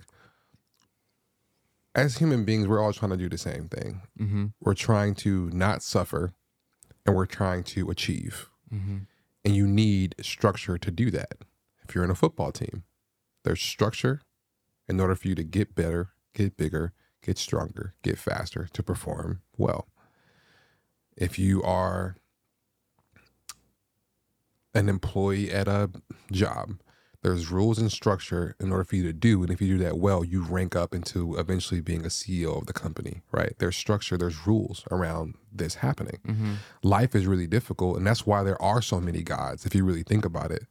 as 1.99 2.19
human 2.19 2.45
beings, 2.45 2.69
we're 2.69 2.81
all 2.81 2.93
trying 2.93 3.11
to 3.11 3.17
do 3.17 3.29
the 3.29 3.39
same 3.39 3.69
thing. 3.69 4.03
Mm-hmm. 4.19 4.47
We're 4.61 4.75
trying 4.75 5.15
to 5.17 5.51
not 5.51 5.83
suffer 5.83 6.33
and 7.05 7.17
we're 7.17 7.27
trying 7.27 7.65
to 7.65 7.91
achieve. 7.91 8.49
Mm-hmm. 8.73 8.99
And 9.45 9.57
you 9.57 9.67
need 9.67 10.15
structure 10.21 10.79
to 10.79 10.91
do 10.91 11.11
that. 11.11 11.39
If 11.87 11.95
you're 11.95 12.05
in 12.05 12.11
a 12.11 12.15
football 12.15 12.53
team, 12.53 12.85
there's 13.45 13.61
structure 13.61 14.21
in 14.89 15.01
order 15.01 15.15
for 15.15 15.29
you 15.29 15.35
to 15.35 15.43
get 15.43 15.75
better, 15.75 16.11
get 16.35 16.57
bigger, 16.57 16.93
get 17.23 17.39
stronger, 17.39 17.95
get 18.03 18.19
faster 18.19 18.69
to 18.73 18.83
perform 18.83 19.41
well. 19.57 19.89
If 21.17 21.39
you 21.39 21.63
are 21.63 22.17
an 24.75 24.89
employee 24.89 25.51
at 25.51 25.67
a 25.67 25.91
job, 26.31 26.79
there's 27.23 27.51
rules 27.51 27.79
and 27.79 27.91
structure 27.91 28.55
in 28.61 28.71
order 28.71 28.85
for 28.85 28.95
you 28.97 29.03
to 29.03 29.13
do. 29.13 29.43
And 29.43 29.51
if 29.51 29.61
you 29.61 29.77
do 29.77 29.85
that 29.85 29.99
well, 29.99 30.25
you 30.25 30.43
rank 30.43 30.77
up 30.77 30.95
into 30.95 31.37
eventually 31.37 31.81
being 31.81 32.05
a 32.05 32.09
CEO 32.09 32.57
of 32.61 32.67
the 32.67 32.73
company, 32.73 33.23
right? 33.33 33.55
There's 33.59 33.77
structure, 33.77 34.17
there's 34.17 34.47
rules 34.47 34.85
around 34.91 35.35
this 35.53 35.77
happening 35.77 36.21
Mm-hmm. 36.27 36.55
life 36.83 37.15
is 37.17 37.27
really 37.27 37.47
difficult 37.47 37.97
and 37.97 38.07
that's 38.07 38.27
why 38.27 38.43
there 38.43 38.61
are 38.63 38.81
so 38.83 39.01
many 39.01 39.23
gods 39.23 39.65
if 39.67 39.75
you 39.75 39.85
really 39.85 40.03
think 40.03 40.25
about 40.25 40.51
it 40.53 40.67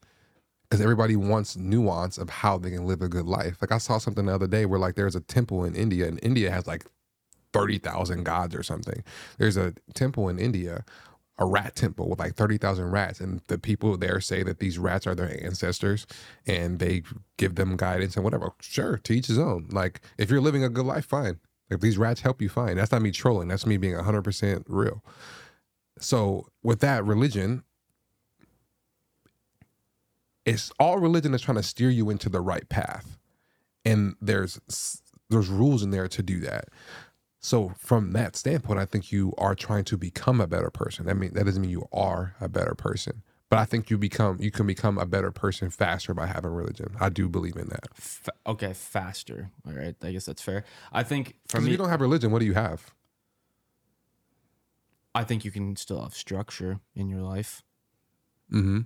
because 0.69 0.81
everybody 0.81 1.15
wants 1.15 1.57
nuance 1.57 2.17
of 2.17 2.29
how 2.29 2.57
they 2.57 2.69
can 2.69 2.85
live 2.85 3.01
a 3.01 3.09
good 3.09 3.25
life 3.25 3.57
like 3.61 3.71
i 3.71 3.77
saw 3.79 3.97
something 3.97 4.27
the 4.27 4.33
other 4.35 4.47
day 4.47 4.65
where 4.65 4.79
like 4.79 4.95
there's 4.95 5.15
a 5.15 5.19
temple 5.19 5.63
in 5.65 5.75
india 5.75 6.07
and 6.07 6.19
india 6.21 6.51
has 6.51 6.67
like 6.67 6.85
30,000 7.53 8.23
gods 8.23 8.53
or 8.55 8.61
something 8.63 9.03
there's 9.39 9.57
a 9.57 9.73
temple 9.93 10.29
in 10.29 10.37
india 10.37 10.85
a 11.39 11.45
rat 11.45 11.75
temple 11.75 12.09
with 12.09 12.19
like 12.19 12.35
30,000 12.35 12.89
rats 12.89 13.19
and 13.19 13.41
the 13.47 13.57
people 13.57 13.95
there 13.97 14.19
say 14.19 14.43
that 14.43 14.59
these 14.59 14.79
rats 14.79 15.05
are 15.05 15.15
their 15.15 15.43
ancestors 15.43 16.07
and 16.45 16.79
they 16.79 17.03
give 17.37 17.55
them 17.55 17.77
guidance 17.77 18.15
and 18.15 18.23
whatever. 18.23 18.51
Sure 18.59 18.97
to 18.97 19.13
each 19.13 19.27
his 19.27 19.37
own. 19.37 19.67
Like 19.71 20.01
if 20.17 20.31
you're 20.31 20.41
living 20.41 20.63
a 20.63 20.69
good 20.69 20.85
life 20.85 21.05
fine. 21.05 21.39
If 21.69 21.81
these 21.81 21.97
rats 21.97 22.21
help 22.21 22.41
you 22.41 22.47
fine. 22.47 22.77
That's 22.77 22.93
not 22.93 23.01
me 23.01 23.11
trolling. 23.11 23.49
That's 23.49 23.65
me 23.65 23.75
being 23.77 23.95
100% 23.95 24.63
real. 24.67 25.03
So 25.99 26.47
with 26.63 26.79
that 26.79 27.03
religion, 27.05 27.63
it's 30.45 30.71
all 30.79 30.97
religion 30.97 31.33
is 31.33 31.41
trying 31.41 31.57
to 31.57 31.63
steer 31.63 31.89
you 31.89 32.09
into 32.09 32.29
the 32.29 32.39
right 32.39 32.67
path, 32.69 33.17
and 33.83 34.15
there's 34.21 34.61
there's 35.29 35.49
rules 35.49 35.83
in 35.83 35.91
there 35.91 36.07
to 36.07 36.23
do 36.23 36.39
that. 36.39 36.69
So 37.47 37.71
from 37.77 38.11
that 38.11 38.35
standpoint, 38.35 38.77
I 38.77 38.83
think 38.83 39.09
you 39.09 39.33
are 39.37 39.55
trying 39.55 39.85
to 39.85 39.95
become 39.95 40.41
a 40.41 40.47
better 40.47 40.69
person. 40.69 41.05
That 41.05 41.15
mean 41.15 41.33
that 41.33 41.45
doesn't 41.45 41.61
mean 41.61 41.71
you 41.71 41.87
are 41.93 42.35
a 42.41 42.49
better 42.49 42.75
person, 42.75 43.23
but 43.49 43.57
I 43.57 43.63
think 43.63 43.89
you 43.89 43.97
become 43.97 44.35
you 44.41 44.51
can 44.51 44.67
become 44.67 44.97
a 44.97 45.05
better 45.05 45.31
person 45.31 45.69
faster 45.69 46.13
by 46.13 46.25
having 46.25 46.51
religion. 46.51 46.97
I 46.99 47.07
do 47.07 47.29
believe 47.29 47.55
in 47.55 47.69
that. 47.69 47.87
Fa- 47.93 48.33
okay, 48.47 48.73
faster. 48.73 49.49
All 49.65 49.71
right, 49.71 49.95
I 50.03 50.11
guess 50.11 50.25
that's 50.25 50.41
fair. 50.41 50.65
I 50.91 51.03
think 51.03 51.35
for 51.47 51.59
Because 51.59 51.67
if 51.67 51.71
you 51.71 51.77
don't 51.77 51.87
have 51.87 52.01
religion, 52.01 52.31
what 52.31 52.39
do 52.39 52.45
you 52.45 52.53
have? 52.53 52.93
I 55.15 55.23
think 55.23 55.45
you 55.45 55.51
can 55.51 55.77
still 55.77 56.01
have 56.01 56.13
structure 56.13 56.81
in 56.95 57.07
your 57.07 57.21
life. 57.21 57.63
Mm-hmm. 58.51 58.79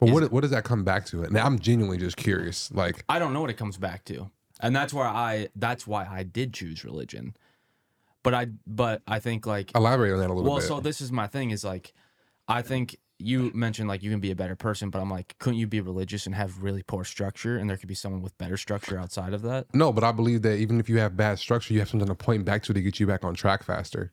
But 0.00 0.08
Is- 0.10 0.12
what 0.12 0.32
what 0.32 0.40
does 0.42 0.50
that 0.50 0.64
come 0.64 0.84
back 0.84 1.06
to? 1.06 1.22
And 1.22 1.38
I'm 1.38 1.58
genuinely 1.58 1.96
just 1.96 2.18
curious. 2.18 2.70
Like, 2.72 3.06
I 3.08 3.18
don't 3.18 3.32
know 3.32 3.40
what 3.40 3.48
it 3.48 3.56
comes 3.56 3.78
back 3.78 4.04
to, 4.04 4.30
and 4.62 4.74
that's 4.74 4.94
where 4.94 5.06
I 5.06 5.48
that's 5.56 5.86
why 5.86 6.06
I 6.06 6.22
did 6.22 6.54
choose 6.54 6.84
religion. 6.84 7.36
But 8.22 8.34
I 8.34 8.46
but 8.66 9.02
I 9.06 9.18
think 9.18 9.46
like 9.46 9.74
elaborate 9.74 10.12
on 10.12 10.20
that 10.20 10.30
a 10.30 10.32
little 10.32 10.44
well, 10.44 10.60
bit. 10.60 10.70
Well, 10.70 10.78
so 10.78 10.80
this 10.80 11.00
is 11.00 11.10
my 11.10 11.26
thing 11.26 11.50
is 11.50 11.64
like 11.64 11.92
I 12.48 12.62
think 12.62 12.96
you 13.18 13.50
mentioned 13.54 13.88
like 13.88 14.02
you 14.02 14.10
can 14.10 14.20
be 14.20 14.30
a 14.30 14.36
better 14.36 14.56
person, 14.56 14.90
but 14.90 15.00
I'm 15.00 15.10
like, 15.10 15.36
couldn't 15.38 15.58
you 15.58 15.66
be 15.66 15.80
religious 15.80 16.26
and 16.26 16.34
have 16.34 16.62
really 16.62 16.82
poor 16.82 17.04
structure, 17.04 17.56
and 17.56 17.68
there 17.68 17.76
could 17.76 17.88
be 17.88 17.94
someone 17.94 18.22
with 18.22 18.36
better 18.38 18.56
structure 18.56 18.98
outside 18.98 19.32
of 19.32 19.42
that? 19.42 19.66
No, 19.74 19.92
but 19.92 20.04
I 20.04 20.12
believe 20.12 20.42
that 20.42 20.56
even 20.56 20.78
if 20.80 20.88
you 20.88 20.98
have 20.98 21.16
bad 21.16 21.38
structure, 21.38 21.74
you 21.74 21.80
have 21.80 21.88
something 21.88 22.08
to 22.08 22.14
point 22.14 22.44
back 22.44 22.62
to 22.64 22.72
to 22.72 22.80
get 22.80 23.00
you 23.00 23.06
back 23.06 23.24
on 23.24 23.34
track 23.34 23.64
faster. 23.64 24.12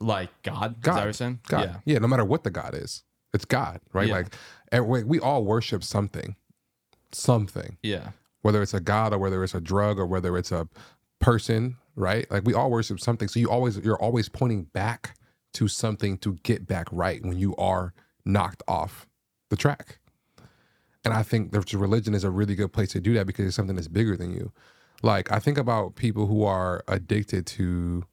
Like 0.00 0.30
God, 0.42 0.76
is 0.76 0.82
that 0.82 0.84
God. 0.84 1.06
what 1.06 1.20
you're? 1.20 1.38
God. 1.48 1.60
Yeah. 1.84 1.92
Yeah. 1.94 1.98
no 1.98 2.08
matter 2.08 2.24
what 2.24 2.44
the 2.44 2.50
God 2.50 2.74
is, 2.74 3.04
it's 3.32 3.44
God, 3.44 3.80
right? 3.92 4.08
Yeah. 4.08 4.24
Like 4.80 5.06
we 5.06 5.18
all 5.20 5.44
worship 5.44 5.84
something. 5.84 6.36
Something. 7.12 7.76
Yeah. 7.82 8.10
Whether 8.42 8.62
it's 8.62 8.74
a 8.74 8.80
God 8.80 9.12
or 9.12 9.18
whether 9.18 9.42
it's 9.44 9.54
a 9.54 9.60
drug 9.60 9.98
or 9.98 10.06
whether 10.06 10.36
it's 10.36 10.52
a 10.52 10.68
person, 11.20 11.76
right? 11.94 12.30
Like 12.30 12.44
we 12.44 12.54
all 12.54 12.70
worship 12.70 13.00
something. 13.00 13.28
So 13.28 13.38
you 13.38 13.50
always 13.50 13.78
you're 13.78 14.00
always 14.00 14.28
pointing 14.28 14.64
back 14.64 15.16
to 15.54 15.68
something 15.68 16.18
to 16.18 16.34
get 16.42 16.66
back 16.66 16.86
right 16.90 17.22
when 17.24 17.38
you 17.38 17.54
are 17.56 17.92
knocked 18.24 18.62
off 18.68 19.06
the 19.50 19.56
track. 19.56 19.98
And 21.04 21.14
I 21.14 21.22
think 21.22 21.52
that 21.52 21.72
religion 21.72 22.14
is 22.14 22.24
a 22.24 22.30
really 22.30 22.54
good 22.54 22.72
place 22.72 22.90
to 22.92 23.00
do 23.00 23.14
that 23.14 23.26
because 23.26 23.46
it's 23.46 23.56
something 23.56 23.76
that's 23.76 23.88
bigger 23.88 24.16
than 24.16 24.32
you. 24.34 24.52
Like 25.02 25.32
I 25.32 25.38
think 25.38 25.58
about 25.58 25.94
people 25.94 26.26
who 26.26 26.44
are 26.44 26.84
addicted 26.88 27.46
to, 27.46 28.04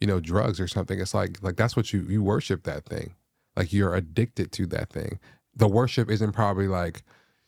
you 0.00 0.06
know, 0.06 0.20
drugs 0.20 0.58
or 0.58 0.66
something. 0.66 1.00
It's 1.00 1.14
like 1.14 1.38
like 1.42 1.56
that's 1.56 1.76
what 1.76 1.92
you 1.92 2.02
you 2.08 2.22
worship 2.22 2.64
that 2.64 2.84
thing. 2.84 3.14
Like 3.56 3.72
you're 3.72 3.94
addicted 3.94 4.52
to 4.52 4.66
that 4.66 4.90
thing. 4.90 5.20
The 5.54 5.68
worship 5.68 6.10
isn't 6.10 6.32
probably 6.32 6.68
like 6.68 7.02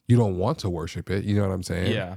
you 0.08 0.16
don't 0.16 0.36
want 0.38 0.58
to 0.60 0.70
worship 0.70 1.10
it. 1.10 1.24
You 1.24 1.36
know 1.36 1.46
what 1.46 1.54
I'm 1.54 1.62
saying? 1.62 1.92
Yeah. 1.92 2.16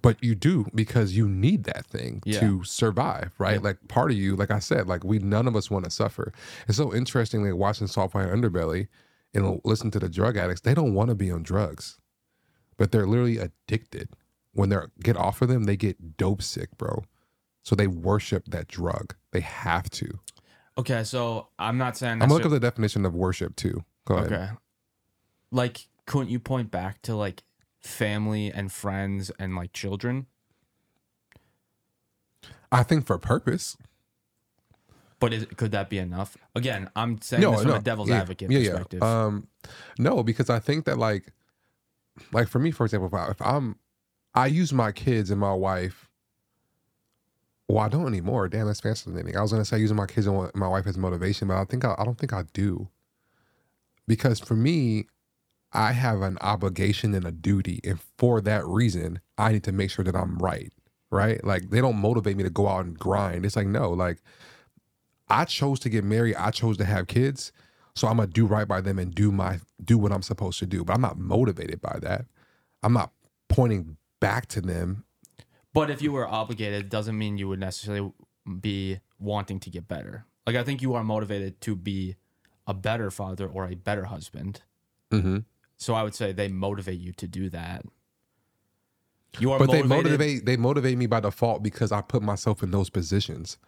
but 0.00 0.16
you 0.24 0.34
do 0.34 0.66
because 0.74 1.16
you 1.16 1.28
need 1.28 1.64
that 1.64 1.86
thing 1.86 2.22
Yeah. 2.24 2.40
to 2.40 2.64
survive, 2.64 3.34
right? 3.38 3.54
Yeah. 3.60 3.60
Like 3.68 3.88
part 3.88 4.10
of 4.10 4.16
you, 4.16 4.34
like 4.36 4.50
I 4.50 4.58
said, 4.58 4.88
like 4.88 5.04
we 5.04 5.18
none 5.18 5.46
of 5.46 5.54
us 5.54 5.70
want 5.70 5.84
to 5.84 5.90
suffer. 5.90 6.32
It's 6.66 6.78
so 6.78 6.94
interesting, 6.94 7.44
like 7.44 7.54
watching 7.54 7.86
Soft 7.86 8.14
White 8.14 8.26
Underbelly 8.28 8.88
and 9.34 9.60
listen 9.64 9.90
to 9.92 9.98
the 10.00 10.08
drug 10.08 10.36
addicts. 10.36 10.62
They 10.62 10.74
don't 10.74 10.94
want 10.94 11.10
to 11.10 11.14
be 11.14 11.30
on 11.30 11.42
drugs, 11.42 11.98
but 12.78 12.90
they're 12.90 13.06
literally 13.06 13.38
addicted. 13.38 14.08
When 14.54 14.70
they 14.70 14.76
get 15.02 15.16
off 15.16 15.40
of 15.40 15.48
them, 15.48 15.64
they 15.64 15.76
get 15.76 16.16
dope 16.16 16.42
sick, 16.42 16.76
bro. 16.78 17.04
So 17.62 17.76
they 17.76 17.86
worship 17.86 18.46
that 18.48 18.66
drug. 18.68 19.14
They 19.30 19.40
have 19.40 19.88
to. 19.90 20.18
Okay, 20.78 21.04
so 21.04 21.48
I'm 21.58 21.78
not 21.78 21.96
saying 21.96 22.14
I'm 22.14 22.18
gonna 22.28 22.34
look 22.34 22.42
necessar- 22.44 22.50
the 22.50 22.60
definition 22.60 23.04
of 23.06 23.14
worship 23.14 23.54
too. 23.56 23.84
Go 24.06 24.16
ahead. 24.16 24.32
Okay. 24.32 24.48
Like, 25.52 25.86
couldn't 26.06 26.28
you 26.28 26.38
point 26.38 26.70
back 26.70 27.02
to 27.02 27.14
like 27.14 27.42
family 27.80 28.52
and 28.52 28.72
friends 28.72 29.30
and 29.38 29.56
like 29.56 29.72
children? 29.72 30.26
I 32.70 32.82
think 32.82 33.06
for 33.06 33.18
purpose. 33.18 33.76
But 35.20 35.32
is, 35.32 35.46
could 35.56 35.70
that 35.70 35.88
be 35.88 35.98
enough? 35.98 36.36
Again, 36.56 36.90
I'm 36.96 37.20
saying 37.20 37.48
this 37.48 37.62
from 37.62 37.70
a 37.70 37.80
devil's 37.80 38.08
yeah, 38.08 38.22
advocate 38.22 38.50
yeah, 38.50 38.58
yeah. 38.58 38.70
perspective. 38.70 39.02
Um, 39.02 39.46
no, 39.98 40.24
because 40.24 40.50
I 40.50 40.58
think 40.58 40.84
that 40.86 40.98
like, 40.98 41.32
like 42.32 42.48
for 42.48 42.58
me, 42.58 42.72
for 42.72 42.84
example, 42.84 43.06
if, 43.06 43.14
I, 43.14 43.30
if 43.30 43.40
I'm, 43.40 43.76
I 44.34 44.46
use 44.46 44.72
my 44.72 44.90
kids 44.90 45.30
and 45.30 45.38
my 45.38 45.52
wife. 45.52 46.08
Well, 47.68 47.78
I 47.78 47.88
don't 47.88 48.06
anymore. 48.08 48.48
Damn, 48.48 48.66
that's 48.66 48.80
fascinating. 48.80 49.36
I 49.36 49.42
was 49.42 49.52
gonna 49.52 49.64
say 49.64 49.78
using 49.78 49.96
my 49.96 50.06
kids 50.06 50.26
and 50.26 50.50
my 50.54 50.66
wife 50.66 50.86
as 50.86 50.98
motivation, 50.98 51.48
but 51.48 51.56
I 51.56 51.64
think 51.66 51.84
I, 51.84 51.94
I 51.96 52.04
don't 52.04 52.18
think 52.18 52.32
I 52.32 52.42
do. 52.52 52.88
Because 54.08 54.40
for 54.40 54.56
me, 54.56 55.06
I 55.72 55.92
have 55.92 56.22
an 56.22 56.38
obligation 56.40 57.14
and 57.14 57.24
a 57.24 57.32
duty. 57.32 57.80
And 57.84 57.98
for 58.18 58.40
that 58.42 58.66
reason, 58.66 59.20
I 59.38 59.52
need 59.52 59.64
to 59.64 59.72
make 59.72 59.90
sure 59.90 60.04
that 60.04 60.14
I'm 60.14 60.38
right. 60.38 60.72
Right. 61.10 61.42
Like 61.44 61.70
they 61.70 61.80
don't 61.80 61.96
motivate 61.96 62.36
me 62.36 62.42
to 62.42 62.50
go 62.50 62.68
out 62.68 62.84
and 62.84 62.98
grind. 62.98 63.44
It's 63.44 63.56
like, 63.56 63.66
no, 63.66 63.90
like 63.90 64.22
I 65.28 65.44
chose 65.44 65.78
to 65.80 65.88
get 65.88 66.04
married. 66.04 66.36
I 66.36 66.50
chose 66.50 66.76
to 66.78 66.84
have 66.84 67.06
kids. 67.06 67.52
So 67.94 68.08
I'm 68.08 68.16
gonna 68.16 68.28
do 68.28 68.46
right 68.46 68.66
by 68.66 68.80
them 68.80 68.98
and 68.98 69.14
do 69.14 69.30
my 69.30 69.60
do 69.84 69.98
what 69.98 70.12
I'm 70.12 70.22
supposed 70.22 70.58
to 70.60 70.66
do. 70.66 70.84
But 70.84 70.94
I'm 70.94 71.02
not 71.02 71.18
motivated 71.18 71.82
by 71.82 71.98
that. 72.00 72.24
I'm 72.82 72.94
not 72.94 73.12
pointing 73.48 73.98
back 74.20 74.46
to 74.48 74.60
them. 74.60 75.04
But 75.74 75.90
if 75.90 76.00
you 76.00 76.12
were 76.12 76.26
obligated, 76.26 76.88
doesn't 76.88 77.16
mean 77.16 77.38
you 77.38 77.48
would 77.48 77.60
necessarily 77.60 78.12
be 78.60 79.00
wanting 79.18 79.60
to 79.60 79.70
get 79.70 79.88
better. 79.88 80.24
Like 80.46 80.56
I 80.56 80.64
think 80.64 80.82
you 80.82 80.94
are 80.94 81.04
motivated 81.04 81.60
to 81.62 81.76
be 81.76 82.16
a 82.66 82.74
better 82.74 83.10
father 83.10 83.46
or 83.46 83.66
a 83.66 83.74
better 83.74 84.04
husband. 84.04 84.62
Mm-hmm. 85.10 85.38
So 85.82 85.94
I 85.94 86.02
would 86.02 86.14
say 86.14 86.32
they 86.32 86.48
motivate 86.48 87.00
you 87.00 87.12
to 87.14 87.26
do 87.26 87.50
that. 87.50 87.84
You 89.38 89.50
are 89.52 89.58
But 89.58 89.68
motivated, 89.68 89.90
they 89.90 89.96
motivate 89.96 90.46
they 90.46 90.56
motivate 90.56 90.98
me 90.98 91.06
by 91.06 91.20
default 91.20 91.62
because 91.62 91.90
I 91.90 92.02
put 92.02 92.22
myself 92.22 92.62
in 92.62 92.70
those 92.70 92.88
positions. 92.90 93.58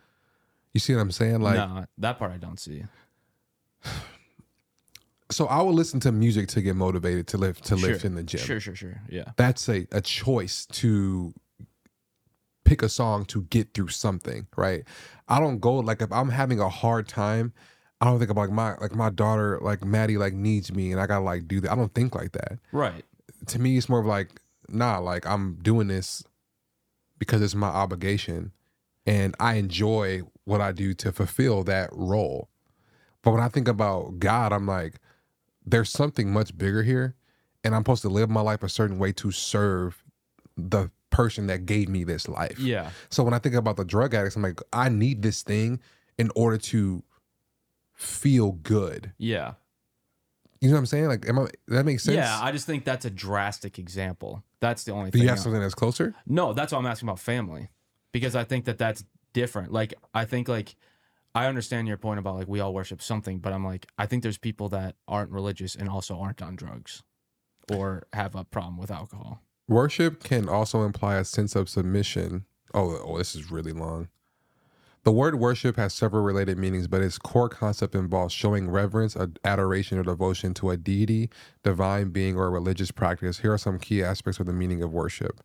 You 0.73 0.81
see 0.81 0.95
what 0.95 1.01
I'm 1.01 1.11
saying? 1.11 1.41
Like 1.41 1.57
no, 1.57 1.87
that 1.99 2.19
part 2.19 2.33
I 2.33 2.37
don't 2.37 2.61
see. 2.61 2.85
so 5.31 5.47
I 5.47 5.63
will 5.63 5.73
listen 5.73 6.01
to 6.01 6.13
music 6.13 6.49
to 6.49 6.63
get 6.63 6.77
motivated 6.77 7.27
to 7.29 7.39
live 7.39 7.61
to 7.63 7.75
lift 7.77 8.03
Sure. 8.03 8.09
in 8.09 8.15
the 8.15 8.23
gym. 8.23 8.41
Sure, 8.41 8.61
sure, 8.61 8.77
sure. 8.77 9.01
Yeah. 9.09 9.33
That's 9.37 9.69
a, 9.69 9.87
a 9.91 10.01
choice 10.01 10.67
to 10.67 11.35
pick 12.65 12.83
a 12.83 12.89
song 12.89 13.25
to 13.27 13.43
get 13.43 13.75
through 13.75 13.89
something, 13.89 14.47
right? 14.57 14.85
I 15.29 15.41
don't 15.41 15.59
go 15.59 15.77
like 15.77 16.01
if 16.01 16.13
I'm 16.13 16.29
having 16.31 16.61
a 16.61 16.69
hard 16.69 17.09
time, 17.09 17.53
I 18.05 18.09
don't 18.09 18.19
think 18.19 18.31
about 18.31 18.43
like 18.43 18.51
my 18.51 18.75
like 18.77 18.95
my 18.95 19.09
daughter, 19.09 19.59
like 19.63 19.83
Maddie, 19.83 20.19
like 20.19 20.35
needs 20.35 20.71
me 20.71 20.93
and 20.93 21.01
I 21.01 21.07
gotta 21.07 21.25
like 21.25 21.49
do 21.49 21.61
that. 21.61 21.73
I 21.73 21.75
don't 21.75 21.95
think 21.95 22.15
like 22.15 22.33
that. 22.33 22.59
Right. 22.71 23.03
To 23.47 23.59
me, 23.59 23.79
it's 23.79 23.89
more 23.89 24.01
of 24.01 24.05
like, 24.05 24.43
nah, 24.69 24.99
like 24.99 25.27
I'm 25.27 25.55
doing 25.63 25.89
this 25.89 26.23
because 27.19 27.41
it's 27.41 27.55
my 27.55 27.69
obligation 27.69 28.53
and 29.07 29.35
I 29.41 29.55
enjoy 29.55 30.21
what 30.45 30.61
I 30.61 30.73
do 30.73 30.93
to 30.93 31.13
fulfill 31.13 31.65
that 31.65 31.89
role. 31.93 32.51
But 33.23 33.31
when 33.31 33.41
I 33.41 33.49
think 33.49 33.69
about 33.69 34.19
God, 34.19 34.53
I'm 34.53 34.67
like, 34.67 35.01
there's 35.65 35.89
something 35.89 36.31
much 36.31 36.57
bigger 36.59 36.83
here, 36.83 37.15
and 37.65 37.75
I'm 37.75 37.81
supposed 37.81 38.03
to 38.03 38.11
live 38.11 38.29
my 38.29 38.43
life 38.43 38.63
a 38.63 38.69
certain 38.69 38.99
way 38.99 39.13
to 39.13 39.31
serve 39.31 40.05
the 40.59 40.91
person 41.09 41.47
that 41.47 41.65
gave 41.65 41.89
me 41.89 42.05
this 42.05 42.29
life. 42.29 42.59
Yeah. 42.59 42.91
So 43.09 43.23
when 43.23 43.33
I 43.33 43.39
think 43.39 43.55
about 43.55 43.77
the 43.77 43.85
drug 43.85 44.13
addicts, 44.13 44.37
I'm 44.37 44.43
like, 44.43 44.61
I 44.75 44.91
need 44.91 45.23
this 45.23 45.43
thing 45.43 45.81
in 46.19 46.31
order 46.35 46.59
to 46.59 47.03
feel 47.95 48.53
good. 48.53 49.13
Yeah. 49.19 49.55
You 50.61 50.69
know 50.69 50.75
what 50.75 50.81
I'm 50.81 50.87
saying? 50.87 51.07
Like, 51.07 51.29
am 51.29 51.39
I, 51.39 51.47
that 51.69 51.85
makes 51.85 52.05
sense? 52.05 52.17
Yeah. 52.17 52.39
I 52.41 52.53
just 52.53 52.67
think 52.67 52.85
that's 52.85 53.05
a 53.05 53.11
drastic 53.11 53.79
example. 53.79 54.43
That's 54.61 54.85
the 54.85 54.93
only 54.93 55.11
Do 55.11 55.19
thing. 55.19 55.23
you 55.25 55.29
have 55.29 55.39
something 55.39 55.61
that's 55.61 55.75
closer? 55.75 56.15
No, 56.27 56.53
that's 56.53 56.73
why 56.73 56.79
I'm 56.79 56.87
asking 56.87 57.09
about 57.09 57.19
family 57.21 57.69
because 58.13 58.35
I 58.35 58.45
think 58.45 58.65
that 58.65 58.79
that's 58.79 59.05
different. 59.33 59.73
Like, 59.73 59.93
I 60.15 60.25
think 60.25 60.49
like 60.49 60.75
I 61.35 61.47
understand 61.47 61.89
your 61.89 61.97
point 61.99 62.19
about 62.19 62.37
like 62.37 62.49
we 62.49 62.61
all 62.61 62.73
worship 62.73 63.03
something, 63.03 63.39
but 63.41 63.53
I'm 63.53 63.65
like 63.65 63.87
I 63.99 64.07
think 64.07 64.23
there's 64.23 64.39
people 64.39 64.69
that 64.71 64.97
aren't 65.07 65.31
religious 65.31 65.75
and 65.75 65.89
also 65.89 66.19
aren't 66.19 66.41
on 66.41 66.57
drugs 66.57 67.03
or 67.71 68.05
have 68.13 68.35
a 68.35 68.45
problem 68.45 68.79
with 68.79 68.91
alcohol. 68.91 69.43
Worship 69.69 70.23
can 70.23 70.49
also 70.49 70.83
imply 70.85 71.17
a 71.17 71.25
sense 71.25 71.57
of 71.57 71.69
submission. 71.69 72.45
Oh, 72.73 72.99
oh, 73.05 73.19
this 73.19 73.35
is 73.35 73.51
really 73.51 73.73
long. 73.73 74.09
The 75.05 75.13
word 75.13 75.37
worship 75.37 75.77
has 75.79 75.95
several 75.95 76.23
related 76.23 76.59
meanings, 76.59 76.89
but 76.89 77.03
its 77.03 77.19
core 77.19 77.49
concept 77.49 77.97
involves 77.97 78.35
showing 78.35 78.71
reverence, 78.71 79.17
adoration, 79.45 79.99
or 79.99 80.05
devotion 80.05 80.55
to 80.57 80.71
a 80.71 80.79
deity, 80.79 81.31
divine 81.65 82.11
being, 82.11 82.37
or 82.37 82.47
a 82.47 82.51
religious 82.51 82.93
practice. 82.93 83.41
Here 83.41 83.53
are 83.53 83.59
some 83.59 83.81
key 83.81 84.05
aspects 84.05 84.41
of 84.41 84.47
the 84.47 84.55
meaning 84.55 84.83
of 84.83 84.93
worship 84.93 85.43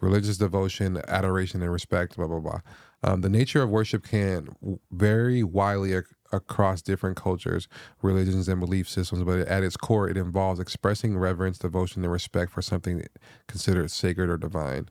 religious 0.00 0.38
devotion, 0.38 1.02
adoration, 1.08 1.62
and 1.62 1.72
respect, 1.72 2.16
blah, 2.16 2.28
blah, 2.28 2.40
blah. 2.40 2.60
Um, 3.02 3.22
the 3.22 3.30
nature 3.30 3.62
of 3.62 3.70
worship 3.70 4.04
can 4.04 4.56
vary 4.92 5.42
widely 5.44 5.94
ac- 5.94 6.06
across 6.32 6.82
different 6.82 7.16
cultures, 7.16 7.68
religions, 8.02 8.48
and 8.48 8.60
belief 8.60 8.88
systems, 8.88 9.24
but 9.24 9.40
at 9.40 9.64
its 9.64 9.76
core, 9.76 10.08
it 10.08 10.16
involves 10.16 10.60
expressing 10.60 11.18
reverence, 11.18 11.58
devotion, 11.58 12.04
and 12.04 12.12
respect 12.12 12.52
for 12.52 12.62
something 12.62 13.04
considered 13.48 13.90
sacred 13.90 14.30
or 14.30 14.38
divine. 14.38 14.88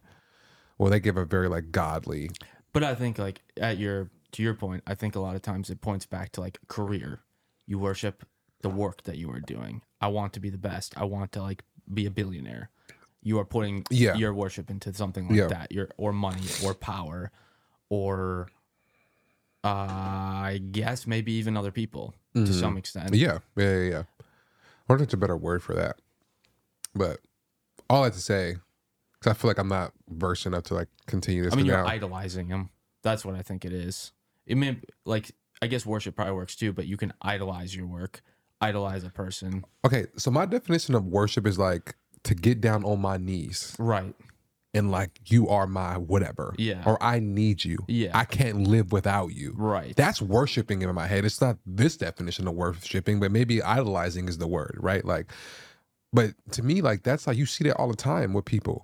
Well, 0.78 0.92
they 0.92 1.00
give 1.00 1.18
a 1.18 1.26
very 1.26 1.50
like 1.50 1.72
godly. 1.72 2.32
But 2.74 2.84
I 2.84 2.96
think 2.96 3.18
like 3.18 3.42
at 3.58 3.78
your 3.78 4.10
to 4.34 4.44
your 4.44 4.54
point, 4.54 4.84
I 4.88 4.96
think 4.96 5.16
a 5.16 5.20
lot 5.20 5.36
of 5.36 5.42
times 5.42 5.70
it 5.70 5.82
points 5.82 6.06
back 6.06 6.32
to 6.34 6.42
like 6.42 6.60
career. 6.68 7.20
You 7.68 7.80
worship 7.80 8.26
the 8.62 8.70
work 8.70 9.04
that 9.04 9.18
you 9.18 9.30
are 9.32 9.40
doing. 9.42 9.82
I 10.00 10.08
want 10.08 10.34
to 10.34 10.40
be 10.40 10.50
the 10.50 10.58
best. 10.58 10.98
I 10.98 11.04
want 11.06 11.32
to 11.34 11.42
like 11.42 11.64
be 11.94 12.06
a 12.06 12.12
billionaire. 12.12 12.70
You 13.24 13.40
are 13.40 13.46
putting 13.46 13.84
Yeah. 13.90 14.16
your 14.16 14.34
worship 14.34 14.70
into 14.70 14.94
something 14.94 15.28
like 15.28 15.38
Yeah. 15.38 15.48
that. 15.48 15.72
Your 15.72 15.90
or 15.98 16.14
money 16.14 16.44
or 16.64 16.74
power 16.74 17.32
or 17.90 18.50
uh, 19.64 19.68
I 19.68 20.60
guess 20.72 21.06
maybe 21.06 21.34
even 21.34 21.56
other 21.56 21.72
people 21.72 22.16
to 22.34 22.40
Mhm. 22.40 22.60
some 22.60 22.78
extent. 22.78 23.14
Yeah, 23.14 23.40
yeah, 23.56 23.78
yeah. 23.78 23.90
yeah. 23.90 24.04
I 24.20 24.24
wonder 24.90 25.04
if 25.04 25.10
there's 25.10 25.14
a 25.14 25.18
better 25.18 25.38
word 25.38 25.62
for 25.62 25.76
that. 25.76 26.00
But 26.96 27.20
all 27.90 28.02
I 28.02 28.06
have 28.06 28.14
to 28.14 28.20
say, 28.20 28.56
because 29.22 29.38
I 29.38 29.40
feel 29.40 29.50
like 29.50 29.60
I'm 29.60 29.68
not 29.70 29.94
versed 30.10 30.46
enough 30.46 30.64
to 30.64 30.74
like 30.74 30.88
continue 31.08 31.44
this. 31.44 31.54
I 31.54 31.56
mean, 31.56 31.66
you're 31.68 31.78
now- 31.78 31.86
idolizing 31.88 32.48
him. 32.48 32.70
That's 33.04 33.24
what 33.24 33.36
I 33.36 33.42
think 33.42 33.64
it 33.66 33.72
is. 33.74 34.12
It 34.46 34.56
mean 34.58 34.82
like 35.06 35.32
I 35.62 35.68
guess 35.68 35.86
worship 35.86 36.16
probably 36.16 36.34
works 36.34 36.56
too, 36.56 36.74
but 36.74 36.88
you 36.88 36.98
can 36.98 37.14
idolize 37.22 37.76
your 37.76 37.86
work, 37.88 38.22
idolize 38.60 39.04
a 39.04 39.10
person. 39.10 39.64
okay, 39.86 40.08
so 40.18 40.32
my 40.32 40.46
definition 40.46 40.96
of 40.96 41.06
worship 41.06 41.46
is 41.48 41.58
like 41.60 41.96
to 42.24 42.36
get 42.36 42.62
down 42.62 42.84
on 42.84 43.00
my 43.00 43.18
knees 43.18 43.76
Right. 43.80 44.14
and 44.76 44.92
like 44.92 45.20
you 45.26 45.48
are 45.50 45.66
my 45.68 45.98
whatever. 45.98 46.54
Yeah. 46.58 46.84
Or 46.86 47.02
I 47.02 47.20
need 47.20 47.64
you. 47.66 47.80
Yeah. 47.88 48.12
I 48.14 48.26
can't 48.26 48.68
live 48.68 48.92
without 48.92 49.30
you. 49.34 49.54
Right. 49.56 49.96
That's 49.96 50.22
worshiping 50.22 50.82
in 50.84 50.94
my 50.94 51.08
head. 51.08 51.26
It's 51.26 51.42
not 51.42 51.58
this 51.66 51.98
definition 51.98 52.48
of 52.48 52.54
worshiping, 52.56 53.20
but 53.20 53.32
maybe 53.32 53.62
idolizing 53.64 54.28
is 54.28 54.38
the 54.38 54.48
word, 54.48 54.78
right? 54.80 55.04
Like, 55.06 55.32
but 56.14 56.32
to 56.52 56.62
me, 56.64 56.82
like 56.82 57.02
that's 57.04 57.26
like 57.28 57.38
you 57.38 57.46
see 57.48 57.64
that 57.66 57.76
all 57.78 57.88
the 57.90 57.96
time 57.96 58.34
with 58.34 58.46
people. 58.46 58.84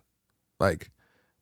Like, 0.59 0.91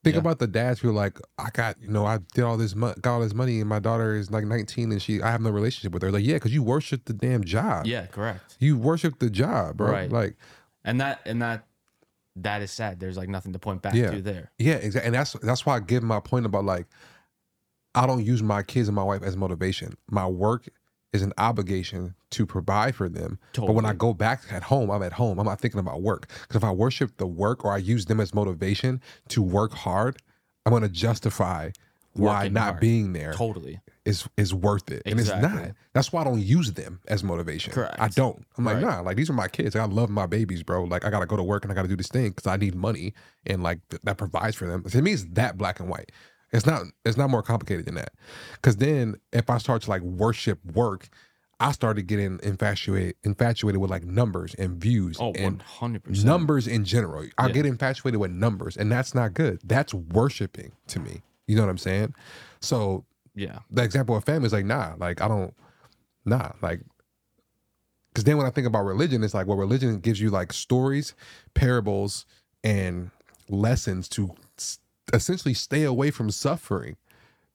think 0.03 0.15
Yeah. 0.15 0.19
about 0.19 0.39
the 0.39 0.47
dads 0.47 0.79
who 0.79 0.89
are 0.89 0.93
like, 0.93 1.19
I 1.37 1.49
got, 1.51 1.81
you 1.81 1.87
know, 1.89 2.05
I 2.05 2.19
did 2.33 2.43
all 2.43 2.57
this, 2.57 2.75
mo- 2.75 2.93
got 3.01 3.15
all 3.15 3.21
this 3.21 3.33
money, 3.33 3.59
and 3.59 3.67
my 3.69 3.79
daughter 3.79 4.15
is 4.15 4.29
like 4.31 4.45
19, 4.45 4.91
and 4.91 5.01
she, 5.01 5.21
I 5.21 5.31
have 5.31 5.41
no 5.41 5.49
relationship 5.49 5.93
with 5.93 6.03
her. 6.03 6.11
Like, 6.11 6.23
yeah, 6.25 6.35
because 6.35 6.53
you 6.53 6.61
worship 6.63 7.05
the 7.05 7.13
damn 7.13 7.43
job. 7.43 7.85
yeah, 7.87 8.05
correct. 8.07 8.57
you 8.59 8.77
worship 8.77 9.19
the 9.19 9.29
job, 9.29 9.77
bro. 9.77 9.91
Right. 9.91 10.11
Like, 10.11 10.35
And 10.83 11.01
that 11.01 11.21
and 11.25 11.41
that 11.41 11.65
that 12.37 12.61
is 12.61 12.69
sad. 12.69 12.99
There's 12.99 13.15
like 13.17 13.29
nothing 13.29 13.53
to 13.53 13.59
point 13.59 13.81
back 13.81 13.93
Yeah. 13.95 14.11
to 14.11 14.21
there. 14.21 14.51
yeah, 14.59 14.73
exactly. 14.75 15.07
And 15.07 15.15
that's 15.15 15.33
that's 15.41 15.65
why 15.65 15.77
I 15.77 15.79
give 15.79 16.03
my 16.03 16.19
point 16.19 16.45
about 16.45 16.65
like, 16.65 16.85
I 17.95 18.05
don't 18.05 18.23
use 18.25 18.43
my 18.43 18.61
kids 18.61 18.89
and 18.89 18.95
my 18.95 19.03
wife 19.03 19.23
as 19.23 19.37
motivation. 19.37 19.95
My 20.11 20.27
work 20.27 20.67
is 21.15 21.21
an 21.23 21.33
obligation 21.37 22.13
to 22.31 22.45
provide 22.45 22.95
for 22.95 23.09
them. 23.09 23.39
But 23.55 23.73
when 23.73 23.85
I 23.85 23.93
go 23.93 24.13
back 24.13 24.41
at 24.51 24.63
home, 24.63 24.91
I'm 24.91 25.01
at 25.01 25.13
home. 25.13 25.39
I'm 25.39 25.45
not 25.45 25.59
thinking 25.59 25.79
about 25.79 26.01
work. 26.01 26.27
Because 26.41 26.57
if 26.57 26.63
I 26.63 26.71
worship 26.71 27.17
the 27.17 27.25
work 27.27 27.65
or 27.65 27.71
I 27.73 27.77
use 27.77 28.05
them 28.05 28.19
as 28.19 28.33
motivation 28.33 29.01
to 29.29 29.41
work 29.41 29.73
hard, 29.73 30.17
I'm 30.65 30.71
going 30.71 30.83
to 30.83 30.89
justify 30.89 31.71
why 32.13 32.39
Working 32.43 32.53
not 32.53 32.63
hard. 32.63 32.79
being 32.79 33.11
there 33.13 33.33
Totally. 33.33 33.79
is 34.05 34.25
is 34.37 34.53
worth 34.53 34.89
it. 34.89 35.01
And 35.05 35.19
it's 35.19 35.27
not. 35.29 35.71
That's 35.93 36.13
why 36.13 36.21
I 36.21 36.23
don't 36.23 36.41
use 36.41 36.71
them 36.71 37.01
as 37.09 37.23
motivation. 37.25 37.73
Correct. 37.73 37.95
I 37.99 38.07
don't. 38.07 38.41
I'm 38.57 38.63
like, 38.63 38.75
Right. 38.75 38.83
nah, 38.85 39.01
like 39.01 39.17
these 39.17 39.29
are 39.29 39.33
my 39.33 39.49
kids. 39.49 39.75
I 39.75 39.83
love 39.83 40.09
my 40.09 40.25
babies, 40.25 40.63
bro. 40.63 40.85
Like 40.85 41.03
I 41.03 41.09
got 41.09 41.19
to 41.19 41.25
go 41.25 41.35
to 41.35 41.43
work 41.43 41.65
and 41.65 41.71
I 41.73 41.75
got 41.75 41.81
to 41.81 41.87
do 41.89 41.97
this 41.97 42.07
thing 42.07 42.29
because 42.29 42.47
I 42.47 42.55
need 42.55 42.73
money 42.73 43.13
and 43.45 43.63
like 43.63 43.79
th- 43.89 44.01
that 44.03 44.17
provides 44.17 44.55
for 44.55 44.65
them. 44.65 44.83
To 44.83 45.01
me, 45.01 45.11
it's 45.11 45.25
that 45.31 45.57
black 45.57 45.79
and 45.81 45.89
white. 45.89 46.11
It's 46.55 46.65
not. 46.65 46.83
It's 47.03 47.17
not 47.17 47.29
more 47.29 47.43
complicated 47.43 47.85
than 47.85 47.95
that. 47.95 48.13
Because 48.53 48.77
then 48.77 49.15
if 49.33 49.49
I 49.49 49.57
start 49.57 49.81
to 49.83 49.89
like 49.89 50.01
worship 50.01 50.63
work, 50.73 51.09
I 51.59 51.71
started 51.73 52.03
getting 52.07 52.39
infatuated 52.43 53.15
infatuated 53.23 53.81
with 53.81 53.91
like 53.91 54.05
numbers 54.05 54.55
and 54.55 54.77
views 54.77 55.17
Oh, 55.19 55.33
and 55.33 55.61
100%. 55.79 56.23
numbers 56.23 56.65
in 56.67 56.85
general. 56.85 57.25
I 57.37 57.47
Yeah. 57.47 57.53
get 57.53 57.65
infatuated 57.65 58.19
with 58.19 58.31
numbers, 58.31 58.77
and 58.77 58.91
that's 58.91 59.13
not 59.13 59.33
good. 59.33 59.59
That's 59.65 59.93
worshiping 59.93 60.71
to 60.87 60.99
me. 60.99 61.23
You 61.47 61.55
know 61.57 61.63
what 61.63 61.69
I'm 61.69 61.77
saying? 61.77 62.15
So 62.61 63.05
Yeah. 63.35 63.59
the 63.69 63.83
example 63.83 64.15
of 64.15 64.23
family 64.23 64.47
is 64.47 64.53
like, 64.53 64.65
nah, 64.65 64.95
like 64.97 65.21
I 65.21 65.27
don't, 65.27 65.53
nah, 66.25 66.53
like, 66.61 66.81
because 68.13 68.23
then 68.23 68.37
when 68.37 68.45
I 68.45 68.49
think 68.49 68.65
about 68.65 68.85
religion, 68.85 69.23
it's 69.23 69.33
like, 69.33 69.45
well, 69.45 69.57
religion 69.57 69.99
gives 69.99 70.21
you 70.21 70.29
like 70.29 70.53
stories, 70.53 71.13
parables, 71.53 72.25
and 72.63 73.11
lessons 73.49 74.07
to 74.09 74.33
essentially 75.13 75.53
stay 75.53 75.83
away 75.83 76.11
from 76.11 76.31
suffering. 76.31 76.97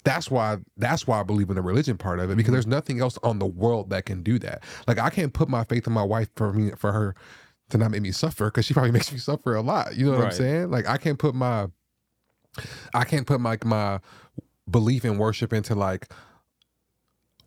That's 0.04 0.30
why. 0.30 0.58
That's 0.76 1.06
why 1.06 1.20
I 1.20 1.22
believe 1.22 1.50
in 1.50 1.56
the 1.56 1.62
religion 1.62 1.98
part 1.98 2.20
of 2.20 2.30
it 2.30 2.36
because 2.36 2.48
mm-hmm. 2.48 2.52
there's 2.54 2.66
nothing 2.66 3.00
else 3.00 3.18
on 3.22 3.38
the 3.38 3.46
world 3.46 3.90
that 3.90 4.06
can 4.06 4.22
do 4.22 4.38
that. 4.38 4.62
Like 4.86 4.98
I 4.98 5.10
can't 5.10 5.32
put 5.32 5.48
my 5.48 5.64
faith 5.64 5.86
in 5.86 5.92
my 5.92 6.02
wife 6.02 6.28
for 6.36 6.52
me 6.52 6.70
for 6.76 6.92
her 6.92 7.14
to 7.70 7.78
not 7.78 7.90
make 7.90 8.02
me 8.02 8.12
suffer 8.12 8.46
because 8.46 8.64
she 8.64 8.74
probably 8.74 8.92
makes 8.92 9.12
me 9.12 9.18
suffer 9.18 9.54
a 9.54 9.60
lot. 9.60 9.96
You 9.96 10.06
know 10.06 10.12
what 10.12 10.24
I'm 10.24 10.32
saying? 10.32 10.70
Like 10.70 10.88
I 10.88 10.96
can't 10.96 11.18
put 11.18 11.34
my, 11.34 11.66
I 12.94 13.04
can't 13.04 13.26
put 13.26 13.40
my 13.40 13.58
my 13.64 14.00
belief 14.70 15.04
in 15.04 15.18
worship 15.18 15.52
into 15.52 15.74
like 15.74 16.08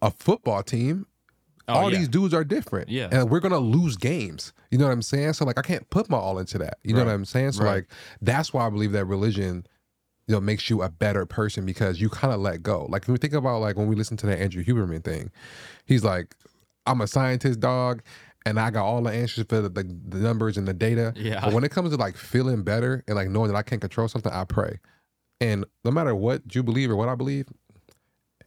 a 0.01 0.11
football 0.11 0.61
team 0.61 1.07
Oh, 1.67 1.73
all 1.73 1.91
yeah. 1.91 1.99
these 1.99 2.09
dudes 2.09 2.33
are 2.33 2.43
different. 2.43 2.89
Yeah. 2.89 3.07
And 3.11 3.29
we're 3.29 3.39
gonna 3.39 3.59
lose 3.59 3.95
games. 3.95 4.51
You 4.69 4.77
know 4.77 4.85
what 4.85 4.91
I'm 4.91 5.01
saying? 5.01 5.33
So 5.33 5.45
like 5.45 5.57
I 5.57 5.61
can't 5.61 5.89
put 5.89 6.09
my 6.09 6.17
all 6.17 6.37
into 6.39 6.57
that. 6.57 6.77
You 6.83 6.93
know 6.93 6.99
Right. 6.99 7.07
what 7.07 7.13
I'm 7.13 7.25
saying? 7.25 7.53
So 7.53 7.63
Right. 7.63 7.75
like 7.75 7.87
that's 8.21 8.53
why 8.53 8.67
I 8.67 8.69
believe 8.69 8.91
that 8.91 9.05
religion, 9.05 9.65
you 10.27 10.33
know, 10.33 10.39
makes 10.41 10.69
you 10.69 10.81
a 10.81 10.89
better 10.89 11.25
person 11.25 11.65
because 11.65 11.99
you 11.99 12.09
kind 12.09 12.33
of 12.33 12.39
let 12.39 12.63
go. 12.63 12.85
Like 12.89 13.07
when 13.07 13.13
we 13.13 13.17
think 13.17 13.33
about 13.33 13.59
like 13.59 13.75
when 13.75 13.87
we 13.87 13.95
listen 13.95 14.17
to 14.17 14.25
that 14.27 14.39
Andrew 14.39 14.63
Huberman 14.63 15.03
thing, 15.03 15.31
he's 15.85 16.03
like, 16.03 16.35
I'm 16.85 17.01
a 17.01 17.07
scientist 17.07 17.59
dog 17.59 18.01
and 18.45 18.59
I 18.59 18.69
got 18.71 18.85
all 18.85 19.01
the 19.01 19.11
answers 19.11 19.45
for 19.47 19.61
the, 19.61 19.69
the, 19.69 19.83
the 19.83 20.17
numbers 20.19 20.57
and 20.57 20.67
the 20.67 20.73
data. 20.73 21.13
Yeah. 21.15 21.41
But 21.41 21.53
when 21.53 21.63
it 21.63 21.71
comes 21.71 21.91
to 21.91 21.97
like 21.97 22.15
feeling 22.17 22.63
better 22.63 23.03
and 23.07 23.15
like 23.15 23.29
knowing 23.29 23.51
that 23.51 23.57
I 23.57 23.63
can't 23.63 23.81
control 23.81 24.07
something, 24.07 24.31
I 24.31 24.45
pray. 24.45 24.79
And 25.41 25.65
no 25.83 25.91
matter 25.91 26.15
what 26.15 26.55
you 26.55 26.63
believe 26.63 26.89
or 26.89 26.95
what 26.95 27.09
I 27.09 27.15
believe, 27.15 27.47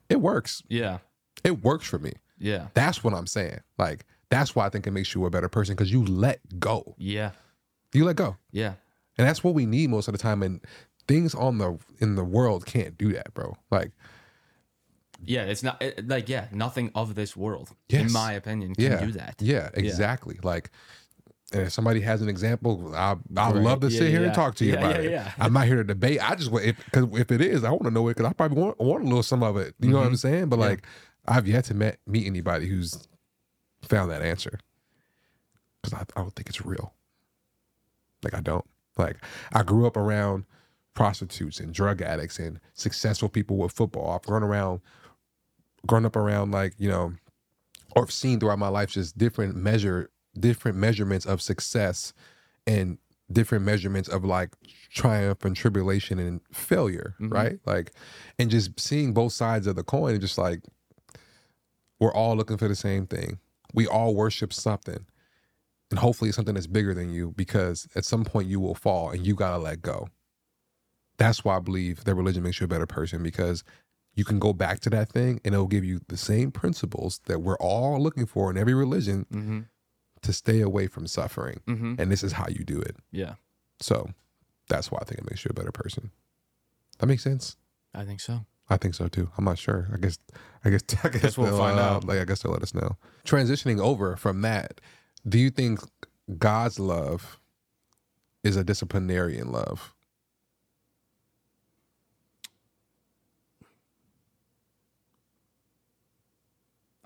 it 0.09 0.21
works. 0.21 0.63
Yeah. 0.69 0.99
It 1.45 1.63
works 1.63 1.87
for 1.87 1.99
me. 1.99 2.13
Yeah. 2.39 2.69
That's 2.75 3.03
what 3.05 3.15
I'm 3.15 3.27
saying. 3.27 3.61
Like 3.79 4.05
that's 4.31 4.55
why 4.55 4.67
I 4.67 4.69
think 4.71 4.87
it 4.87 4.91
makes 4.93 5.15
you 5.15 5.25
a 5.27 5.31
better 5.31 5.49
person 5.49 5.75
because 5.75 5.93
you 5.93 6.05
let 6.05 6.41
go. 6.59 6.95
Yeah. 6.99 7.31
You 7.93 8.05
let 8.05 8.17
go, 8.17 8.37
Yeah. 8.51 8.75
and 9.17 9.27
that's 9.27 9.43
what 9.43 9.55
we 9.55 9.65
need 9.65 9.89
most 9.89 10.09
of 10.09 10.13
the 10.13 10.19
time. 10.19 10.43
And 10.43 10.61
things 11.09 11.35
on 11.35 11.59
the 11.59 11.79
in 11.99 12.15
the 12.17 12.25
world 12.25 12.67
can't 12.67 12.97
do 12.99 13.13
that, 13.13 13.33
bro. 13.35 13.57
Like 13.71 13.93
Yeah. 15.25 15.45
It's 15.45 15.63
not 15.63 15.81
it, 15.83 16.07
like, 16.09 16.29
yeah, 16.29 16.47
nothing 16.53 16.91
of 16.95 17.15
this 17.15 17.37
world, 17.37 17.71
Yes. 17.89 18.03
in 18.03 18.13
my 18.13 18.33
opinion, 18.33 18.75
can 18.75 18.85
yeah, 18.85 19.01
do 19.07 19.13
that. 19.13 19.37
Yeah, 19.41 19.71
exactly. 19.75 20.39
Like. 20.43 20.71
And 21.53 21.63
if 21.63 21.73
somebody 21.73 22.01
has 22.01 22.23
an 22.23 22.29
example, 22.29 22.93
I 22.93 23.15
I 23.37 23.53
Right. 23.53 23.63
love 23.63 23.79
to 23.81 23.87
Yeah, 23.89 23.99
sit 23.99 24.09
here 24.11 24.21
yeah, 24.23 24.27
and 24.27 24.35
talk 24.35 24.57
to 24.57 24.65
you 24.65 24.73
yeah, 24.73 24.79
about 24.79 24.97
yeah, 24.97 25.03
it. 25.03 25.11
yeah. 25.13 25.33
I'm 25.39 25.53
not 25.53 25.67
here 25.69 25.77
to 25.77 25.85
debate. 25.85 26.19
I 26.21 26.35
just 26.35 26.51
want 26.51 26.65
if 26.65 26.85
because 26.85 27.07
if 27.21 27.31
it 27.31 27.41
is, 27.41 27.63
I 27.63 27.71
want 27.71 27.85
to 27.85 27.93
know 27.93 28.09
it 28.09 28.17
because 28.17 28.29
I 28.29 28.33
probably 28.33 28.61
want 28.61 28.81
want 28.81 29.05
a 29.05 29.07
little 29.07 29.23
some 29.23 29.45
of 29.45 29.57
it. 29.57 29.77
You 29.79 29.91
know 29.91 29.99
what 29.99 30.09
I'm 30.09 30.17
saying? 30.17 30.49
But 30.49 30.57
Mm-hmm. 30.57 30.63
Yeah. 30.65 30.69
like, 30.71 30.87
I've 31.29 31.47
yet 31.47 31.65
to 31.67 31.75
met, 31.75 32.01
meet 32.05 32.27
anybody 32.27 32.67
who's 32.67 33.07
found 33.83 34.11
that 34.11 34.23
answer 34.23 34.59
because 35.81 35.95
I, 35.95 36.01
I 36.19 36.23
don't 36.23 36.35
think 36.35 36.49
it's 36.49 36.67
real. 36.67 36.95
Like 38.25 38.35
I 38.35 38.41
don't. 38.41 38.65
Like 38.99 39.19
I 39.53 39.63
grew 39.63 39.87
up 39.87 39.97
around 39.97 40.47
prostitutes 40.97 41.61
and 41.61 41.73
drug 41.73 42.03
addicts 42.03 42.41
and 42.41 42.59
successful 42.75 43.29
people 43.29 43.57
with 43.59 43.71
football. 43.71 44.11
I've 44.11 44.23
grown 44.27 44.43
around, 44.43 44.81
grown 45.87 46.05
up 46.05 46.17
around 46.17 46.51
like 46.51 46.75
you 46.79 46.89
know, 46.89 47.13
or 47.95 48.03
have 48.03 48.13
seen 48.13 48.41
throughout 48.41 48.59
my 48.59 48.69
life 48.69 48.91
just 48.91 49.17
different 49.17 49.55
measure, 49.55 50.11
different 50.41 50.77
measurements 50.77 51.25
of 51.25 51.41
success, 51.41 52.13
and 52.67 52.99
different 53.31 53.65
measurements 53.65 54.09
of 54.09 54.25
like 54.25 54.51
triumph 54.91 55.45
and 55.45 55.55
tribulation 55.55 56.19
and 56.19 56.41
failure, 56.53 57.15
Mhm. 57.21 57.33
right? 57.33 57.61
Like, 57.67 57.93
and 58.39 58.51
just 58.51 58.79
seeing 58.81 59.13
both 59.13 59.33
sides 59.33 59.67
of 59.69 59.77
the 59.77 59.85
coin, 59.85 60.13
and 60.13 60.21
just 60.21 60.39
like 60.39 60.63
we're 62.01 62.13
all 62.13 62.37
looking 62.37 62.57
for 62.57 62.69
the 62.69 62.75
same 62.77 63.07
thing. 63.07 63.39
We 63.75 63.87
all 63.87 64.15
worship 64.15 64.53
something. 64.53 65.07
And 65.91 66.01
hopefully 66.01 66.33
something 66.33 66.55
that's 66.55 66.67
bigger 66.67 66.95
than 66.95 67.11
you 67.13 67.33
because 67.37 67.87
at 67.95 68.05
some 68.05 68.25
point 68.25 68.49
you 68.49 68.59
will 68.61 68.75
fall 68.75 69.11
and 69.11 69.25
you 69.25 69.35
gotta 69.37 69.59
let 69.59 69.83
go. 69.83 70.09
That's 71.19 71.45
why 71.45 71.57
I 71.57 71.61
believe 71.61 72.05
that 72.05 72.15
religion 72.15 72.43
makes 72.43 72.61
you 72.61 72.65
a 72.65 72.69
better 72.69 72.87
person 72.87 73.23
because 73.23 73.65
you 74.15 74.25
can 74.25 74.39
go 74.39 74.53
back 74.53 74.81
to 74.81 74.91
that 74.91 75.11
thing 75.11 75.41
and 75.45 75.55
it'll 75.55 75.67
give 75.67 75.85
you 75.85 76.01
the 76.09 76.17
same 76.17 76.51
principles 76.51 77.21
that 77.27 77.41
we're 77.41 77.57
all 77.59 78.01
looking 78.03 78.27
for 78.27 78.51
in 78.51 78.57
every 78.59 78.75
religion 78.75 79.27
Mm-hmm. 79.33 79.61
to 80.23 80.33
stay 80.33 80.61
away 80.61 80.87
from 80.87 81.07
suffering. 81.07 81.61
Mm-hmm. 81.67 81.95
And 81.99 82.11
this 82.11 82.23
is 82.23 82.33
how 82.33 82.47
you 82.49 82.65
do 82.65 82.81
it. 82.81 82.97
Yeah. 83.13 83.35
So 83.81 84.09
that's 84.69 84.91
why 84.91 84.99
I 85.01 85.05
think 85.05 85.21
it 85.21 85.31
makes 85.31 85.45
you 85.45 85.51
a 85.51 85.55
better 85.55 85.73
person. 85.73 86.11
That 86.99 87.07
makes 87.07 87.23
sense. 87.23 87.57
I 87.95 88.05
think 88.05 88.21
so. 88.21 88.47
I 88.69 88.77
think 88.79 88.95
so 88.95 89.07
too. 89.09 89.31
I'm 89.39 89.45
not 89.45 89.59
sure. 89.59 89.87
I 89.93 89.99
guess. 89.99 90.19
I 90.65 90.71
guess. 90.71 90.83
I 91.05 91.09
guess, 91.11 91.23
Guess 91.23 91.39
we'll 91.39 91.57
find 91.57 91.79
uh, 91.79 91.83
out. 91.83 92.05
Like 92.05 92.19
I 92.19 92.25
guess 92.25 92.43
they'll 92.43 92.53
let 92.53 92.63
us 92.63 92.75
know. 92.75 92.97
Transitioning 93.25 93.79
over 93.81 94.17
from 94.17 94.41
that, 94.43 94.81
do 95.29 95.39
you 95.39 95.51
think 95.51 95.81
God's 96.39 96.79
love 96.81 97.39
is 98.43 98.57
a 98.57 98.65
disciplinarian 98.65 99.53
love? 99.53 99.95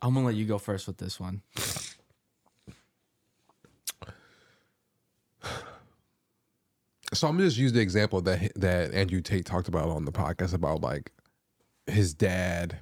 I'm 0.02 0.14
gonna 0.14 0.26
let 0.26 0.34
you 0.34 0.46
go 0.46 0.58
first 0.58 0.86
with 0.86 0.96
this 0.98 1.20
one. 1.20 1.42
So 7.12 7.26
I'm 7.26 7.36
gonna 7.36 7.48
just 7.48 7.58
use 7.58 7.72
the 7.72 7.80
example 7.80 8.20
that 8.22 8.52
that 8.56 8.94
Andrew 8.94 9.20
Tate 9.20 9.44
talked 9.44 9.68
about 9.68 9.88
on 9.88 10.04
the 10.04 10.12
podcast 10.12 10.54
about 10.54 10.80
like 10.80 11.12
his 11.86 12.14
dad 12.14 12.78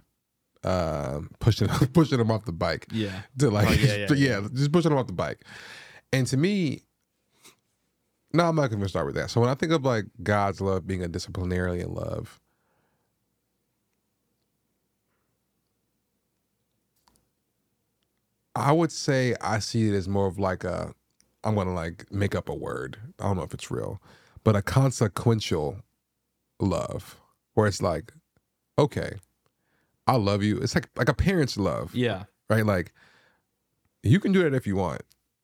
um 0.65 1.31
pushing 1.39 1.69
pushing 1.95 2.21
him 2.21 2.31
off 2.31 2.45
the 2.45 2.53
bike. 2.53 2.87
Yeah. 2.93 3.23
to 3.39 3.51
like 3.51 3.69
Oh, 3.69 3.73
yeah, 3.73 4.07
yeah, 4.11 4.15
yeah, 4.41 4.49
just 4.53 4.71
pushing 4.71 4.93
him 4.93 4.99
off 4.99 5.07
the 5.07 5.13
bike. 5.15 5.45
And 6.13 6.27
to 6.27 6.37
me, 6.37 6.83
no, 8.35 8.45
I'm 8.45 8.57
not 8.57 8.71
gonna 8.71 8.89
start 8.89 9.07
with 9.07 9.15
that. 9.15 9.31
So 9.31 9.41
when 9.41 9.49
I 9.49 9.55
think 9.55 9.73
of 9.73 9.85
like 9.85 10.05
God's 10.23 10.61
love 10.61 10.87
being 10.87 11.03
a 11.03 11.09
disciplinarian 11.09 11.95
love, 11.95 12.39
I 18.59 18.73
would 18.73 18.93
say 18.93 19.35
I 19.41 19.59
see 19.59 19.89
it 19.89 19.95
as 19.95 20.09
more 20.09 20.27
of 20.27 20.39
like 20.39 20.65
a 20.65 20.95
I'm 21.45 21.55
gonna 21.55 21.75
like 21.75 22.11
make 22.13 22.35
up 22.35 22.49
a 22.49 22.55
word. 22.55 22.99
I 23.19 23.25
don't 23.25 23.37
know 23.37 23.43
if 23.45 23.55
it's 23.55 23.71
real, 23.71 24.01
but 24.45 24.57
a 24.57 24.63
consequential 24.63 25.83
love 26.61 27.21
where 27.55 27.67
it's 27.67 27.83
like, 27.83 28.13
okay, 28.79 29.13
I 30.07 30.17
love 30.17 30.43
you. 30.43 30.59
It's 30.59 30.75
like 30.75 30.89
like 30.97 31.09
a 31.09 31.15
parent's 31.15 31.57
love 31.57 31.95
Yeah. 31.95 32.25
right? 32.49 32.65
Like 32.67 32.93
you 34.03 34.21
can 34.21 34.33
do 34.33 34.43
that 34.43 34.55
if 34.55 34.67
you 34.67 34.77
want, 34.77 35.03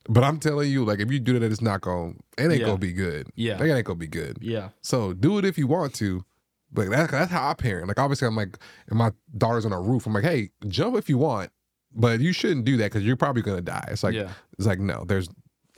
but 0.09 0.25
I'm 0.25 0.39
telling 0.39 0.71
you, 0.71 0.85
like 0.85 1.01
if 1.01 1.11
you 1.11 1.19
do 1.21 1.39
that, 1.39 1.51
it's 1.51 1.61
not 1.61 1.83
to 1.83 2.15
It 2.39 2.43
ain't 2.51 2.61
Yeah. 2.61 2.67
gonna 2.67 2.79
be 2.79 2.93
good. 2.93 3.29
Yeah. 3.35 3.59
Like, 3.59 3.69
it 3.69 3.75
ain't 3.75 3.87
gonna 3.87 3.99
be 3.99 4.07
good. 4.09 4.39
Yeah. 4.41 4.71
So 4.83 5.13
do 5.13 5.39
it 5.39 5.45
if 5.45 5.59
you 5.59 5.67
want 5.67 5.95
to. 5.97 6.25
But 6.73 6.91
that's 6.91 7.13
that's 7.13 7.31
how 7.31 7.49
I 7.51 7.55
parent. 7.55 7.87
Like 7.89 8.01
obviously, 8.01 8.27
I'm 8.27 8.35
like, 8.35 8.59
if 8.89 8.95
my 8.95 9.13
daughter's 9.39 9.65
on 9.65 9.73
a 9.73 9.81
roof, 9.81 10.07
I'm 10.07 10.13
like, 10.13 10.25
hey, 10.25 10.51
jump 10.67 10.97
if 10.97 11.09
you 11.09 11.19
want, 11.19 11.51
but 11.95 12.21
you 12.21 12.33
shouldn't 12.33 12.65
do 12.65 12.77
that 12.79 12.85
because 12.85 13.05
you're 13.05 13.17
probably 13.17 13.43
gonna 13.43 13.61
die. 13.61 13.89
It's 13.91 14.03
like 14.03 14.15
yeah. 14.15 14.31
it's 14.59 14.67
like 14.67 14.81
no, 14.81 15.05
there's 15.07 15.29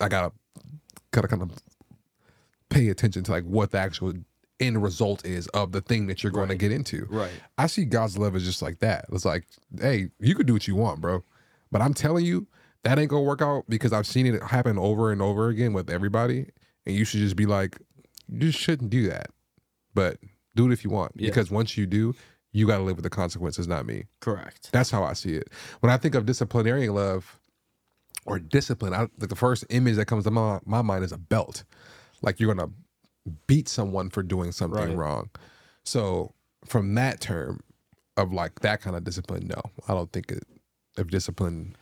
I 0.00 0.08
gotta 0.08 0.32
gotta 1.10 1.28
kind 1.28 1.42
of 1.42 1.52
pay 2.68 2.88
attention 2.88 3.22
to 3.24 3.30
like 3.30 3.44
what 3.44 3.70
the 3.70 3.78
actual 3.78 4.12
end 4.58 4.82
result 4.82 5.24
is 5.24 5.46
of 5.48 5.72
the 5.72 5.80
thing 5.80 6.06
that 6.06 6.22
you're 6.22 6.32
going 6.32 6.48
to 6.48 6.54
get 6.54 6.72
into. 6.72 7.06
Right. 7.10 7.30
I 7.58 7.66
see 7.66 7.84
God's 7.84 8.16
love 8.16 8.34
as 8.34 8.44
just 8.44 8.62
like 8.62 8.78
that. 8.78 9.04
It's 9.12 9.24
like, 9.24 9.44
hey, 9.78 10.08
you 10.18 10.34
could 10.34 10.46
do 10.46 10.54
what 10.54 10.66
you 10.66 10.74
want, 10.74 11.00
bro. 11.00 11.22
But 11.70 11.82
I'm 11.82 11.94
telling 11.94 12.24
you, 12.24 12.46
that 12.82 12.98
ain't 12.98 13.10
gonna 13.10 13.22
work 13.22 13.42
out 13.42 13.64
because 13.68 13.92
I've 13.92 14.06
seen 14.06 14.26
it 14.26 14.42
happen 14.42 14.78
over 14.78 15.12
and 15.12 15.20
over 15.20 15.48
again 15.48 15.72
with 15.72 15.90
everybody. 15.90 16.46
And 16.86 16.94
you 16.94 17.04
should 17.04 17.20
just 17.20 17.36
be 17.36 17.46
like, 17.46 17.78
you 18.28 18.50
just 18.50 18.58
shouldn't 18.58 18.90
do 18.90 19.08
that. 19.08 19.30
But 19.94 20.18
do 20.54 20.70
it 20.70 20.72
if 20.72 20.84
you 20.84 20.90
want. 20.90 21.12
Yeah. 21.16 21.28
Because 21.28 21.50
once 21.50 21.76
you 21.76 21.86
do, 21.86 22.14
you 22.56 22.66
gotta 22.66 22.82
live 22.82 22.96
with 22.96 23.02
the 23.02 23.10
consequences, 23.10 23.68
not 23.68 23.84
me. 23.84 24.04
Correct. 24.20 24.70
That's 24.72 24.90
how 24.90 25.04
I 25.04 25.12
see 25.12 25.34
it. 25.34 25.48
When 25.80 25.92
I 25.92 25.98
think 25.98 26.14
of 26.14 26.24
disciplinarian 26.24 26.94
love 26.94 27.38
or 28.24 28.38
discipline, 28.38 28.94
I, 28.94 29.00
like 29.18 29.28
the 29.28 29.36
first 29.36 29.66
image 29.68 29.96
that 29.96 30.06
comes 30.06 30.24
to 30.24 30.30
my, 30.30 30.60
my 30.64 30.80
mind 30.80 31.04
is 31.04 31.12
a 31.12 31.18
belt. 31.18 31.64
Like 32.22 32.40
you're 32.40 32.52
gonna 32.54 32.70
beat 33.46 33.68
someone 33.68 34.08
for 34.08 34.22
doing 34.22 34.52
something 34.52 34.88
Right. 34.88 34.96
wrong. 34.96 35.28
So 35.84 36.32
from 36.64 36.94
that 36.94 37.20
term 37.20 37.60
of 38.16 38.32
like 38.32 38.60
that 38.60 38.80
kind 38.80 38.96
of 38.96 39.04
discipline, 39.04 39.48
no, 39.48 39.60
I 39.86 39.92
don't 39.92 40.10
think 40.10 40.32
it. 40.32 40.44
If 40.96 41.08
discipline 41.08 41.76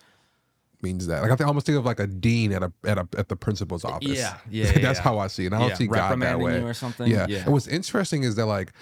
means 0.83 1.07
that, 1.07 1.23
like 1.23 1.31
I 1.31 1.37
think 1.37 1.43
I 1.43 1.47
almost 1.47 1.67
think 1.67 1.79
of 1.79 1.85
like 1.85 2.01
a 2.01 2.09
dean 2.09 2.53
at 2.53 2.65
a 2.65 2.73
at 2.85 2.99
a 2.99 3.07
at 3.17 3.29
the 3.29 3.37
principal's 3.37 3.85
office. 3.85 4.09
Yeah. 4.19 4.39
Yeah. 4.51 4.73
that's 4.81 4.99
yeah. 4.99 5.03
how 5.03 5.19
I 5.19 5.29
see 5.29 5.45
it. 5.45 5.47
And 5.47 5.55
I 5.55 5.59
don't 5.61 5.69
yeah. 5.69 5.75
see 5.77 5.87
God 5.87 6.21
that 6.21 6.41
way. 6.41 6.61
or 6.61 6.75
something. 6.75 7.09
Yeah. 7.09 7.27
Yeah. 7.29 7.45
And 7.45 7.53
what's 7.53 7.69
interesting 7.69 8.25
is 8.25 8.35
that 8.35 8.47
like 8.47 8.73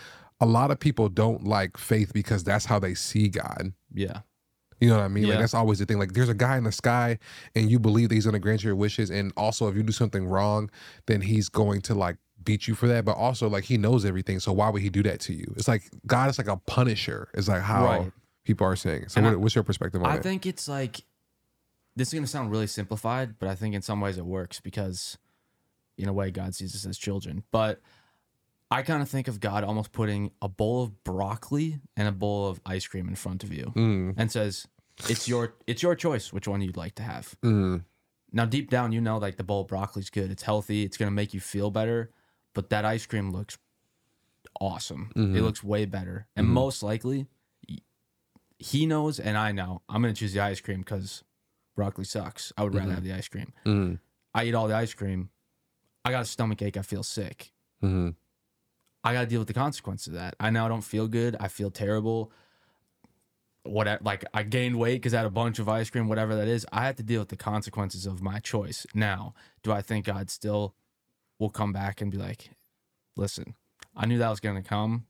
a 0.42 0.46
lot 0.46 0.70
of 0.70 0.78
people 0.80 1.08
don't 1.08 1.44
like 1.44 1.76
faith 1.78 2.12
because 2.12 2.42
that's 2.44 2.64
how 2.64 2.78
they 2.78 2.94
see 2.94 3.28
God. 3.28 3.72
Yeah. 3.94 4.20
You 4.80 4.88
know 4.88 4.96
what 4.96 5.04
I 5.04 5.08
mean? 5.08 5.28
Like 5.28 5.38
that's 5.38 5.54
always 5.54 5.78
the 5.78 5.86
thing. 5.86 5.98
Like 6.00 6.12
there's 6.12 6.28
a 6.28 6.34
guy 6.34 6.56
in 6.56 6.64
the 6.64 6.72
sky 6.72 7.18
and 7.54 7.70
you 7.70 7.78
believe 7.78 8.08
that 8.08 8.16
he's 8.16 8.24
gonna 8.26 8.40
grant 8.40 8.64
your 8.64 8.74
wishes. 8.74 9.10
And 9.10 9.32
also 9.36 9.68
if 9.68 9.76
you 9.76 9.84
do 9.84 9.92
something 9.92 10.26
wrong, 10.26 10.70
then 11.06 11.20
he's 11.20 11.48
going 11.48 11.80
to 11.82 11.94
like 11.94 12.16
beat 12.42 12.66
you 12.66 12.74
for 12.74 12.88
that. 12.88 13.04
But 13.04 13.16
also 13.16 13.48
like 13.48 13.62
he 13.64 13.78
knows 13.78 14.04
everything. 14.04 14.40
So 14.40 14.52
why 14.52 14.68
would 14.70 14.82
he 14.82 14.90
do 14.90 15.04
that 15.04 15.20
to 15.20 15.32
you? 15.32 15.54
It's 15.56 15.68
like 15.68 15.84
God 16.06 16.28
is 16.30 16.36
like 16.38 16.48
a 16.48 16.56
punisher, 16.56 17.28
is 17.34 17.48
like 17.48 17.62
how 17.62 17.84
Right. 17.84 18.12
people 18.44 18.66
are 18.66 18.74
saying. 18.74 19.08
So 19.08 19.22
what, 19.22 19.32
I- 19.34 19.36
what's 19.36 19.54
your 19.54 19.62
perspective 19.64 20.02
on 20.02 20.10
I 20.10 20.16
it? 20.16 20.22
think 20.24 20.46
it's 20.46 20.66
like 20.68 21.04
this 21.94 22.08
is 22.08 22.14
gonna 22.14 22.26
sound 22.26 22.50
really 22.50 22.66
simplified, 22.66 23.38
but 23.38 23.48
I 23.48 23.54
think 23.54 23.76
in 23.76 23.82
some 23.82 24.00
ways 24.00 24.18
it 24.18 24.26
works 24.26 24.58
because 24.60 25.16
in 25.96 26.08
a 26.08 26.12
way 26.12 26.32
God 26.32 26.56
sees 26.56 26.74
us 26.74 26.84
as 26.86 26.98
children. 26.98 27.44
But 27.52 27.80
I 28.72 28.82
kind 28.82 29.02
of 29.02 29.08
think 29.08 29.28
of 29.28 29.38
God 29.38 29.64
almost 29.64 29.92
putting 29.92 30.30
a 30.40 30.48
bowl 30.48 30.82
of 30.84 31.04
broccoli 31.04 31.80
and 31.96 32.08
a 32.08 32.12
bowl 32.12 32.48
of 32.48 32.60
ice 32.64 32.86
cream 32.86 33.06
in 33.08 33.14
front 33.16 33.44
of 33.44 33.52
you 33.52 33.72
Mm, 33.76 34.14
and 34.16 34.30
says, 34.32 34.66
It's 35.08 35.28
your 35.28 35.54
it's 35.66 35.82
your 35.82 35.94
choice 35.94 36.32
which 36.32 36.48
one 36.48 36.60
you'd 36.62 36.76
like 36.76 36.94
to 36.96 37.02
have. 37.02 37.36
mm, 37.42 37.84
Now 38.32 38.46
deep 38.46 38.70
down 38.70 38.92
you 38.92 39.00
know 39.00 39.18
like 39.18 39.36
the 39.36 39.44
bowl 39.44 39.62
of 39.62 39.68
broccoli's 39.68 40.10
good, 40.10 40.30
it's 40.30 40.42
healthy, 40.42 40.84
it's 40.84 40.96
gonna 40.96 41.10
make 41.10 41.34
you 41.34 41.40
feel 41.40 41.70
better, 41.70 42.10
but 42.54 42.70
that 42.70 42.84
ice 42.84 43.04
cream 43.06 43.30
looks 43.30 43.58
awesome. 44.60 45.12
Mhm. 45.16 45.36
It 45.36 45.42
looks 45.42 45.62
way 45.62 45.84
better. 45.84 46.26
And 46.36 46.46
Mhm. 46.46 46.50
most 46.50 46.82
likely 46.82 47.26
he 48.58 48.86
knows 48.86 49.18
and 49.18 49.36
I 49.36 49.50
know 49.52 49.82
I'm 49.88 50.00
gonna 50.02 50.14
choose 50.14 50.32
the 50.32 50.40
ice 50.40 50.60
cream 50.60 50.80
because 50.80 51.24
broccoli 51.74 52.04
sucks. 52.04 52.52
I 52.56 52.62
would 52.64 52.74
rather 52.74 52.92
Mhm. 52.92 52.94
have 52.94 53.04
the 53.04 53.12
ice 53.12 53.28
cream. 53.28 53.52
Mm, 53.66 53.98
I 54.34 54.44
eat 54.44 54.54
all 54.54 54.68
the 54.68 54.76
ice 54.76 54.94
cream. 54.94 55.30
I 56.04 56.10
got 56.10 56.22
a 56.22 56.26
stomach 56.26 56.62
ache. 56.62 56.76
I 56.76 56.82
feel 56.82 57.02
sick. 57.02 57.52
I 59.04 59.12
got 59.12 59.20
to 59.22 59.26
deal 59.26 59.40
with 59.40 59.48
the 59.48 59.54
consequence 59.54 60.06
of 60.06 60.12
that. 60.12 60.34
I 60.38 60.50
now 60.50 60.68
don't 60.68 60.82
feel 60.82 61.08
good. 61.08 61.36
I 61.40 61.48
feel 61.48 61.70
terrible. 61.70 62.30
What 63.64 64.02
like 64.02 64.24
I 64.34 64.42
gained 64.42 64.76
weight 64.76 64.96
because 64.96 65.14
I 65.14 65.18
had 65.18 65.26
a 65.26 65.30
bunch 65.30 65.60
of 65.60 65.68
ice 65.68 65.88
cream, 65.88 66.08
whatever 66.08 66.34
that 66.34 66.48
is. 66.48 66.66
I 66.72 66.84
had 66.84 66.96
to 66.96 67.02
deal 67.04 67.20
with 67.20 67.28
the 67.28 67.36
consequences 67.36 68.06
of 68.06 68.20
my 68.20 68.40
choice. 68.40 68.86
Now, 68.92 69.34
do 69.62 69.70
I 69.70 69.82
think 69.82 70.06
God 70.06 70.30
still 70.30 70.74
will 71.38 71.50
come 71.50 71.72
back 71.72 72.00
and 72.00 72.10
be 72.10 72.18
like, 72.18 72.50
"Listen, 73.16 73.54
I 73.96 74.06
knew 74.06 74.18
that 74.18 74.30
was 74.30 74.40
going 74.40 74.56
to 74.60 74.68
come. 74.68 75.06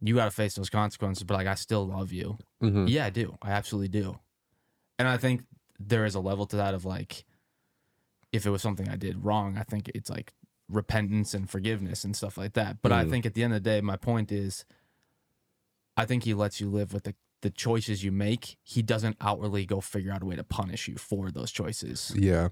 You 0.00 0.16
got 0.16 0.26
to 0.26 0.30
face 0.30 0.54
those 0.54 0.68
consequences, 0.70 1.24
but 1.24 1.34
like 1.34 1.46
I 1.46 1.54
still 1.54 1.86
love 1.86 2.12
you." 2.12 2.36
hmm 2.60 2.86
Yeah, 2.86 3.06
I 3.06 3.10
do. 3.10 3.38
I 3.40 3.52
absolutely 3.52 3.88
do. 3.88 4.18
And 4.98 5.08
I 5.08 5.16
think 5.16 5.44
there 5.80 6.04
is 6.04 6.14
a 6.14 6.20
level 6.20 6.44
to 6.46 6.56
that 6.56 6.74
of 6.74 6.84
like, 6.84 7.24
if 8.32 8.44
it 8.44 8.50
was 8.50 8.60
something 8.60 8.88
I 8.90 8.96
did 8.96 9.24
wrong, 9.24 9.56
I 9.56 9.62
think 9.62 9.88
it's 9.94 10.10
like 10.10 10.34
repentance 10.68 11.34
and 11.34 11.48
forgiveness 11.48 12.04
and 12.04 12.14
stuff 12.14 12.36
like 12.36 12.52
that. 12.54 12.82
But 12.82 12.92
I 12.92 13.04
Mhm. 13.04 13.10
think 13.10 13.26
at 13.26 13.34
the 13.34 13.42
end 13.42 13.54
of 13.54 13.62
the 13.62 13.70
day, 13.70 13.80
my 13.80 13.96
point 13.96 14.30
is, 14.30 14.64
I 15.96 16.04
think 16.04 16.24
he 16.24 16.34
lets 16.34 16.60
you 16.60 16.68
live 16.68 16.92
with 16.92 17.04
the, 17.04 17.14
the 17.40 17.50
choices 17.50 18.04
you 18.04 18.12
make. 18.12 18.56
He 18.62 18.82
doesn't 18.82 19.16
outwardly 19.20 19.64
go 19.66 19.80
figure 19.80 20.12
out 20.12 20.22
a 20.22 20.26
way 20.26 20.36
to 20.36 20.44
punish 20.44 20.88
you 20.88 20.96
for 20.96 21.30
those 21.30 21.50
choices. 21.50 22.12
Yeah. 22.16 22.48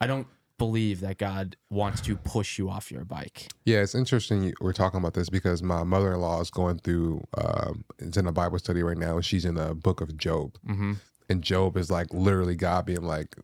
I 0.00 0.06
don't 0.06 0.26
believe 0.58 1.00
that 1.00 1.18
God 1.18 1.56
wants 1.70 2.00
to 2.02 2.16
push 2.16 2.58
you 2.58 2.68
off 2.70 2.90
your 2.90 3.04
bike. 3.04 3.48
Yeah, 3.64 3.78
it's 3.82 3.94
interesting 3.94 4.52
we're 4.60 4.72
talking 4.72 4.98
about 5.00 5.14
this 5.14 5.28
because 5.28 5.62
my 5.62 5.82
mother 5.84 6.12
in 6.12 6.20
law 6.20 6.40
is 6.40 6.50
going 6.50 6.78
through, 6.78 7.22
um, 7.36 7.84
it's 7.98 8.16
in 8.16 8.26
a 8.26 8.32
Bible 8.32 8.58
study 8.58 8.82
right 8.82 8.98
now, 8.98 9.16
and 9.16 9.24
she's 9.24 9.44
in 9.44 9.54
the 9.54 9.74
book 9.74 10.00
of 10.00 10.16
Job. 10.16 10.58
Mm-hmm. 10.66 10.94
And 11.28 11.42
Job 11.42 11.76
is 11.76 11.90
like 11.90 12.12
literally 12.12 12.56
God 12.56 12.86
being 12.86 13.02
like, 13.02 13.36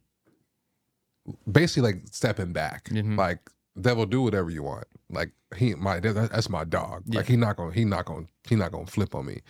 basically 1.51 1.93
like 1.93 2.03
stepping 2.11 2.53
back. 2.53 2.85
Mhm. 2.85 3.17
Like, 3.17 3.41
devil, 3.81 4.07
do 4.07 4.23
whatever 4.23 4.51
you 4.51 4.63
want. 4.63 4.87
Like, 5.11 5.33
he, 5.57 5.75
my, 5.75 6.01
that's 6.01 6.49
my 6.49 6.65
dog. 6.65 7.05
Yeah. 7.07 7.19
Like, 7.19 7.27
he 7.27 7.37
not 7.37 7.57
gonna, 7.57 7.73
he 7.73 7.85
not 7.85 8.05
gonna, 8.05 8.27
he 8.49 8.57
not 8.57 8.73
gonna 8.73 8.87
flip 8.87 9.15
on 9.15 9.27
me. 9.27 9.41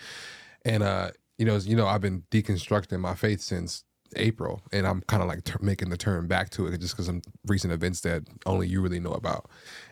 And, 0.65 0.83
uh, 0.83 1.11
you 1.39 1.47
know, 1.47 1.57
you 1.57 1.77
know, 1.77 1.87
I've 1.87 2.01
been 2.01 2.23
deconstructing 2.31 3.01
my 3.01 3.15
faith 3.15 3.41
since 3.41 3.85
April, 4.17 4.61
and 4.73 4.87
I'm 4.87 5.03
kind 5.03 5.23
of 5.23 5.29
like 5.29 5.63
making 5.63 5.91
the 5.91 5.97
turn 5.97 6.27
back 6.27 6.51
to 6.51 6.67
it 6.67 6.81
just 6.81 6.95
because 6.95 7.07
some 7.07 7.23
recent 7.47 7.73
events 7.73 8.01
that 8.01 8.25
only 8.47 8.67
you 8.67 8.81
really 8.81 9.01
know 9.01 9.13
about. 9.13 9.49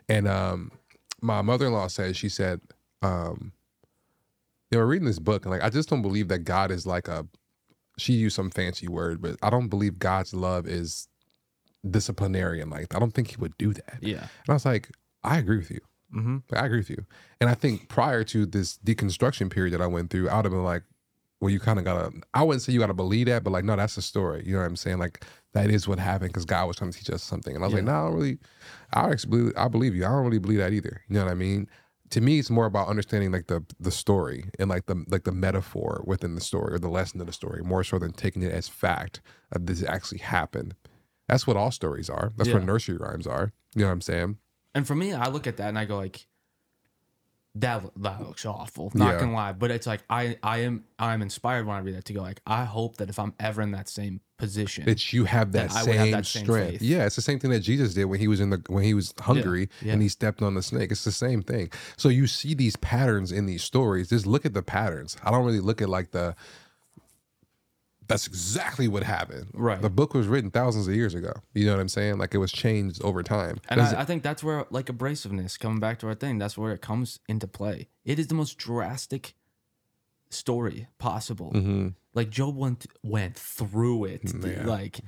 And 0.08 0.26
um, 0.26 0.72
my 1.20 1.42
mother 1.42 1.66
in 1.66 1.72
law 1.72 1.86
said, 1.86 2.16
she 2.16 2.28
said, 2.28 2.60
um, 3.02 3.52
know, 4.72 4.78
we're 4.78 4.86
reading 4.86 5.06
this 5.06 5.18
book, 5.18 5.44
and 5.44 5.52
like, 5.52 5.62
I 5.62 5.70
just 5.70 5.88
don't 5.88 6.02
believe 6.02 6.28
that 6.28 6.40
God 6.40 6.70
is 6.70 6.86
like 6.86 7.08
a, 7.08 7.26
she 7.98 8.12
used 8.14 8.36
some 8.36 8.50
fancy 8.50 8.88
word, 8.88 9.22
but 9.22 9.36
I 9.42 9.50
don't 9.50 9.68
believe 9.68 9.98
God's 9.98 10.34
love 10.34 10.66
is 10.66 11.08
disciplinarian 11.86 12.70
like. 12.70 12.94
I 12.94 12.98
don't 12.98 13.12
think 13.12 13.28
he 13.28 13.36
would 13.36 13.56
do 13.58 13.72
that. 13.72 13.98
Yeah. 14.00 14.18
And 14.18 14.48
I 14.48 14.52
was 14.52 14.64
like, 14.64 14.90
I 15.24 15.38
agree 15.38 15.58
with 15.58 15.70
you. 15.70 15.80
Mm-hmm. 16.14 16.36
Like, 16.50 16.62
I 16.62 16.66
agree 16.66 16.78
with 16.78 16.90
you. 16.90 17.04
And 17.40 17.50
I 17.50 17.54
think 17.54 17.88
prior 17.88 18.24
to 18.24 18.46
this 18.46 18.78
deconstruction 18.78 19.50
period 19.50 19.74
that 19.74 19.80
I 19.80 19.86
went 19.86 20.10
through, 20.10 20.28
I 20.28 20.36
would 20.36 20.44
have 20.44 20.52
been 20.52 20.64
like, 20.64 20.82
well, 21.40 21.50
you 21.50 21.60
kind 21.60 21.78
of 21.78 21.84
gotta, 21.84 22.12
I 22.32 22.42
wouldn't 22.42 22.62
say 22.62 22.72
you 22.72 22.80
gotta 22.80 22.94
believe 22.94 23.26
that, 23.26 23.44
but 23.44 23.50
like, 23.50 23.64
no, 23.64 23.76
that's 23.76 23.96
the 23.96 24.02
story. 24.02 24.42
You 24.46 24.54
know 24.54 24.60
what 24.60 24.66
I'm 24.66 24.76
saying? 24.76 24.98
Like, 24.98 25.24
that 25.52 25.70
is 25.70 25.86
what 25.86 25.98
happened 25.98 26.30
because 26.30 26.44
God 26.44 26.66
was 26.66 26.76
trying 26.76 26.92
to 26.92 26.98
teach 26.98 27.10
us 27.10 27.22
something. 27.22 27.54
And 27.54 27.62
I 27.62 27.66
was 27.66 27.74
like, 27.74 27.84
no, 27.84 27.92
I 27.92 28.04
don't 28.06 28.14
really, 28.14 28.38
I 28.94 29.10
actually 29.10 29.30
believe, 29.30 29.52
I 29.56 29.68
believe 29.68 29.94
you. 29.94 30.04
I 30.04 30.08
don't 30.08 30.24
really 30.24 30.38
believe 30.38 30.58
that 30.58 30.72
either. 30.72 31.02
You 31.08 31.16
know 31.16 31.24
what 31.24 31.30
I 31.30 31.34
mean? 31.34 31.68
To 32.10 32.20
me, 32.20 32.38
it's 32.38 32.50
more 32.50 32.66
about 32.66 32.86
understanding 32.86 33.32
like 33.32 33.48
the 33.48 33.64
the 33.80 33.90
story 33.90 34.48
and 34.60 34.70
like 34.70 34.86
the 34.86 35.04
like 35.08 35.24
the 35.24 35.32
metaphor 35.32 36.04
within 36.06 36.36
the 36.36 36.40
story 36.40 36.74
or 36.74 36.78
the 36.78 36.88
lesson 36.88 37.20
of 37.20 37.26
the 37.26 37.32
story, 37.32 37.62
more 37.64 37.82
so 37.82 37.98
than 37.98 38.12
taking 38.12 38.42
it 38.42 38.52
as 38.52 38.68
fact 38.68 39.20
that 39.50 39.66
this 39.66 39.82
actually 39.82 40.18
happened. 40.18 40.76
That's 41.28 41.46
what 41.46 41.56
all 41.56 41.70
stories 41.70 42.08
are. 42.08 42.32
That's 42.36 42.50
what 42.52 42.64
nursery 42.64 42.96
rhymes 42.96 43.26
are. 43.26 43.52
You 43.74 43.82
know 43.82 43.86
what 43.88 43.92
I'm 43.94 44.00
saying? 44.00 44.38
And 44.74 44.86
for 44.86 44.94
me, 44.94 45.12
I 45.12 45.28
look 45.28 45.46
at 45.46 45.56
that 45.56 45.68
and 45.68 45.78
I 45.78 45.84
go 45.84 45.96
like, 45.96 46.26
that 47.58 47.82
that 47.96 48.20
looks 48.20 48.44
awful. 48.44 48.92
Not 48.94 49.14
Yeah. 49.14 49.20
gonna 49.20 49.32
lie, 49.32 49.52
but 49.52 49.70
it's 49.70 49.86
like 49.86 50.02
I 50.10 50.36
I 50.42 50.58
am 50.58 50.84
I'm 50.98 51.22
inspired 51.22 51.66
when 51.66 51.74
I 51.74 51.78
read 51.78 51.94
that 51.96 52.04
to 52.04 52.12
go 52.12 52.20
like 52.20 52.42
I 52.46 52.64
hope 52.64 52.98
that 52.98 53.08
if 53.08 53.18
I'm 53.18 53.32
ever 53.40 53.62
in 53.62 53.70
that 53.70 53.88
same 53.88 54.20
position, 54.36 54.84
that 54.84 55.14
you 55.14 55.24
have 55.24 55.52
that, 55.52 55.70
That 55.70 55.84
same, 55.86 55.94
have 55.96 56.10
that 56.10 56.26
strength. 56.26 56.48
faith. 56.72 56.82
Yeah, 56.82 57.06
it's 57.06 57.16
the 57.16 57.22
same 57.22 57.38
thing 57.38 57.50
that 57.52 57.60
Jesus 57.60 57.94
did 57.94 58.04
when 58.04 58.20
he 58.20 58.28
was 58.28 58.40
in 58.40 58.50
the 58.50 58.62
when 58.68 58.84
he 58.84 58.92
was 58.92 59.14
hungry 59.20 59.70
yeah. 59.80 59.94
and 59.94 60.02
he 60.02 60.08
stepped 60.10 60.42
on 60.42 60.54
the 60.54 60.62
snake. 60.62 60.92
It's 60.92 61.04
the 61.04 61.12
same 61.12 61.42
thing. 61.42 61.70
So 61.96 62.10
you 62.10 62.26
see 62.26 62.52
these 62.52 62.76
patterns 62.76 63.32
in 63.32 63.46
these 63.46 63.64
stories. 63.64 64.10
Just 64.10 64.26
look 64.26 64.44
at 64.44 64.52
the 64.52 64.62
patterns. 64.62 65.16
I 65.24 65.30
don't 65.30 65.46
really 65.46 65.60
look 65.60 65.80
at 65.80 65.88
like 65.88 66.10
the 66.10 66.36
that's 68.08 68.26
exactly 68.26 68.88
what 68.88 69.02
happened. 69.02 69.48
Right. 69.54 69.80
The 69.80 69.90
book 69.90 70.14
was 70.14 70.26
written 70.26 70.50
thousands 70.50 70.86
of 70.88 70.94
years 70.94 71.14
ago. 71.14 71.32
You 71.54 71.66
know 71.66 71.72
what 71.72 71.80
I'm 71.80 71.88
saying? 71.88 72.18
Like 72.18 72.34
it 72.34 72.38
was 72.38 72.52
changed 72.52 73.02
over 73.02 73.22
time. 73.22 73.58
and 73.68 73.80
I, 73.80 74.02
I 74.02 74.04
think 74.04 74.22
that's 74.22 74.42
where 74.44 74.64
like 74.70 74.86
abrasiveness 74.86 75.58
coming 75.58 75.80
back 75.80 75.98
to 76.00 76.06
our 76.08 76.14
thing. 76.14 76.38
That's 76.38 76.56
where 76.56 76.72
it 76.72 76.80
comes 76.80 77.20
into 77.28 77.46
play. 77.46 77.88
It 78.04 78.18
is 78.18 78.28
the 78.28 78.34
most 78.34 78.58
drastic 78.58 79.34
story 80.30 80.88
possible. 80.98 81.52
Mhm. 81.54 81.94
Like 82.14 82.30
Job 82.30 82.56
went 82.56 82.86
went 83.02 83.36
through 83.38 84.04
it 84.06 84.22
Yeah. 84.44 84.64
like 84.66 85.00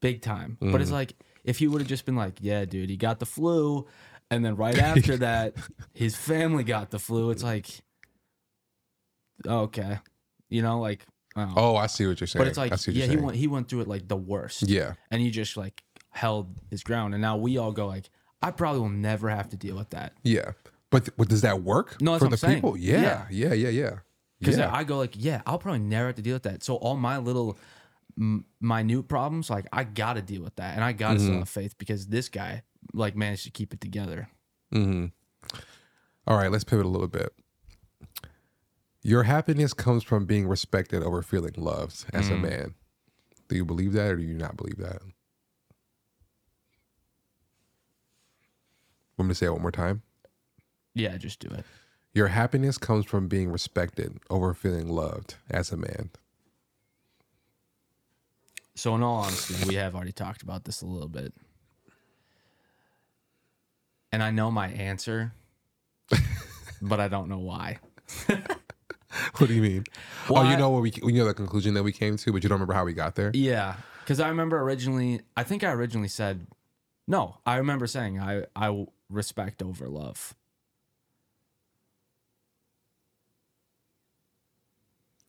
big 0.00 0.20
time. 0.22 0.58
But 0.60 0.80
it's 0.80 0.90
like 0.90 1.14
if 1.44 1.58
he 1.58 1.68
would 1.68 1.80
have 1.80 1.88
just 1.88 2.04
been 2.06 2.16
like, 2.16 2.38
yeah, 2.40 2.64
dude, 2.64 2.88
he 2.90 2.96
got 2.96 3.18
the 3.20 3.26
flu, 3.26 3.86
and 4.30 4.44
then 4.44 4.56
right 4.56 4.78
after 4.90 5.16
that, 5.18 5.54
his 5.92 6.16
family 6.16 6.64
got 6.64 6.90
the 6.90 6.98
flu. 6.98 7.30
It's 7.30 7.42
like, 7.42 7.68
okay, 9.46 9.98
you 10.48 10.62
know, 10.62 10.80
like, 10.80 11.04
oh. 11.36 11.52
Oh, 11.56 11.76
I 11.76 11.86
see 11.86 12.06
what 12.06 12.20
you're 12.20 12.26
saying. 12.26 12.40
but 12.40 12.48
it's 12.48 12.58
like, 12.58 12.72
I 12.72 12.76
see 12.76 12.90
what 12.92 12.96
yeah, 12.96 13.06
he 13.06 13.16
went 13.16 13.36
he 13.36 13.46
went 13.46 13.68
through 13.68 13.80
it 13.82 13.88
like 13.88 14.08
the 14.08 14.16
worst, 14.16 14.68
Yeah. 14.68 14.94
and 15.10 15.20
he 15.20 15.30
just 15.30 15.56
like 15.56 15.82
held 16.10 16.54
his 16.70 16.82
ground, 16.84 17.14
and 17.14 17.20
now 17.22 17.36
we 17.36 17.58
all 17.58 17.72
go 17.72 17.86
like, 17.86 18.08
I 18.42 18.50
probably 18.50 18.80
will 18.80 18.88
never 18.90 19.28
have 19.30 19.48
to 19.50 19.56
deal 19.56 19.76
with 19.76 19.90
that. 19.90 20.12
Yeah. 20.22 20.52
But, 20.90 21.08
but 21.16 21.28
does 21.28 21.40
that 21.40 21.62
work 21.62 22.00
No, 22.00 22.12
that's 22.12 22.24
for 22.24 22.30
the 22.30 22.36
saying. 22.36 22.54
people? 22.56 22.76
Yeah. 22.76 23.26
Yeah. 23.30 23.52
Yeah. 23.52 23.68
Yeah. 23.70 23.90
Because 24.38 24.58
yeah. 24.58 24.72
I 24.72 24.84
go 24.84 24.98
like, 24.98 25.14
yeah, 25.16 25.42
I'll 25.46 25.58
probably 25.58 25.80
never 25.80 26.06
have 26.06 26.16
to 26.16 26.22
deal 26.22 26.34
with 26.34 26.42
that. 26.44 26.62
So 26.62 26.76
all 26.76 26.96
my 26.96 27.18
little 27.18 27.58
m- 28.18 28.44
minute 28.60 29.08
problems, 29.08 29.50
like 29.50 29.66
I 29.72 29.82
got 29.84 30.14
to 30.14 30.22
deal 30.22 30.42
with 30.42 30.54
that, 30.56 30.74
and 30.76 30.84
I 30.84 30.92
got 30.92 31.14
to 31.14 31.18
Mm-hmm. 31.20 31.38
have 31.38 31.48
faith 31.48 31.76
because 31.78 32.06
this 32.08 32.28
guy 32.28 32.62
like 32.92 33.16
managed 33.16 33.44
to 33.44 33.50
keep 33.50 33.72
it 33.74 33.80
together. 33.80 34.28
Mm-hmm. 34.72 35.06
All 36.26 36.36
right, 36.36 36.50
let's 36.52 36.64
pivot 36.64 36.86
a 36.86 36.88
little 36.88 37.08
bit. 37.08 37.32
Your 39.06 39.24
happiness 39.24 39.74
comes 39.74 40.02
from 40.02 40.24
being 40.24 40.48
respected 40.48 41.02
over 41.02 41.20
feeling 41.20 41.52
loved 41.58 42.06
as 42.14 42.30
a 42.30 42.34
Mm. 42.34 42.40
man. 42.40 42.74
Do 43.48 43.54
you 43.54 43.64
believe 43.66 43.92
that 43.92 44.12
or 44.12 44.16
do 44.16 44.22
you 44.22 44.32
not 44.32 44.56
believe 44.56 44.78
that? 44.78 45.02
Want 49.18 49.28
me 49.28 49.32
to 49.32 49.34
say 49.34 49.44
it 49.46 49.52
one 49.52 49.60
more 49.60 49.70
time? 49.70 50.02
Yeah, 50.94 51.18
just 51.18 51.38
do 51.38 51.48
it. 51.48 51.66
Your 52.14 52.28
happiness 52.28 52.78
comes 52.78 53.04
from 53.04 53.28
being 53.28 53.50
respected 53.50 54.18
over 54.30 54.54
feeling 54.54 54.88
loved 54.88 55.34
as 55.50 55.70
a 55.70 55.76
man. 55.76 56.10
So 58.74 58.94
in 58.94 59.02
all 59.02 59.16
honesty, 59.16 59.54
we 59.66 59.74
have 59.74 59.94
already 59.94 60.12
talked 60.12 60.42
about 60.42 60.64
this 60.64 60.80
a 60.80 60.86
little 60.86 61.08
bit, 61.10 61.34
and 64.10 64.22
I 64.22 64.30
know 64.30 64.50
my 64.50 64.68
answer, 64.68 65.34
but 66.82 67.00
I 67.00 67.08
don't 67.08 67.28
know 67.28 67.38
why. 67.38 67.78
What 69.38 69.48
do 69.48 69.54
you 69.54 69.62
mean? 69.62 69.84
Well, 70.28 70.44
oh, 70.44 70.50
you 70.50 70.56
know 70.56 70.70
what 70.70 70.82
we 70.82 70.92
you 71.02 71.12
know 71.12 71.26
the 71.26 71.34
conclusion 71.34 71.74
that 71.74 71.82
we 71.82 71.92
came 71.92 72.16
to, 72.16 72.32
but 72.32 72.42
you 72.42 72.48
don't 72.48 72.56
remember 72.56 72.74
how 72.74 72.84
we 72.84 72.92
got 72.92 73.14
there? 73.14 73.30
Yeah, 73.34 73.76
because 74.00 74.20
I 74.20 74.28
remember 74.28 74.60
originally. 74.60 75.20
I 75.36 75.42
think 75.42 75.64
I 75.64 75.72
originally 75.72 76.08
said, 76.08 76.46
no. 77.06 77.38
I 77.46 77.56
remember 77.56 77.86
saying 77.86 78.20
I 78.20 78.44
I 78.56 78.86
respect 79.08 79.62
over 79.62 79.88
love. 79.88 80.34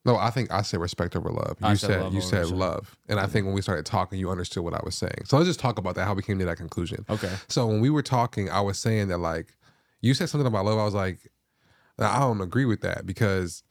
No, 0.06 0.18
I 0.18 0.30
think 0.30 0.52
I 0.52 0.62
said 0.62 0.80
respect 0.80 1.16
over 1.16 1.30
love. 1.30 1.58
You 1.60 1.68
I 1.68 1.74
said, 1.74 1.88
said 1.88 2.02
love 2.04 2.14
you 2.14 2.22
said 2.22 2.42
respect. 2.42 2.60
love, 2.60 2.98
and 3.10 3.20
I 3.20 3.26
think 3.26 3.48
when 3.48 3.56
we 3.56 3.62
started 3.64 3.88
talking, 3.88 4.20
you 4.20 4.30
understood 4.30 4.64
what 4.64 4.76
I 4.76 4.82
was 4.84 4.94
saying. 4.94 5.26
So 5.26 5.38
let's 5.38 5.50
just 5.50 5.60
talk 5.60 5.80
about 5.80 5.96
that. 5.96 6.06
How 6.06 6.14
we 6.14 6.22
came 6.22 6.38
to 6.40 6.46
that 6.46 6.58
conclusion. 6.58 7.06
Okay. 7.10 7.32
So 7.48 7.66
when 7.66 7.82
we 7.82 7.90
were 7.90 8.04
talking, 8.04 8.50
I 8.50 8.62
was 8.62 8.78
saying 8.78 9.08
that 9.08 9.18
like 9.18 9.56
you 10.02 10.14
said 10.14 10.30
something 10.30 10.46
about 10.46 10.66
love. 10.66 10.78
I 10.78 10.86
was 10.86 10.94
like, 10.94 11.32
I 11.98 12.20
don't 12.20 12.42
agree 12.42 12.66
with 12.66 12.82
that 12.82 13.08
because 13.08 13.64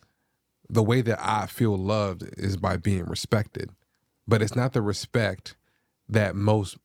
the 0.69 0.83
way 0.83 1.01
that 1.03 1.19
I 1.21 1.47
feel 1.47 1.77
loved 1.77 2.23
is 2.39 2.57
by 2.57 2.77
being 2.77 3.05
respected, 3.05 3.71
but 4.27 4.43
it's 4.43 4.57
not 4.57 4.73
the 4.73 4.83
respect 4.83 5.57
that 6.09 6.35
most 6.37 6.77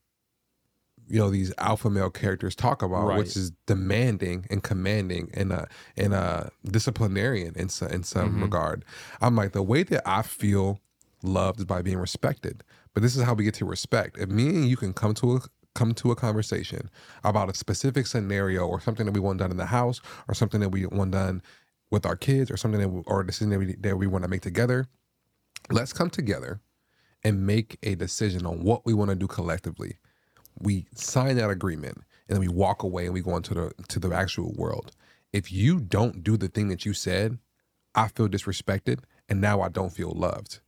you 1.12 1.18
know 1.18 1.32
these 1.32 1.52
alpha 1.58 1.90
male 1.90 2.12
characters 2.12 2.56
talk 2.56 2.84
about, 2.84 3.08
Right. 3.08 3.18
which 3.18 3.36
is 3.36 3.52
demanding 3.66 4.46
and 4.52 4.62
commanding 4.62 5.32
and 5.34 5.52
uh 5.52 5.66
and 5.98 6.14
uh 6.14 6.50
disciplinarian 6.66 7.54
in 7.56 7.68
some 7.70 7.88
in 7.90 8.04
some 8.04 8.36
Mhm. 8.38 8.42
regard. 8.44 8.86
I'm 9.20 9.36
like 9.36 9.54
the 9.54 9.64
way 9.64 9.82
that 9.84 10.08
I 10.08 10.22
feel 10.22 10.80
loved 11.24 11.60
is 11.60 11.66
by 11.66 11.82
being 11.82 11.98
respected. 11.98 12.64
But 12.94 13.02
this 13.02 13.16
is 13.16 13.24
how 13.24 13.34
we 13.34 13.44
get 13.44 13.56
to 13.56 13.66
respect. 13.66 14.18
If 14.20 14.30
me 14.30 14.50
and 14.50 14.68
you 14.70 14.78
can 14.78 14.94
come 14.94 15.14
to 15.16 15.38
a 15.38 15.42
come 15.76 15.94
to 15.96 16.12
a 16.12 16.16
conversation 16.16 16.90
about 17.24 17.50
a 17.50 17.54
specific 17.56 18.06
scenario 18.06 18.68
or 18.68 18.80
something 18.82 19.06
that 19.06 19.12
we 19.14 19.20
want 19.20 19.40
done 19.40 19.52
in 19.52 19.58
the 19.58 19.68
house 19.68 20.02
or 20.28 20.34
something 20.36 20.60
that 20.60 20.70
we 20.70 20.86
want 20.86 21.12
done 21.12 21.42
with 21.92 22.06
our 22.06 22.16
kids 22.16 22.52
or 22.52 22.58
something 22.58 22.80
that 22.80 22.90
we, 22.90 23.02
or 23.06 23.22
a 23.22 23.26
decision 23.26 23.50
that 23.50 23.60
we, 23.60 23.76
that 23.76 23.98
we 23.98 24.08
want 24.08 24.24
to 24.24 24.30
make 24.30 24.42
together, 24.42 24.88
let's 25.72 25.94
come 25.94 26.10
together 26.10 26.60
and 27.24 27.46
make 27.46 27.78
a 27.84 27.96
decision 27.96 28.46
on 28.46 28.64
what 28.64 28.86
we 28.86 28.94
want 28.94 29.10
to 29.10 29.16
do 29.16 29.28
collectively. 29.28 29.98
We 30.60 30.86
sign 30.94 31.38
that 31.38 31.50
agreement 31.50 31.98
and 32.28 32.36
then 32.36 32.40
we 32.40 32.48
walk 32.48 32.84
away 32.84 33.06
and 33.06 33.14
we 33.14 33.22
go 33.22 33.36
into 33.36 33.54
the 33.54 33.72
to 33.88 34.00
the 34.00 34.14
actual 34.14 34.54
world. 34.54 34.92
If 35.34 35.52
you 35.52 35.80
don't 35.80 36.24
do 36.24 36.38
the 36.38 36.48
thing 36.48 36.70
that 36.70 36.86
you 36.86 36.94
said, 36.94 37.38
I 37.96 38.08
feel 38.08 38.28
disrespected 38.28 39.00
and 39.28 39.42
now 39.42 39.62
I 39.62 39.70
don't 39.70 39.92
feel 39.92 40.12
loved. 40.12 40.60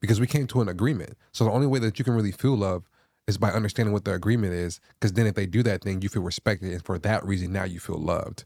Because 0.00 0.20
we 0.20 0.26
came 0.26 0.48
to 0.48 0.60
an 0.60 0.68
agreement. 0.68 1.16
So 1.30 1.44
the 1.44 1.52
only 1.52 1.66
way 1.66 1.78
that 1.78 1.98
you 1.98 2.04
can 2.04 2.14
really 2.14 2.32
feel 2.32 2.56
love 2.56 2.88
is 3.28 3.38
by 3.38 3.50
understanding 3.50 3.92
what 3.92 4.04
the 4.04 4.12
agreement 4.12 4.52
is. 4.52 4.80
Because 4.94 5.12
then 5.12 5.26
if 5.26 5.34
they 5.36 5.46
do 5.46 5.62
that 5.62 5.82
thing, 5.82 6.02
you 6.02 6.08
feel 6.08 6.22
respected. 6.22 6.72
And 6.72 6.84
for 6.84 6.98
that 6.98 7.24
reason, 7.24 7.52
now 7.52 7.64
you 7.64 7.78
feel 7.78 7.98
loved. 7.98 8.44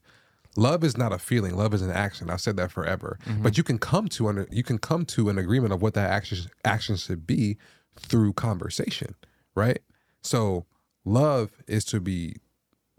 Love 0.56 0.82
is 0.82 0.96
not 0.96 1.12
a 1.12 1.18
feeling. 1.18 1.54
Love 1.54 1.74
is 1.74 1.82
an 1.82 1.90
action. 1.90 2.30
I've 2.30 2.40
said 2.40 2.56
that 2.56 2.72
forever. 2.72 3.18
Mm-hmm. 3.26 3.42
But 3.42 3.56
you 3.58 3.62
can 3.62 3.78
come 3.78 4.08
to 4.08 4.28
under 4.28 4.48
you 4.50 4.62
can 4.62 4.78
come 4.78 5.04
to 5.06 5.28
an 5.28 5.38
agreement 5.38 5.72
of 5.72 5.82
what 5.82 5.94
that 5.94 6.10
action 6.10 6.38
action 6.64 6.96
should 6.96 7.26
be 7.26 7.58
through 7.98 8.32
conversation, 8.34 9.14
right? 9.54 9.80
So 10.22 10.66
love 11.04 11.50
is 11.66 11.84
to 11.86 12.00
be 12.00 12.36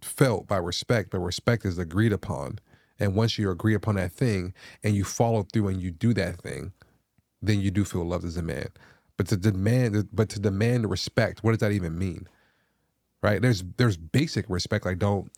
felt 0.01 0.47
by 0.47 0.57
respect, 0.57 1.09
but 1.11 1.19
respect 1.19 1.65
is 1.65 1.77
agreed 1.77 2.13
upon. 2.13 2.59
And 2.99 3.15
once 3.15 3.37
you 3.37 3.51
agree 3.51 3.75
upon 3.75 3.95
that 3.95 4.11
thing 4.11 4.53
and 4.83 4.95
you 4.95 5.03
follow 5.03 5.43
through 5.43 5.67
and 5.67 5.81
you 5.81 5.91
do 5.91 6.13
that 6.15 6.41
thing, 6.41 6.71
then 7.41 7.59
you 7.59 7.69
do 7.69 7.85
feel 7.85 8.03
loved 8.03 8.25
as 8.25 8.37
a 8.37 8.41
man. 8.41 8.69
But 9.17 9.27
to 9.27 9.37
demand 9.37 10.09
but 10.13 10.29
to 10.29 10.39
demand 10.39 10.89
respect, 10.89 11.43
what 11.43 11.51
does 11.51 11.59
that 11.59 11.71
even 11.71 11.97
mean? 11.97 12.27
Right? 13.23 13.41
There's 13.41 13.63
there's 13.77 13.97
basic 13.97 14.45
respect, 14.47 14.85
like 14.85 14.99
don't 14.99 15.31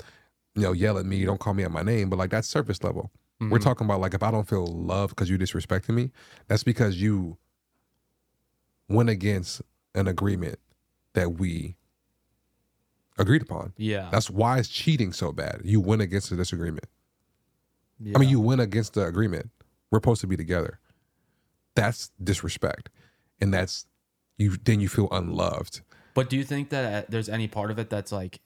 you 0.59 0.65
know, 0.65 0.73
yell 0.73 0.97
at 0.97 1.05
me, 1.05 1.23
don't 1.25 1.39
call 1.39 1.53
me 1.53 1.63
at 1.63 1.71
my 1.71 1.81
name, 1.81 2.09
but 2.09 2.19
like 2.19 2.29
that's 2.31 2.47
surface 2.47 2.83
level. 2.83 3.11
We're 3.39 3.57
Mhm. 3.57 3.61
talking 3.63 3.85
about 3.85 4.01
like 4.01 4.13
if 4.13 4.21
I 4.21 4.31
don't 4.31 4.47
feel 4.47 4.67
love 4.67 5.11
because 5.11 5.29
you 5.29 5.37
disrespected 5.37 5.95
me, 5.95 6.11
that's 6.47 6.63
because 6.63 7.01
you 7.01 7.37
went 8.89 9.09
against 9.09 9.61
an 9.95 10.07
agreement 10.07 10.59
that 11.13 11.33
we 11.39 11.75
agreed 13.17 13.41
upon. 13.41 13.73
Yeah. 13.77 14.09
That's 14.11 14.29
why 14.29 14.57
it's 14.59 14.67
cheating 14.67 15.13
so 15.13 15.31
bad. 15.31 15.61
You 15.63 15.79
went 15.79 16.01
against 16.01 16.29
the 16.29 16.35
disagreement. 16.35 16.85
yeah. 17.99 18.13
I 18.15 18.19
mean, 18.19 18.29
you 18.29 18.39
went 18.41 18.59
against 18.61 18.93
the 18.93 19.05
agreement. 19.05 19.49
We're 19.91 19.97
supposed 19.97 20.21
to 20.21 20.27
be 20.27 20.37
together. 20.37 20.79
That's 21.75 22.11
disrespect, 22.21 22.89
and 23.39 23.53
that's 23.53 23.85
you. 24.37 24.57
Then 24.57 24.79
you 24.81 24.89
feel 24.89 25.07
unloved. 25.11 25.81
But 26.13 26.29
do 26.29 26.35
you 26.37 26.43
think 26.43 26.69
that 26.69 27.03
uh, 27.03 27.05
there's 27.09 27.29
any 27.29 27.47
part 27.47 27.71
of 27.71 27.79
it 27.79 27.89
that's 27.89 28.11
like 28.11 28.39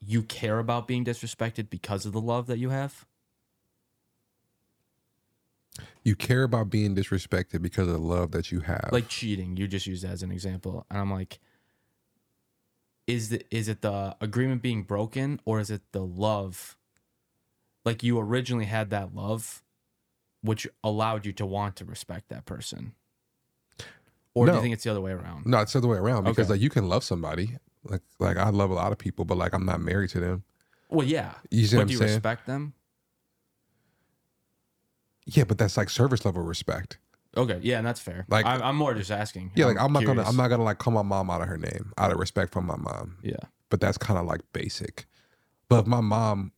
you 0.00 0.22
care 0.22 0.58
about 0.58 0.86
being 0.86 1.04
disrespected 1.04 1.70
because 1.70 2.06
of 2.06 2.12
the 2.12 2.20
love 2.20 2.46
that 2.46 2.58
you 2.58 2.70
have? 2.70 3.06
You 6.02 6.16
care 6.16 6.42
about 6.42 6.70
being 6.70 6.94
disrespected 6.96 7.62
because 7.62 7.86
of 7.86 7.92
the 7.94 7.98
love 8.00 8.30
that 8.32 8.50
you 8.50 8.60
have. 8.60 8.88
Like 8.92 9.08
cheating, 9.08 9.56
you 9.56 9.68
just 9.68 9.86
used 9.86 10.04
that 10.04 10.12
as 10.12 10.22
an 10.22 10.32
example. 10.32 10.86
And 10.90 10.98
I'm 10.98 11.10
like, 11.12 11.38
is 13.06 13.28
the 13.30 13.42
is 13.54 13.68
it 13.68 13.82
the 13.82 14.16
agreement 14.20 14.62
being 14.62 14.82
broken 14.82 15.40
or 15.44 15.60
is 15.60 15.70
it 15.70 15.82
the 15.92 16.04
love? 16.04 16.76
Like 17.84 18.02
you 18.02 18.18
originally 18.18 18.66
had 18.66 18.90
that 18.90 19.14
love, 19.14 19.62
which 20.42 20.66
allowed 20.82 21.26
you 21.26 21.32
to 21.34 21.46
want 21.46 21.76
to 21.76 21.84
respect 21.84 22.28
that 22.28 22.44
person. 22.44 22.94
Or 24.34 24.46
do 24.46 24.54
you 24.54 24.60
think 24.62 24.74
it's 24.74 24.84
the 24.84 24.90
other 24.90 25.00
way 25.00 25.12
around? 25.12 25.46
no, 25.46 25.58
it's 25.60 25.72
the 25.72 25.78
other 25.80 25.88
way 25.88 25.98
around 25.98 26.24
because 26.24 26.46
Okay. 26.46 26.54
like 26.54 26.60
you 26.60 26.70
can 26.70 26.88
love 26.88 27.02
somebody. 27.02 27.56
Like 27.88 28.02
like 28.18 28.36
I 28.36 28.50
love 28.50 28.70
a 28.70 28.74
lot 28.74 28.92
of 28.92 28.98
people, 28.98 29.24
but 29.24 29.38
like 29.38 29.52
I'm 29.54 29.64
not 29.64 29.80
married 29.80 30.10
to 30.10 30.20
them. 30.20 30.44
Well, 30.90 31.06
yeah. 31.06 31.34
You 31.50 31.66
see 31.66 31.76
but 31.76 31.78
what 31.78 31.82
I'm 31.82 31.86
do 31.88 31.92
you 31.92 31.98
saying? 31.98 32.10
respect 32.10 32.46
them? 32.46 32.74
Yeah, 35.26 35.44
but 35.44 35.58
that's 35.58 35.76
like 35.76 35.90
service 35.90 36.24
level 36.24 36.42
respect. 36.42 36.98
Okay, 37.36 37.60
yeah, 37.62 37.78
and 37.78 37.86
that's 37.86 38.00
fair. 38.00 38.24
Like- 38.28 38.46
I, 38.46 38.54
I'm 38.56 38.76
more 38.76 38.94
just 38.94 39.10
asking. 39.10 39.52
Yeah, 39.54 39.66
like 39.66 39.78
I'm 39.78 39.92
not 39.92 40.04
gonna. 40.04 40.22
I'm 40.22 40.36
not 40.36 40.48
gonna 40.48 40.64
like 40.64 40.78
call 40.78 40.92
my 40.92 41.02
mom 41.02 41.30
out 41.30 41.42
of 41.42 41.48
her 41.48 41.58
name 41.58 41.92
out 41.98 42.10
of 42.10 42.18
respect 42.18 42.52
for 42.52 42.62
my 42.62 42.76
mom. 42.76 43.18
Yeah. 43.22 43.36
But 43.70 43.80
that's 43.80 43.98
kind 43.98 44.18
of 44.18 44.24
like 44.24 44.40
basic. 44.52 45.06
But 45.68 45.80
if 45.80 45.86
my 45.86 46.00
mom, 46.00 46.52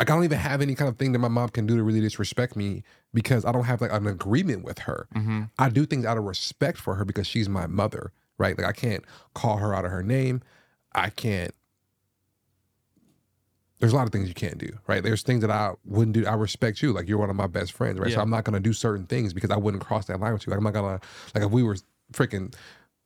like 0.00 0.10
I 0.10 0.14
don't 0.14 0.24
even 0.24 0.38
have 0.38 0.60
any 0.60 0.74
kind 0.74 0.88
of 0.88 0.98
thing 0.98 1.12
that 1.12 1.20
my 1.20 1.28
mom 1.28 1.50
can 1.50 1.66
do 1.66 1.76
to 1.76 1.82
really 1.84 2.00
disrespect 2.00 2.56
me 2.56 2.82
because 3.14 3.44
I 3.44 3.52
don't 3.52 3.64
have 3.64 3.80
like 3.80 3.92
an 3.92 4.08
agreement 4.08 4.64
with 4.64 4.80
her. 4.80 5.06
Mm-hmm. 5.14 5.42
I 5.56 5.68
do 5.68 5.86
things 5.86 6.04
out 6.04 6.18
of 6.18 6.24
respect 6.24 6.78
for 6.78 6.96
her 6.96 7.04
because 7.04 7.28
she's 7.28 7.48
my 7.48 7.68
mother, 7.68 8.12
right? 8.38 8.58
Like 8.58 8.66
I 8.66 8.72
can't 8.72 9.04
call 9.34 9.58
her 9.58 9.72
out 9.72 9.84
of 9.84 9.92
her 9.92 10.02
name. 10.02 10.42
I 10.92 11.10
can't. 11.10 11.52
There's 13.78 13.92
a 13.92 13.96
lot 13.96 14.06
of 14.06 14.12
things 14.12 14.26
you 14.26 14.34
can't 14.34 14.58
do, 14.58 14.70
right? 14.88 15.02
There's 15.02 15.22
things 15.22 15.40
that 15.42 15.50
I 15.52 15.74
wouldn't 15.84 16.14
do. 16.14 16.26
I 16.26 16.34
respect 16.34 16.82
you, 16.82 16.92
like 16.92 17.06
you're 17.08 17.18
one 17.18 17.30
of 17.30 17.36
my 17.36 17.46
best 17.46 17.72
friends, 17.72 18.00
right? 18.00 18.12
So 18.12 18.20
I'm 18.20 18.30
not 18.30 18.42
gonna 18.42 18.58
do 18.58 18.72
certain 18.72 19.06
things 19.06 19.32
because 19.32 19.50
I 19.50 19.56
wouldn't 19.56 19.84
cross 19.84 20.06
that 20.06 20.18
line 20.18 20.32
with 20.32 20.46
you. 20.46 20.50
Like 20.50 20.58
I'm 20.58 20.64
not 20.64 20.72
gonna, 20.74 21.00
like 21.34 21.44
if 21.44 21.50
we 21.52 21.62
were 21.62 21.76
freaking 22.12 22.52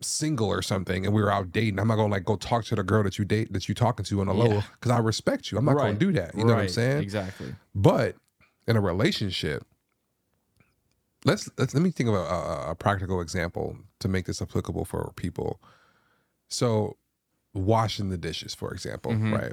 single 0.00 0.48
or 0.48 0.62
something 0.62 1.04
and 1.04 1.14
we 1.14 1.20
were 1.20 1.30
out 1.30 1.52
dating, 1.52 1.78
I'm 1.78 1.88
not 1.88 1.96
gonna 1.96 2.10
like 2.10 2.24
go 2.24 2.36
talk 2.36 2.64
to 2.66 2.74
the 2.74 2.82
girl 2.82 3.02
that 3.02 3.18
you 3.18 3.26
date 3.26 3.52
that 3.52 3.68
you're 3.68 3.74
talking 3.74 4.04
to 4.06 4.20
on 4.22 4.28
the 4.28 4.34
low 4.34 4.46
Yeah. 4.46 4.62
because 4.80 4.90
I 4.90 4.98
respect 4.98 5.52
you. 5.52 5.58
I'm 5.58 5.66
not 5.66 5.76
gonna 5.76 5.92
do 5.92 6.10
that. 6.12 6.34
You 6.34 6.44
know 6.44 6.54
what 6.54 6.62
I'm 6.62 6.68
saying? 6.70 7.02
Exactly. 7.02 7.54
But 7.74 8.16
in 8.66 8.76
a 8.76 8.80
relationship, 8.80 9.66
let's, 11.26 11.50
let's 11.58 11.74
let 11.74 11.82
me 11.82 11.90
think 11.90 12.08
of 12.08 12.14
a, 12.14 12.18
a, 12.18 12.70
a 12.70 12.74
practical 12.74 13.20
example 13.20 13.76
to 13.98 14.08
make 14.08 14.24
this 14.24 14.40
applicable 14.40 14.86
for 14.86 15.12
people. 15.16 15.60
So, 16.48 16.96
washing 17.55 18.09
the 18.09 18.18
dishes, 18.18 18.55
for 18.55 18.72
example, 18.72 19.12
Mhm. 19.12 19.38
right? 19.38 19.53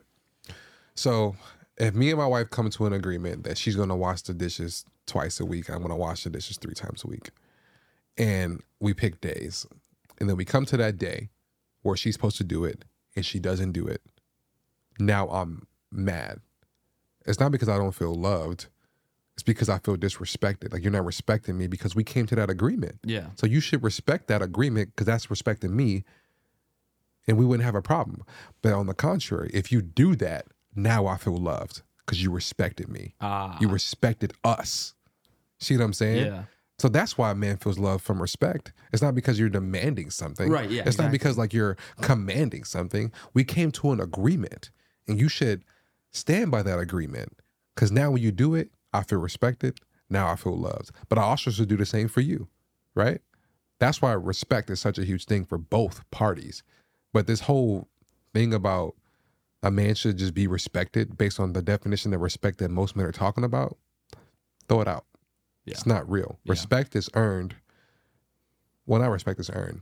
So, 0.96 1.36
if 1.78 1.94
me 1.94 2.10
and 2.10 2.18
my 2.20 2.26
wife 2.28 2.50
come 2.50 2.70
to 2.70 2.86
an 2.86 2.94
agreement 2.94 3.44
that 3.46 3.58
she's 3.58 3.76
going 3.76 3.90
to 3.90 3.96
wash 3.96 4.22
the 4.24 4.34
dishes 4.34 4.86
twice 5.06 5.40
a 5.40 5.46
week, 5.46 5.70
I'm 5.70 5.78
going 5.78 5.90
to 5.90 5.96
wash 5.96 6.24
the 6.24 6.30
dishes 6.30 6.58
three 6.58 6.74
times 6.74 7.04
a 7.04 7.08
week, 7.08 7.32
and 8.18 8.62
we 8.80 8.94
pick 8.94 9.22
days, 9.22 9.66
and 10.20 10.30
then 10.30 10.36
we 10.38 10.46
come 10.46 10.66
to 10.66 10.78
that 10.78 10.98
day 10.98 11.30
where 11.82 11.96
she's 11.96 12.16
supposed 12.16 12.38
to 12.38 12.44
do 12.44 12.66
it 12.66 12.84
and 13.16 13.26
she 13.26 13.40
doesn't 13.40 13.72
do 13.72 13.88
it, 13.88 14.02
now 15.00 15.28
I'm 15.30 15.66
mad. 15.92 16.42
It's 17.26 17.40
not 17.40 17.52
because 17.52 17.70
I 17.70 17.78
don't 17.78 17.94
feel 17.96 18.14
loved. 18.14 18.68
It's 19.36 19.44
because 19.44 19.70
I 19.70 19.80
feel 19.80 19.96
disrespected. 19.96 20.74
Like 20.74 20.84
you're 20.84 20.92
not 20.92 21.06
respecting 21.06 21.58
me 21.58 21.68
because 21.68 21.96
we 21.96 22.04
came 22.04 22.26
to 22.28 22.36
that 22.36 22.50
agreement. 22.50 23.00
Yeah. 23.06 23.28
So 23.36 23.48
you 23.48 23.62
should 23.62 23.82
respect 23.84 24.28
that 24.28 24.42
agreement 24.42 24.90
because 24.90 25.06
that's 25.06 25.30
respecting 25.30 25.74
me 25.76 26.04
and 27.28 27.38
we 27.38 27.46
wouldn't 27.46 27.66
have 27.66 27.76
a 27.76 27.82
problem. 27.82 28.24
But 28.62 28.74
on 28.74 28.88
the 28.88 28.94
contrary, 28.94 29.50
if 29.54 29.72
you 29.72 29.82
do 29.82 30.16
that, 30.18 30.46
now 30.76 31.08
I 31.08 31.18
feel 31.18 31.38
loved 31.38 31.82
because 32.06 32.24
you 32.24 32.32
respected 32.32 32.90
me. 32.90 33.16
Ah. 33.22 33.58
You 33.60 33.68
respected 33.70 34.34
us. 34.44 34.94
See 35.60 35.78
what 35.78 35.84
I'm 35.84 35.94
saying? 35.94 36.26
yeah. 36.26 36.44
So 36.80 36.88
that's 36.88 37.18
why 37.18 37.32
a 37.32 37.36
man 37.36 37.58
feels 37.58 37.78
love 37.78 38.02
from 38.02 38.22
respect. 38.22 38.72
It's 38.94 39.02
not 39.02 39.14
because 39.14 39.38
you're 39.38 39.50
demanding 39.50 40.10
something. 40.10 40.50
Right, 40.50 40.70
yeah, 40.70 40.84
It's 40.86 40.98
not 40.98 41.12
because 41.12 41.38
like 41.38 41.54
you're 41.54 41.76
commanding 42.00 42.64
something. 42.64 43.12
We 43.34 43.44
came 43.44 43.70
to 43.74 43.92
an 43.92 44.00
agreement 44.00 44.72
and 45.06 45.20
you 45.20 45.28
should 45.28 45.66
stand 46.12 46.52
by 46.52 46.64
that 46.64 46.80
agreement. 46.80 47.38
Cause 47.76 47.92
now 47.92 48.12
when 48.12 48.22
you 48.22 48.32
do 48.32 48.56
it, 48.56 48.72
I 48.94 49.04
feel 49.04 49.20
respected. 49.20 49.80
Now 50.10 50.30
I 50.32 50.38
feel 50.38 50.58
loved. 50.58 50.92
But 51.10 51.18
I 51.18 51.24
also 51.24 51.52
should 51.52 51.68
do 51.68 51.76
the 51.76 51.86
same 51.86 52.08
for 52.08 52.22
you. 52.22 52.48
Right? 52.96 53.20
That's 53.80 54.02
why 54.02 54.14
respect 54.14 54.70
is 54.70 54.80
such 54.80 54.98
a 54.98 55.04
huge 55.04 55.26
thing 55.26 55.44
for 55.44 55.58
both 55.58 56.10
parties. 56.12 56.64
But 57.14 57.28
this 57.28 57.42
whole 57.42 57.88
thing 58.34 58.54
about 58.54 58.96
a 59.62 59.72
man 59.72 59.96
should 59.96 60.18
just 60.18 60.34
be 60.34 60.48
respected 60.48 61.18
based 61.18 61.40
on 61.40 61.54
the 61.54 61.62
definition 61.62 62.14
of 62.14 62.22
respect 62.22 62.60
that 62.60 62.70
most 62.70 62.96
men 62.96 63.06
are 63.06 63.12
talking 63.12 63.44
about, 63.44 63.78
throw 64.68 64.82
it 64.82 64.88
out. 64.88 65.06
Yeah. 65.66 65.74
It's 65.74 65.86
not 65.86 66.10
real. 66.10 66.40
Yeah. 66.44 66.52
Respect 66.52 66.96
is 66.96 67.10
earned. 67.14 67.56
Well, 68.86 69.02
not 69.02 69.12
respect 69.12 69.40
is 69.40 69.50
earned. 69.52 69.82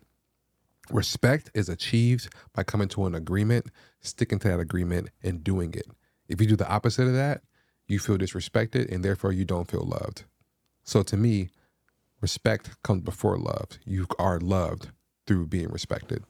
Respect 0.89 1.51
is 1.53 1.69
achieved 1.69 2.33
by 2.53 2.63
coming 2.63 2.87
to 2.89 3.05
an 3.05 3.15
agreement, 3.15 3.67
sticking 3.99 4.39
to 4.39 4.47
that 4.47 4.59
agreement, 4.59 5.09
and 5.21 5.43
doing 5.43 5.73
it. 5.73 5.87
If 6.27 6.41
you 6.41 6.47
do 6.47 6.55
the 6.55 6.69
opposite 6.69 7.07
of 7.07 7.13
that, 7.13 7.41
you 7.87 7.99
feel 7.99 8.17
disrespected 8.17 8.91
and 8.93 9.03
therefore 9.03 9.31
you 9.31 9.45
don't 9.45 9.69
feel 9.69 9.83
loved. 9.83 10.23
So 10.83 11.03
to 11.03 11.17
me, 11.17 11.49
respect 12.21 12.81
comes 12.83 13.01
before 13.01 13.37
love. 13.37 13.79
You 13.85 14.07
are 14.17 14.39
loved 14.39 14.89
through 15.25 15.47
being 15.47 15.69
respected. 15.69 16.23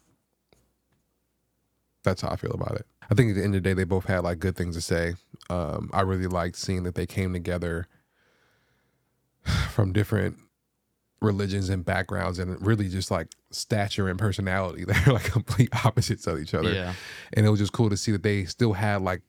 That's 2.07 2.21
how 2.21 2.29
I 2.29 2.37
feel 2.37 2.51
about 2.51 2.75
it. 2.75 2.85
I 3.11 3.15
think 3.15 3.31
at 3.31 3.35
the 3.35 3.43
end 3.43 3.53
of 3.53 3.63
the 3.63 3.69
day, 3.69 3.73
they 3.73 3.83
both 3.83 4.05
had 4.05 4.23
like 4.23 4.39
good 4.39 4.55
things 4.55 4.75
to 4.75 4.81
say. 4.81 5.15
Um, 5.49 5.89
I 5.93 6.01
really 6.01 6.27
liked 6.27 6.55
seeing 6.55 6.83
that 6.83 6.95
they 6.95 7.05
came 7.05 7.33
together 7.33 7.87
from 9.71 9.91
different 9.91 10.37
religions 11.19 11.69
and 11.69 11.83
backgrounds 11.83 12.39
and 12.39 12.65
really 12.65 12.87
just 12.87 13.11
like 13.11 13.27
stature 13.51 14.07
and 14.07 14.17
personality. 14.17 14.85
They're 14.87 15.13
like 15.13 15.25
complete 15.25 15.69
opposites 15.85 16.27
of 16.27 16.39
each 16.39 16.53
other. 16.53 16.71
Yeah. 16.71 16.93
And 17.33 17.45
it 17.45 17.49
was 17.49 17.59
just 17.59 17.73
cool 17.73 17.89
to 17.89 17.97
see 17.97 18.13
that 18.13 18.23
they 18.23 18.45
still 18.45 18.73
had 18.73 19.01
like 19.01 19.21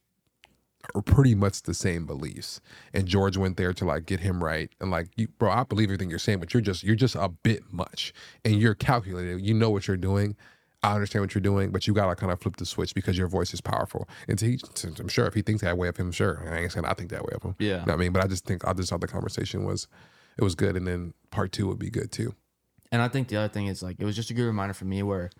pretty 1.04 1.34
much 1.34 1.62
the 1.62 1.74
same 1.74 2.06
beliefs. 2.06 2.60
And 2.94 3.06
George 3.06 3.36
went 3.36 3.56
there 3.56 3.72
to 3.72 3.84
like 3.84 4.06
get 4.06 4.20
him 4.20 4.44
right. 4.44 4.70
And 4.80 4.92
like, 4.92 5.08
you, 5.16 5.26
bro, 5.26 5.50
I 5.50 5.64
believe 5.64 5.88
everything 5.88 6.10
you're 6.10 6.20
saying, 6.20 6.38
but 6.38 6.54
you're 6.54 6.60
just 6.60 6.84
you're 6.84 6.94
just 6.94 7.16
a 7.16 7.28
bit 7.28 7.72
much. 7.72 8.12
And 8.44 8.60
you're 8.60 8.74
calculated. 8.74 9.40
You 9.40 9.54
know 9.54 9.70
what 9.70 9.88
you're 9.88 9.96
doing. 9.96 10.36
I 10.82 10.94
understand 10.94 11.22
what 11.24 11.34
you're 11.34 11.42
doing, 11.42 11.70
but 11.70 11.86
you 11.86 11.92
gotta 11.94 12.14
kind 12.14 12.30
of 12.32 12.40
flip 12.40 12.56
the 12.56 12.64
switch 12.66 12.94
because 12.94 13.18
your 13.18 13.26
voice 13.28 13.52
is 13.52 13.60
powerful. 13.60 14.08
And 14.28 14.38
to 14.38 14.46
he, 14.46 14.60
I'm 14.98 15.08
sure 15.08 15.26
if 15.26 15.34
he 15.34 15.42
thinks 15.42 15.62
that 15.62 15.76
way 15.76 15.88
of 15.88 15.96
him, 15.96 16.12
sure. 16.12 16.46
I 16.48 16.60
ain't 16.60 16.72
saying 16.72 16.86
I 16.86 16.94
think 16.94 17.10
that 17.10 17.24
way 17.24 17.32
of 17.34 17.42
him. 17.42 17.56
Yeah. 17.58 17.66
You 17.66 17.72
know 17.78 17.82
what 17.86 17.92
I 17.94 17.96
mean? 17.96 18.12
But 18.12 18.24
I 18.24 18.28
just 18.28 18.44
think 18.44 18.64
I 18.66 18.72
just 18.74 18.90
thought 18.90 19.00
the 19.00 19.08
conversation 19.08 19.64
was 19.64 19.88
it 20.36 20.44
was 20.44 20.54
good, 20.54 20.76
and 20.76 20.86
then 20.86 21.14
part 21.30 21.50
two 21.52 21.66
would 21.66 21.78
be 21.80 21.90
good 21.90 22.12
too. 22.12 22.34
And 22.92 23.02
I 23.02 23.08
think 23.08 23.28
the 23.28 23.36
other 23.36 23.48
thing 23.48 23.66
is 23.66 23.82
like 23.82 23.96
it 23.98 24.04
was 24.04 24.14
just 24.16 24.30
a 24.30 24.34
good 24.34 24.46
reminder 24.46 24.72
for 24.74 24.84
me 24.84 25.02
where 25.02 25.30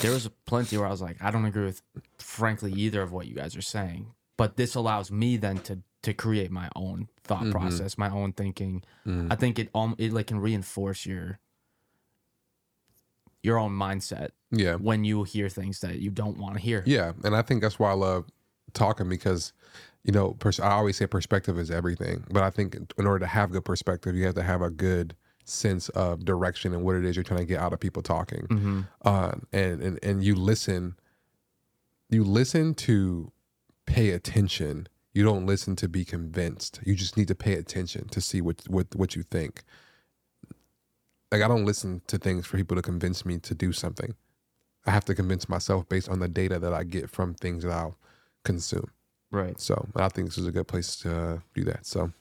there 0.00 0.12
was 0.12 0.28
plenty 0.46 0.78
where 0.78 0.86
I 0.86 0.90
was 0.90 1.02
like, 1.02 1.22
I 1.22 1.30
don't 1.30 1.44
agree 1.44 1.64
with 1.64 1.82
frankly 2.18 2.72
either 2.72 3.02
of 3.02 3.12
what 3.12 3.26
you 3.26 3.34
guys 3.34 3.56
are 3.56 3.62
saying. 3.62 4.12
But 4.36 4.56
this 4.56 4.74
allows 4.74 5.10
me 5.10 5.36
then 5.36 5.58
to 5.60 5.80
to 6.02 6.14
create 6.14 6.50
my 6.50 6.68
own 6.74 7.08
thought 7.24 7.44
Mhm. 7.44 7.52
process, 7.52 7.98
my 7.98 8.10
own 8.10 8.32
thinking. 8.32 8.82
Mm. 9.06 9.30
I 9.32 9.36
think 9.36 9.58
it 9.58 9.70
um 9.74 9.94
it 9.98 10.12
like 10.12 10.28
can 10.28 10.38
reinforce 10.38 11.04
your 11.04 11.38
your 13.42 13.58
own 13.58 13.72
mindset 13.72 14.30
yeah. 14.50 14.76
when 14.76 15.04
you 15.04 15.24
hear 15.24 15.48
things 15.48 15.80
that 15.80 15.98
you 15.98 16.10
don't 16.10 16.38
want 16.38 16.54
to 16.54 16.60
hear. 16.60 16.82
Yeah, 16.86 17.12
and 17.24 17.34
I 17.34 17.42
think 17.42 17.62
that's 17.62 17.78
why 17.78 17.90
I 17.90 17.94
love 17.94 18.26
talking 18.72 19.08
because, 19.08 19.52
you 20.04 20.12
know, 20.12 20.32
pers- 20.34 20.60
I 20.60 20.70
always 20.70 20.96
say 20.96 21.06
perspective 21.06 21.58
is 21.58 21.70
everything. 21.70 22.24
But 22.30 22.42
I 22.42 22.50
think 22.50 22.76
in 22.96 23.06
order 23.06 23.20
to 23.20 23.26
have 23.26 23.50
good 23.50 23.64
perspective, 23.64 24.14
you 24.14 24.24
have 24.26 24.34
to 24.36 24.42
have 24.42 24.62
a 24.62 24.70
good 24.70 25.16
sense 25.44 25.88
of 25.90 26.24
direction 26.24 26.72
and 26.72 26.84
what 26.84 26.94
it 26.94 27.04
is 27.04 27.16
you're 27.16 27.24
trying 27.24 27.40
to 27.40 27.46
get 27.46 27.58
out 27.58 27.72
of 27.72 27.80
people 27.80 28.02
talking. 28.02 28.46
hmm 28.48 28.80
Uh, 29.04 29.32
and 29.52 29.82
and 29.82 29.98
and 30.02 30.24
you 30.24 30.34
listen. 30.34 30.96
You 32.08 32.24
listen 32.24 32.74
to 32.74 33.32
pay 33.86 34.10
attention. 34.10 34.86
You 35.14 35.24
don't 35.24 35.46
listen 35.46 35.76
to 35.76 35.88
be 35.88 36.04
convinced. 36.04 36.78
You 36.84 36.94
just 36.94 37.16
need 37.16 37.28
to 37.28 37.34
pay 37.34 37.54
attention 37.54 38.08
to 38.08 38.20
see 38.20 38.40
what 38.40 38.62
what 38.68 38.94
what 38.94 39.16
you 39.16 39.22
think. 39.22 39.62
Like 41.32 41.42
I 41.42 41.48
don't 41.48 41.64
listen 41.64 42.02
to 42.08 42.18
things 42.18 42.46
for 42.46 42.58
people 42.58 42.76
to 42.76 42.82
convince 42.82 43.24
me 43.24 43.38
to 43.38 43.54
do 43.54 43.72
something. 43.72 44.14
I 44.86 44.90
have 44.90 45.04
to 45.06 45.14
convince 45.14 45.48
myself 45.48 45.88
based 45.88 46.08
on 46.08 46.20
the 46.20 46.28
data 46.28 46.58
that 46.58 46.74
I 46.74 46.84
get 46.84 47.08
from 47.08 47.34
things 47.34 47.64
that 47.64 47.72
I'll 47.72 47.96
consume. 48.44 48.90
Right. 49.30 49.58
So 49.58 49.88
I 49.96 50.08
think 50.08 50.28
this 50.28 50.36
is 50.36 50.46
a 50.46 50.52
good 50.52 50.68
place 50.68 50.94
to 50.96 51.16
uh, 51.16 51.38
do 51.54 51.64
that. 51.64 51.86
So 51.86 52.12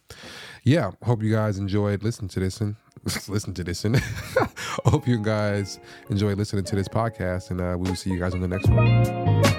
yeah, 0.64 0.92
hope 1.04 1.22
you 1.22 1.32
guys 1.32 1.58
enjoyed 1.58 2.04
listening 2.04 2.30
to 2.30 2.40
this 2.40 2.62
and 2.62 2.78
listen 3.28 3.54
to 3.54 3.64
this 3.66 3.84
and 3.84 3.98
hope 4.86 5.06
you 5.08 5.18
guys 5.18 5.80
enjoy 6.10 6.34
listening 6.36 6.64
to 6.64 6.76
this 6.78 6.88
podcast 6.88 7.52
and 7.52 7.60
uh, 7.60 7.76
we 7.78 7.90
will 7.90 7.98
see 7.98 8.12
you 8.12 8.20
guys 8.20 8.34
on 8.34 8.40
the 8.40 8.48
next 8.48 8.70
one. 8.70 9.51